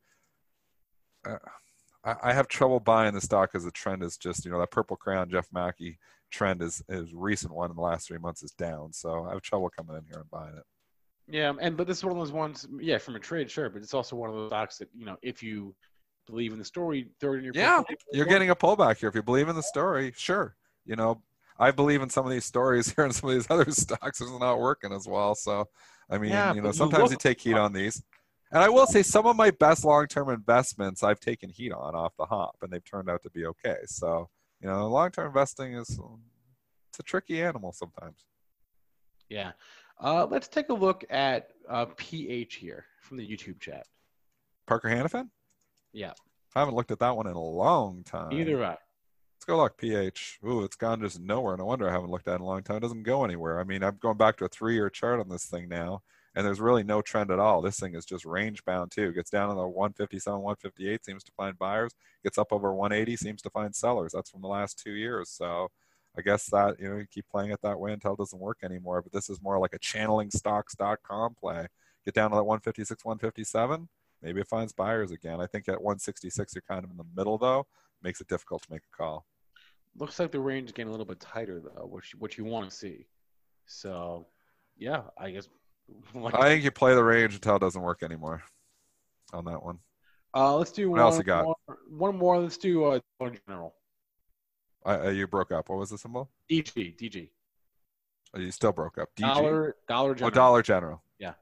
uh, 1.25 1.39
I, 2.05 2.15
I, 2.23 2.33
have 2.33 2.49
trouble 2.49 2.81
buying 2.81 3.15
the 3.15 3.21
stock 3.21 3.51
as 3.55 3.65
the 3.65 3.71
trend 3.71 4.03
is 4.03 4.17
just, 4.17 4.45
you 4.45 4.51
know, 4.51 4.59
that 4.61 4.71
purple 4.71 4.97
crown 4.97 5.31
Jeff 5.31 5.49
Mackey 5.53 5.99
trend 6.31 6.63
is 6.63 6.83
is 6.89 7.15
recent 7.15 7.53
one 7.53 7.71
in 7.71 7.77
the 7.77 7.83
last 7.83 8.09
three 8.09 8.19
months 8.19 8.43
is 8.43 8.53
down. 8.53 8.93
So 8.93 9.25
I 9.25 9.33
have 9.33 9.43
trouble 9.43 9.71
coming 9.71 9.97
in 9.97 10.05
here 10.05 10.21
and 10.21 10.31
buying 10.31 10.57
it. 10.57 10.65
Yeah, 11.31 11.53
and 11.61 11.77
but 11.77 11.87
this 11.87 11.99
is 11.99 12.05
one 12.05 12.13
of 12.13 12.19
those 12.19 12.33
ones. 12.33 12.67
Yeah, 12.81 12.99
from 12.99 13.17
a 13.17 13.19
trade, 13.19 13.51
sure, 13.51 13.69
but 13.69 13.83
it's 13.83 13.95
also 13.95 14.17
one 14.17 14.31
of 14.31 14.37
those 14.37 14.49
stocks 14.49 14.79
that 14.79 14.89
you 14.97 15.05
know 15.05 15.17
if 15.23 15.43
you 15.43 15.75
believe 16.27 16.53
in 16.53 16.59
the 16.59 16.65
story, 16.65 17.09
throw 17.21 17.35
it 17.35 17.39
in 17.39 17.45
your 17.45 17.53
yeah. 17.55 17.83
You're 18.13 18.27
getting 18.27 18.51
a 18.51 18.57
pullback 18.57 18.99
here 18.99 19.09
if 19.09 19.15
you 19.15 19.23
believe 19.23 19.49
in 19.49 19.57
the 19.57 19.63
story. 19.63 20.13
Sure, 20.17 20.57
you 20.87 20.97
know 20.97 21.23
I 21.59 21.71
believe 21.71 22.03
in 22.03 22.09
some 22.09 22.25
of 22.25 22.31
these 22.31 22.45
stories 22.45 22.93
here 22.95 23.05
and 23.05 23.15
some 23.15 23.31
of 23.31 23.35
these 23.35 23.47
other 23.51 23.71
stocks 23.71 24.21
is 24.21 24.31
not 24.39 24.61
working 24.61 24.93
as 24.93 25.07
well. 25.07 25.35
So 25.35 25.69
I 26.11 26.19
mean, 26.19 26.31
yeah, 26.31 26.55
you 26.55 26.63
know, 26.63 26.73
sometimes 26.73 27.11
you, 27.11 27.15
you 27.15 27.17
take 27.19 27.41
heat 27.41 27.55
on 27.55 27.73
these. 27.73 28.03
And 28.51 28.63
I 28.63 28.69
will 28.69 28.87
say 28.87 29.03
some 29.03 29.27
of 29.27 29.37
my 29.37 29.51
best 29.51 29.85
long-term 29.85 30.31
investments 30.31 31.03
I've 31.03 31.21
taken 31.21 31.51
heat 31.51 31.73
on 31.73 31.95
off 31.95 32.15
the 32.19 32.25
hop, 32.25 32.57
and 32.63 32.73
they've 32.73 32.85
turned 32.85 33.11
out 33.11 33.23
to 33.23 33.31
be 33.31 33.45
okay. 33.47 33.79
So 33.87 34.29
you 34.61 34.69
know, 34.69 34.89
long-term 34.89 35.27
investing 35.27 35.75
is 35.75 36.01
it's 36.89 36.99
a 36.99 37.03
tricky 37.03 37.43
animal 37.43 37.73
sometimes. 37.73 38.25
Yeah. 39.29 39.53
Uh, 40.03 40.27
let's 40.27 40.49
take 40.49 40.69
a 40.69 40.75
look 40.75 41.05
at 41.11 41.49
uh, 41.69 41.87
PH 41.97 42.55
here 42.55 42.87
from 43.03 43.17
the 43.17 43.27
YouTube 43.27 43.61
chat. 43.61 43.87
Parker 44.67 44.89
Hannifin? 44.89 45.29
Yeah. 45.93 46.13
I 46.55 46.61
haven't 46.61 46.75
looked 46.75 46.91
at 46.91 47.01
that 47.01 47.17
one 47.17 47.27
in 47.27 47.35
a 47.35 47.41
long 47.41 48.03
time. 48.05 48.33
Either 48.33 48.65
I. 48.65 48.69
Let's 48.69 49.45
go 49.47 49.57
look. 49.57 49.77
PH. 49.77 50.39
Ooh, 50.47 50.65
it's 50.65 50.77
gone 50.77 51.01
just 51.01 51.21
nowhere. 51.21 51.57
No 51.57 51.67
wonder 51.67 51.89
I 51.89 51.93
haven't 51.93 52.11
looked 52.11 52.29
at 52.29 52.33
it 52.33 52.37
in 52.37 52.41
a 52.43 52.47
long 52.47 52.63
time. 52.63 52.79
It 52.79 52.81
doesn't 52.81 53.03
go 53.03 53.25
anywhere. 53.25 53.61
I 53.61 53.65
mean, 53.65 53.83
I'm 53.83 53.99
going 54.01 54.17
back 54.17 54.37
to 54.39 54.45
a 54.45 54.49
three-year 54.49 54.91
chart 54.91 55.21
on 55.21 55.29
this 55.29 55.47
thing 55.47 55.69
now, 55.69 56.03
and 56.39 56.47
there's 56.47 56.61
really 56.61 56.85
no 56.85 57.03
trend 57.03 57.33
at 57.33 57.41
all. 57.41 57.61
This 57.61 57.81
thing 57.81 57.97
is 57.97 58.05
just 58.05 58.25
range 58.25 58.65
bound 58.65 58.93
too. 58.93 59.13
Gets 59.13 59.29
down 59.29 59.49
to 59.49 59.57
the 59.57 59.67
157, 59.67 60.41
158, 60.41 61.05
seems 61.05 61.25
to 61.25 61.33
find 61.33 61.59
buyers. 61.59 61.97
Gets 62.23 62.39
up 62.39 62.53
over 62.53 62.73
180, 62.73 63.17
seems 63.17 63.43
to 63.43 63.51
find 63.51 63.75
sellers. 63.75 64.13
That's 64.15 64.31
from 64.31 64.43
the 64.43 64.47
last 64.47 64.79
two 64.79 64.93
years. 64.93 65.31
So 65.31 65.67
I 66.17 66.23
guess 66.23 66.47
that 66.51 66.79
you 66.79 66.89
know 66.89 66.99
you 66.99 67.07
keep 67.11 67.27
playing 67.29 67.51
it 67.51 67.59
that 67.63 67.81
way 67.81 67.93
until 67.93 68.13
it 68.13 68.19
doesn't 68.19 68.39
work 68.39 68.59
anymore. 68.63 69.03
But 69.03 69.13
this 69.13 69.29
is 69.29 69.43
more 69.43 69.59
like 69.59 69.75
a 69.75 69.81
channeling 69.81 70.31
stocks.com 70.31 71.35
play. 71.35 71.67
Get 72.05 72.15
down 72.15 72.31
to 72.31 72.37
that 72.37 72.45
156, 72.45 73.05
157. 73.05 73.89
Maybe 74.23 74.41
it 74.41 74.47
finds 74.47 74.73
buyers 74.73 75.11
again. 75.11 75.41
I 75.41 75.47
think 75.47 75.69
at 75.69 75.83
166 75.83 76.55
you're 76.55 76.63
kind 76.69 76.85
of 76.85 76.93
in 76.93 76.99
the 76.99 77.05
middle 77.17 77.37
though. 77.37 77.67
Makes 78.01 78.21
it 78.21 78.29
difficult 78.29 78.63
to 78.63 78.71
make 78.71 78.83
a 78.93 78.97
call. 78.97 79.27
Looks 79.97 80.21
like 80.21 80.31
the 80.31 80.39
range 80.39 80.67
is 80.67 80.73
getting 80.73 80.91
a 80.91 80.93
little 80.93 81.05
bit 81.05 81.19
tighter 81.19 81.61
though, 81.61 81.87
which 81.87 82.15
what 82.15 82.39
you 82.39 82.45
want 82.45 82.71
to 82.71 82.77
see. 82.77 83.07
So, 83.67 84.29
yeah, 84.77 85.03
I 85.19 85.33
guess. 85.33 85.49
I 86.35 86.49
think 86.49 86.65
you 86.65 86.71
play 86.71 86.95
the 86.95 87.05
range 87.05 87.35
until 87.35 87.57
it 87.57 87.61
doesn't 87.61 87.83
work 87.83 88.03
anymore. 88.03 88.43
On 89.33 89.45
that 89.45 89.63
one. 89.63 89.79
Uh, 90.35 90.57
let's 90.57 90.73
do 90.73 90.91
what 90.91 90.99
one 90.99 91.07
else 91.07 91.19
you 91.19 91.25
got? 91.25 91.45
More, 91.45 91.57
one 91.91 92.17
more. 92.17 92.39
Let's 92.39 92.57
do 92.57 92.85
uh, 92.85 93.01
general. 93.47 93.75
Uh, 94.87 95.09
you 95.09 95.27
broke 95.27 95.53
up. 95.53 95.69
What 95.69 95.79
was 95.79 95.91
the 95.91 95.99
symbol? 95.99 96.31
DG. 96.51 96.97
DG. 96.97 97.29
Oh, 98.35 98.41
you 98.41 98.51
still 98.51 98.73
broke 98.73 98.99
up. 98.99 99.09
DG? 99.17 99.35
Dollar. 99.35 99.77
Dollar 99.89 100.15
General. 100.15 100.31
Oh, 100.31 100.35
Dollar 100.35 100.63
General. 100.63 101.03
Yeah. 101.19 101.33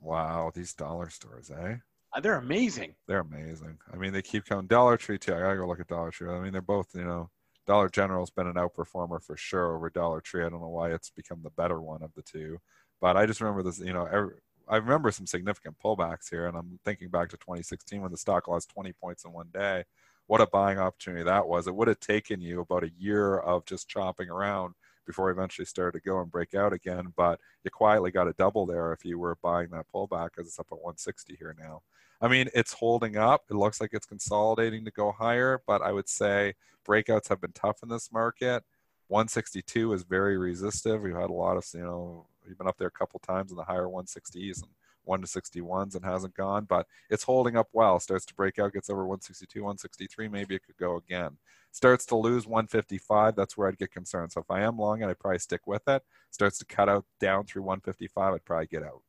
Wow, 0.00 0.50
these 0.54 0.72
dollar 0.72 1.10
stores, 1.10 1.50
eh? 1.50 1.76
Uh, 2.12 2.20
they're 2.20 2.36
amazing. 2.38 2.94
They're 3.06 3.20
amazing. 3.20 3.78
I 3.92 3.96
mean, 3.96 4.12
they 4.12 4.22
keep 4.22 4.44
coming. 4.44 4.66
Dollar 4.66 4.96
Tree 4.96 5.18
too. 5.18 5.34
I 5.34 5.40
gotta 5.40 5.56
go 5.56 5.66
look 5.66 5.80
at 5.80 5.88
Dollar 5.88 6.10
Tree. 6.10 6.30
I 6.30 6.40
mean, 6.40 6.52
they're 6.52 6.62
both. 6.62 6.88
You 6.94 7.04
know, 7.04 7.30
Dollar 7.70 7.88
General's 7.88 8.30
been 8.30 8.48
an 8.48 8.54
outperformer 8.54 9.22
for 9.22 9.36
sure 9.36 9.76
over 9.76 9.90
Dollar 9.90 10.20
Tree. 10.20 10.44
I 10.44 10.48
don't 10.48 10.60
know 10.60 10.70
why 10.70 10.90
it's 10.90 11.08
become 11.08 11.38
the 11.44 11.50
better 11.50 11.80
one 11.80 12.02
of 12.02 12.12
the 12.16 12.22
two, 12.22 12.58
but 13.00 13.16
I 13.16 13.26
just 13.26 13.40
remember 13.40 13.62
this. 13.62 13.78
You 13.78 13.92
know, 13.92 14.06
every, 14.06 14.34
I 14.66 14.78
remember 14.78 15.12
some 15.12 15.24
significant 15.24 15.76
pullbacks 15.78 16.28
here, 16.28 16.48
and 16.48 16.56
I'm 16.56 16.80
thinking 16.84 17.10
back 17.10 17.28
to 17.28 17.36
2016 17.36 18.00
when 18.00 18.10
the 18.10 18.18
stock 18.18 18.48
lost 18.48 18.70
20 18.70 18.92
points 18.94 19.24
in 19.24 19.30
one 19.30 19.50
day. 19.54 19.84
What 20.26 20.40
a 20.40 20.48
buying 20.48 20.80
opportunity 20.80 21.22
that 21.22 21.46
was! 21.46 21.68
It 21.68 21.74
would 21.76 21.86
have 21.86 22.00
taken 22.00 22.40
you 22.40 22.60
about 22.60 22.82
a 22.82 22.90
year 22.98 23.38
of 23.38 23.64
just 23.66 23.88
chopping 23.88 24.28
around 24.28 24.74
before 25.06 25.30
eventually 25.30 25.64
started 25.64 25.96
to 25.96 26.04
go 26.04 26.20
and 26.20 26.28
break 26.28 26.56
out 26.56 26.72
again. 26.72 27.12
But 27.16 27.38
you 27.62 27.70
quietly 27.70 28.10
got 28.10 28.26
a 28.26 28.32
double 28.32 28.66
there 28.66 28.92
if 28.92 29.04
you 29.04 29.16
were 29.20 29.38
buying 29.44 29.68
that 29.70 29.86
pullback 29.94 30.30
because 30.34 30.48
it's 30.48 30.58
up 30.58 30.72
at 30.72 30.82
160 30.82 31.36
here 31.38 31.54
now. 31.56 31.82
I 32.20 32.28
mean, 32.28 32.48
it's 32.54 32.74
holding 32.74 33.16
up. 33.16 33.44
It 33.50 33.54
looks 33.54 33.80
like 33.80 33.90
it's 33.92 34.06
consolidating 34.06 34.84
to 34.84 34.90
go 34.90 35.12
higher, 35.12 35.62
but 35.66 35.80
I 35.80 35.92
would 35.92 36.08
say 36.08 36.54
breakouts 36.86 37.28
have 37.28 37.40
been 37.40 37.52
tough 37.52 37.82
in 37.82 37.88
this 37.88 38.12
market. 38.12 38.62
162 39.08 39.92
is 39.92 40.02
very 40.02 40.36
resistive. 40.36 41.00
We've 41.02 41.14
had 41.14 41.30
a 41.30 41.34
lot 41.34 41.56
of, 41.56 41.66
you 41.74 41.80
know, 41.80 42.26
we've 42.46 42.58
been 42.58 42.68
up 42.68 42.76
there 42.78 42.88
a 42.88 42.92
couple 42.92 43.20
times 43.20 43.50
in 43.50 43.56
the 43.56 43.64
higher 43.64 43.86
160s 43.86 44.62
and 44.62 44.70
1 45.04 45.22
to 45.22 45.26
61s 45.26 45.94
and 45.94 46.04
hasn't 46.04 46.34
gone, 46.34 46.66
but 46.66 46.86
it's 47.08 47.24
holding 47.24 47.56
up 47.56 47.68
well. 47.72 47.98
Starts 47.98 48.26
to 48.26 48.34
break 48.34 48.58
out, 48.58 48.72
gets 48.72 48.90
over 48.90 49.06
162, 49.06 49.60
163, 49.60 50.28
maybe 50.28 50.54
it 50.54 50.62
could 50.64 50.76
go 50.76 50.96
again. 50.96 51.38
Starts 51.72 52.04
to 52.06 52.16
lose 52.16 52.46
155, 52.46 53.34
that's 53.34 53.56
where 53.56 53.68
I'd 53.68 53.78
get 53.78 53.90
concerned. 53.90 54.30
So 54.32 54.40
if 54.40 54.50
I 54.50 54.60
am 54.60 54.78
long 54.78 55.02
and 55.02 55.10
I'd 55.10 55.18
probably 55.18 55.38
stick 55.38 55.66
with 55.66 55.88
it. 55.88 56.02
Starts 56.30 56.58
to 56.58 56.64
cut 56.66 56.88
out 56.88 57.06
down 57.18 57.44
through 57.46 57.62
155, 57.62 58.34
I'd 58.34 58.44
probably 58.44 58.66
get 58.66 58.82
out. 58.84 59.02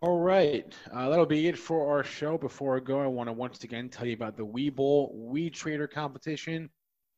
All 0.00 0.20
right, 0.20 0.72
uh, 0.92 1.08
that'll 1.08 1.26
be 1.26 1.48
it 1.48 1.58
for 1.58 1.90
our 1.90 2.04
show. 2.04 2.38
Before 2.38 2.76
I 2.76 2.80
go, 2.80 3.00
I 3.00 3.08
want 3.08 3.28
to 3.28 3.32
once 3.32 3.64
again 3.64 3.88
tell 3.88 4.06
you 4.06 4.12
about 4.12 4.36
the 4.36 4.46
Webull 4.46 5.12
We 5.12 5.50
Trader 5.50 5.88
competition. 5.88 6.70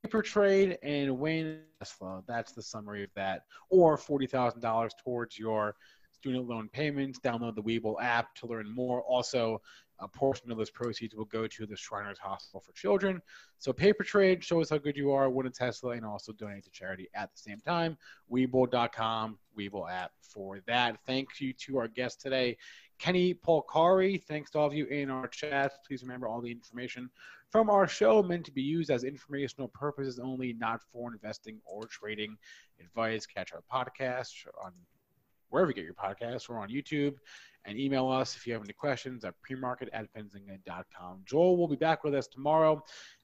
Paper 0.03 0.23
trade 0.23 0.79
and 0.83 1.19
win 1.19 1.61
Tesla. 1.79 2.23
That's 2.27 2.53
the 2.53 2.63
summary 2.63 3.05
of 3.05 3.11
that. 3.17 3.43
Or 3.69 3.99
$40,000 3.99 4.91
towards 5.05 5.39
your 5.39 5.75
student 6.13 6.49
loan 6.49 6.71
payments. 6.71 7.21
Download 7.21 7.55
the 7.55 7.63
Webull 7.63 7.97
app 8.01 8.35
to 8.37 8.47
learn 8.47 8.75
more. 8.75 9.03
Also, 9.03 9.61
a 10.01 10.09
portion 10.09 10.51
of 10.51 10.59
those 10.59 10.71
proceeds 10.71 11.15
will 11.15 11.27
go 11.27 11.47
to 11.47 11.67
the 11.67 11.77
Shriners 11.77 12.19
Hospital 12.19 12.61
for 12.61 12.73
Children. 12.73 13.21
So 13.59 13.73
paper 13.73 14.03
trade 14.03 14.43
shows 14.43 14.71
how 14.71 14.79
good 14.79 14.97
you 14.97 15.13
are, 15.13 15.29
win 15.29 15.47
a 15.47 15.51
Tesla, 15.51 15.91
and 15.91 16.05
also 16.05 16.33
donate 16.33 16.65
to 16.65 16.71
charity 16.71 17.09
at 17.15 17.31
the 17.33 17.39
same 17.39 17.61
time. 17.61 17.97
Webull.com, 18.33 19.39
Webull 19.59 19.91
app 19.91 20.13
for 20.23 20.61
that. 20.67 20.99
Thank 21.07 21.41
you 21.41 21.53
to 21.53 21.79
our 21.79 21.89
guest 21.89 22.21
today, 22.21 22.57
Kenny 22.99 23.35
Polcari. 23.35 24.23
Thanks 24.23 24.51
to 24.53 24.59
all 24.59 24.67
of 24.67 24.75
you 24.75 24.87
in 24.87 25.11
our 25.11 25.29
chat. 25.29 25.73
Please 25.87 26.03
remember 26.03 26.29
all 26.29 26.41
the 26.41 26.51
information 26.51 27.11
from 27.51 27.69
our 27.69 27.89
show 27.89 28.23
meant 28.23 28.47
to 28.47 28.53
be 28.53 28.63
used 28.63 28.91
as 28.91 29.05
informational 29.05 29.69
purposes 29.69 30.19
only, 30.19 30.53
not 30.53 30.81
for 30.93 31.13
investing 31.13 31.59
or 31.65 31.87
trading 31.87 32.37
advice. 32.79 33.27
Catch 33.27 33.53
our 33.53 33.63
podcast 33.73 34.31
on 34.65 34.73
wherever 35.51 35.71
you 35.71 35.75
get 35.75 35.85
your 35.85 35.95
podcasts. 35.95 36.49
We're 36.49 36.59
on 36.59 36.69
YouTube. 36.69 37.15
And 37.67 37.79
email 37.79 38.09
us 38.09 38.37
if 38.37 38.47
you 38.47 38.55
have 38.55 38.63
any 38.63 38.73
questions 38.73 39.23
at 39.25 39.35
premarket 39.49 39.89
at 39.93 40.07
benzinga.com. 40.15 41.23
Joel 41.27 41.59
will 41.59 41.69
be 41.69 41.77
back 41.77 42.05
with 42.05 42.15
us 42.15 42.27
tomorrow. 42.27 42.73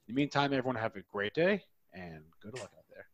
In 0.07 0.13
the 0.13 0.13
meantime, 0.13 0.53
everyone 0.53 0.75
have 0.75 0.95
a 0.95 1.01
great 1.11 1.33
day 1.33 1.63
and 1.93 2.21
good 2.41 2.53
luck 2.53 2.69
out 2.77 2.85
there. 2.89 3.07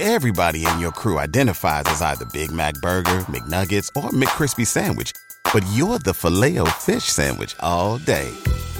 Everybody 0.00 0.66
in 0.66 0.80
your 0.80 0.92
crew 0.92 1.18
identifies 1.18 1.84
as 1.86 2.02
either 2.02 2.24
Big 2.32 2.50
Mac 2.50 2.74
Burger, 2.74 3.20
McNuggets, 3.28 3.88
or 4.02 4.10
McCrispy 4.10 4.66
Sandwich. 4.66 5.12
But 5.52 5.64
you're 5.72 5.98
the 5.98 6.14
filet 6.14 6.58
fish 6.78 7.04
Sandwich 7.04 7.54
all 7.60 7.98
day. 7.98 8.30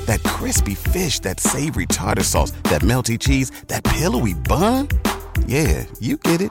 That 0.07 0.23
crispy 0.23 0.75
fish, 0.75 1.21
that 1.21 1.39
savory 1.39 1.87
tartar 1.87 2.25
sauce, 2.25 2.53
that 2.65 2.83
melty 2.83 3.19
cheese, 3.19 3.51
that 3.69 3.85
pillowy 3.85 4.35
bun. 4.35 4.89
Yeah, 5.47 5.85
you 6.01 6.17
get 6.17 6.41
it 6.41 6.51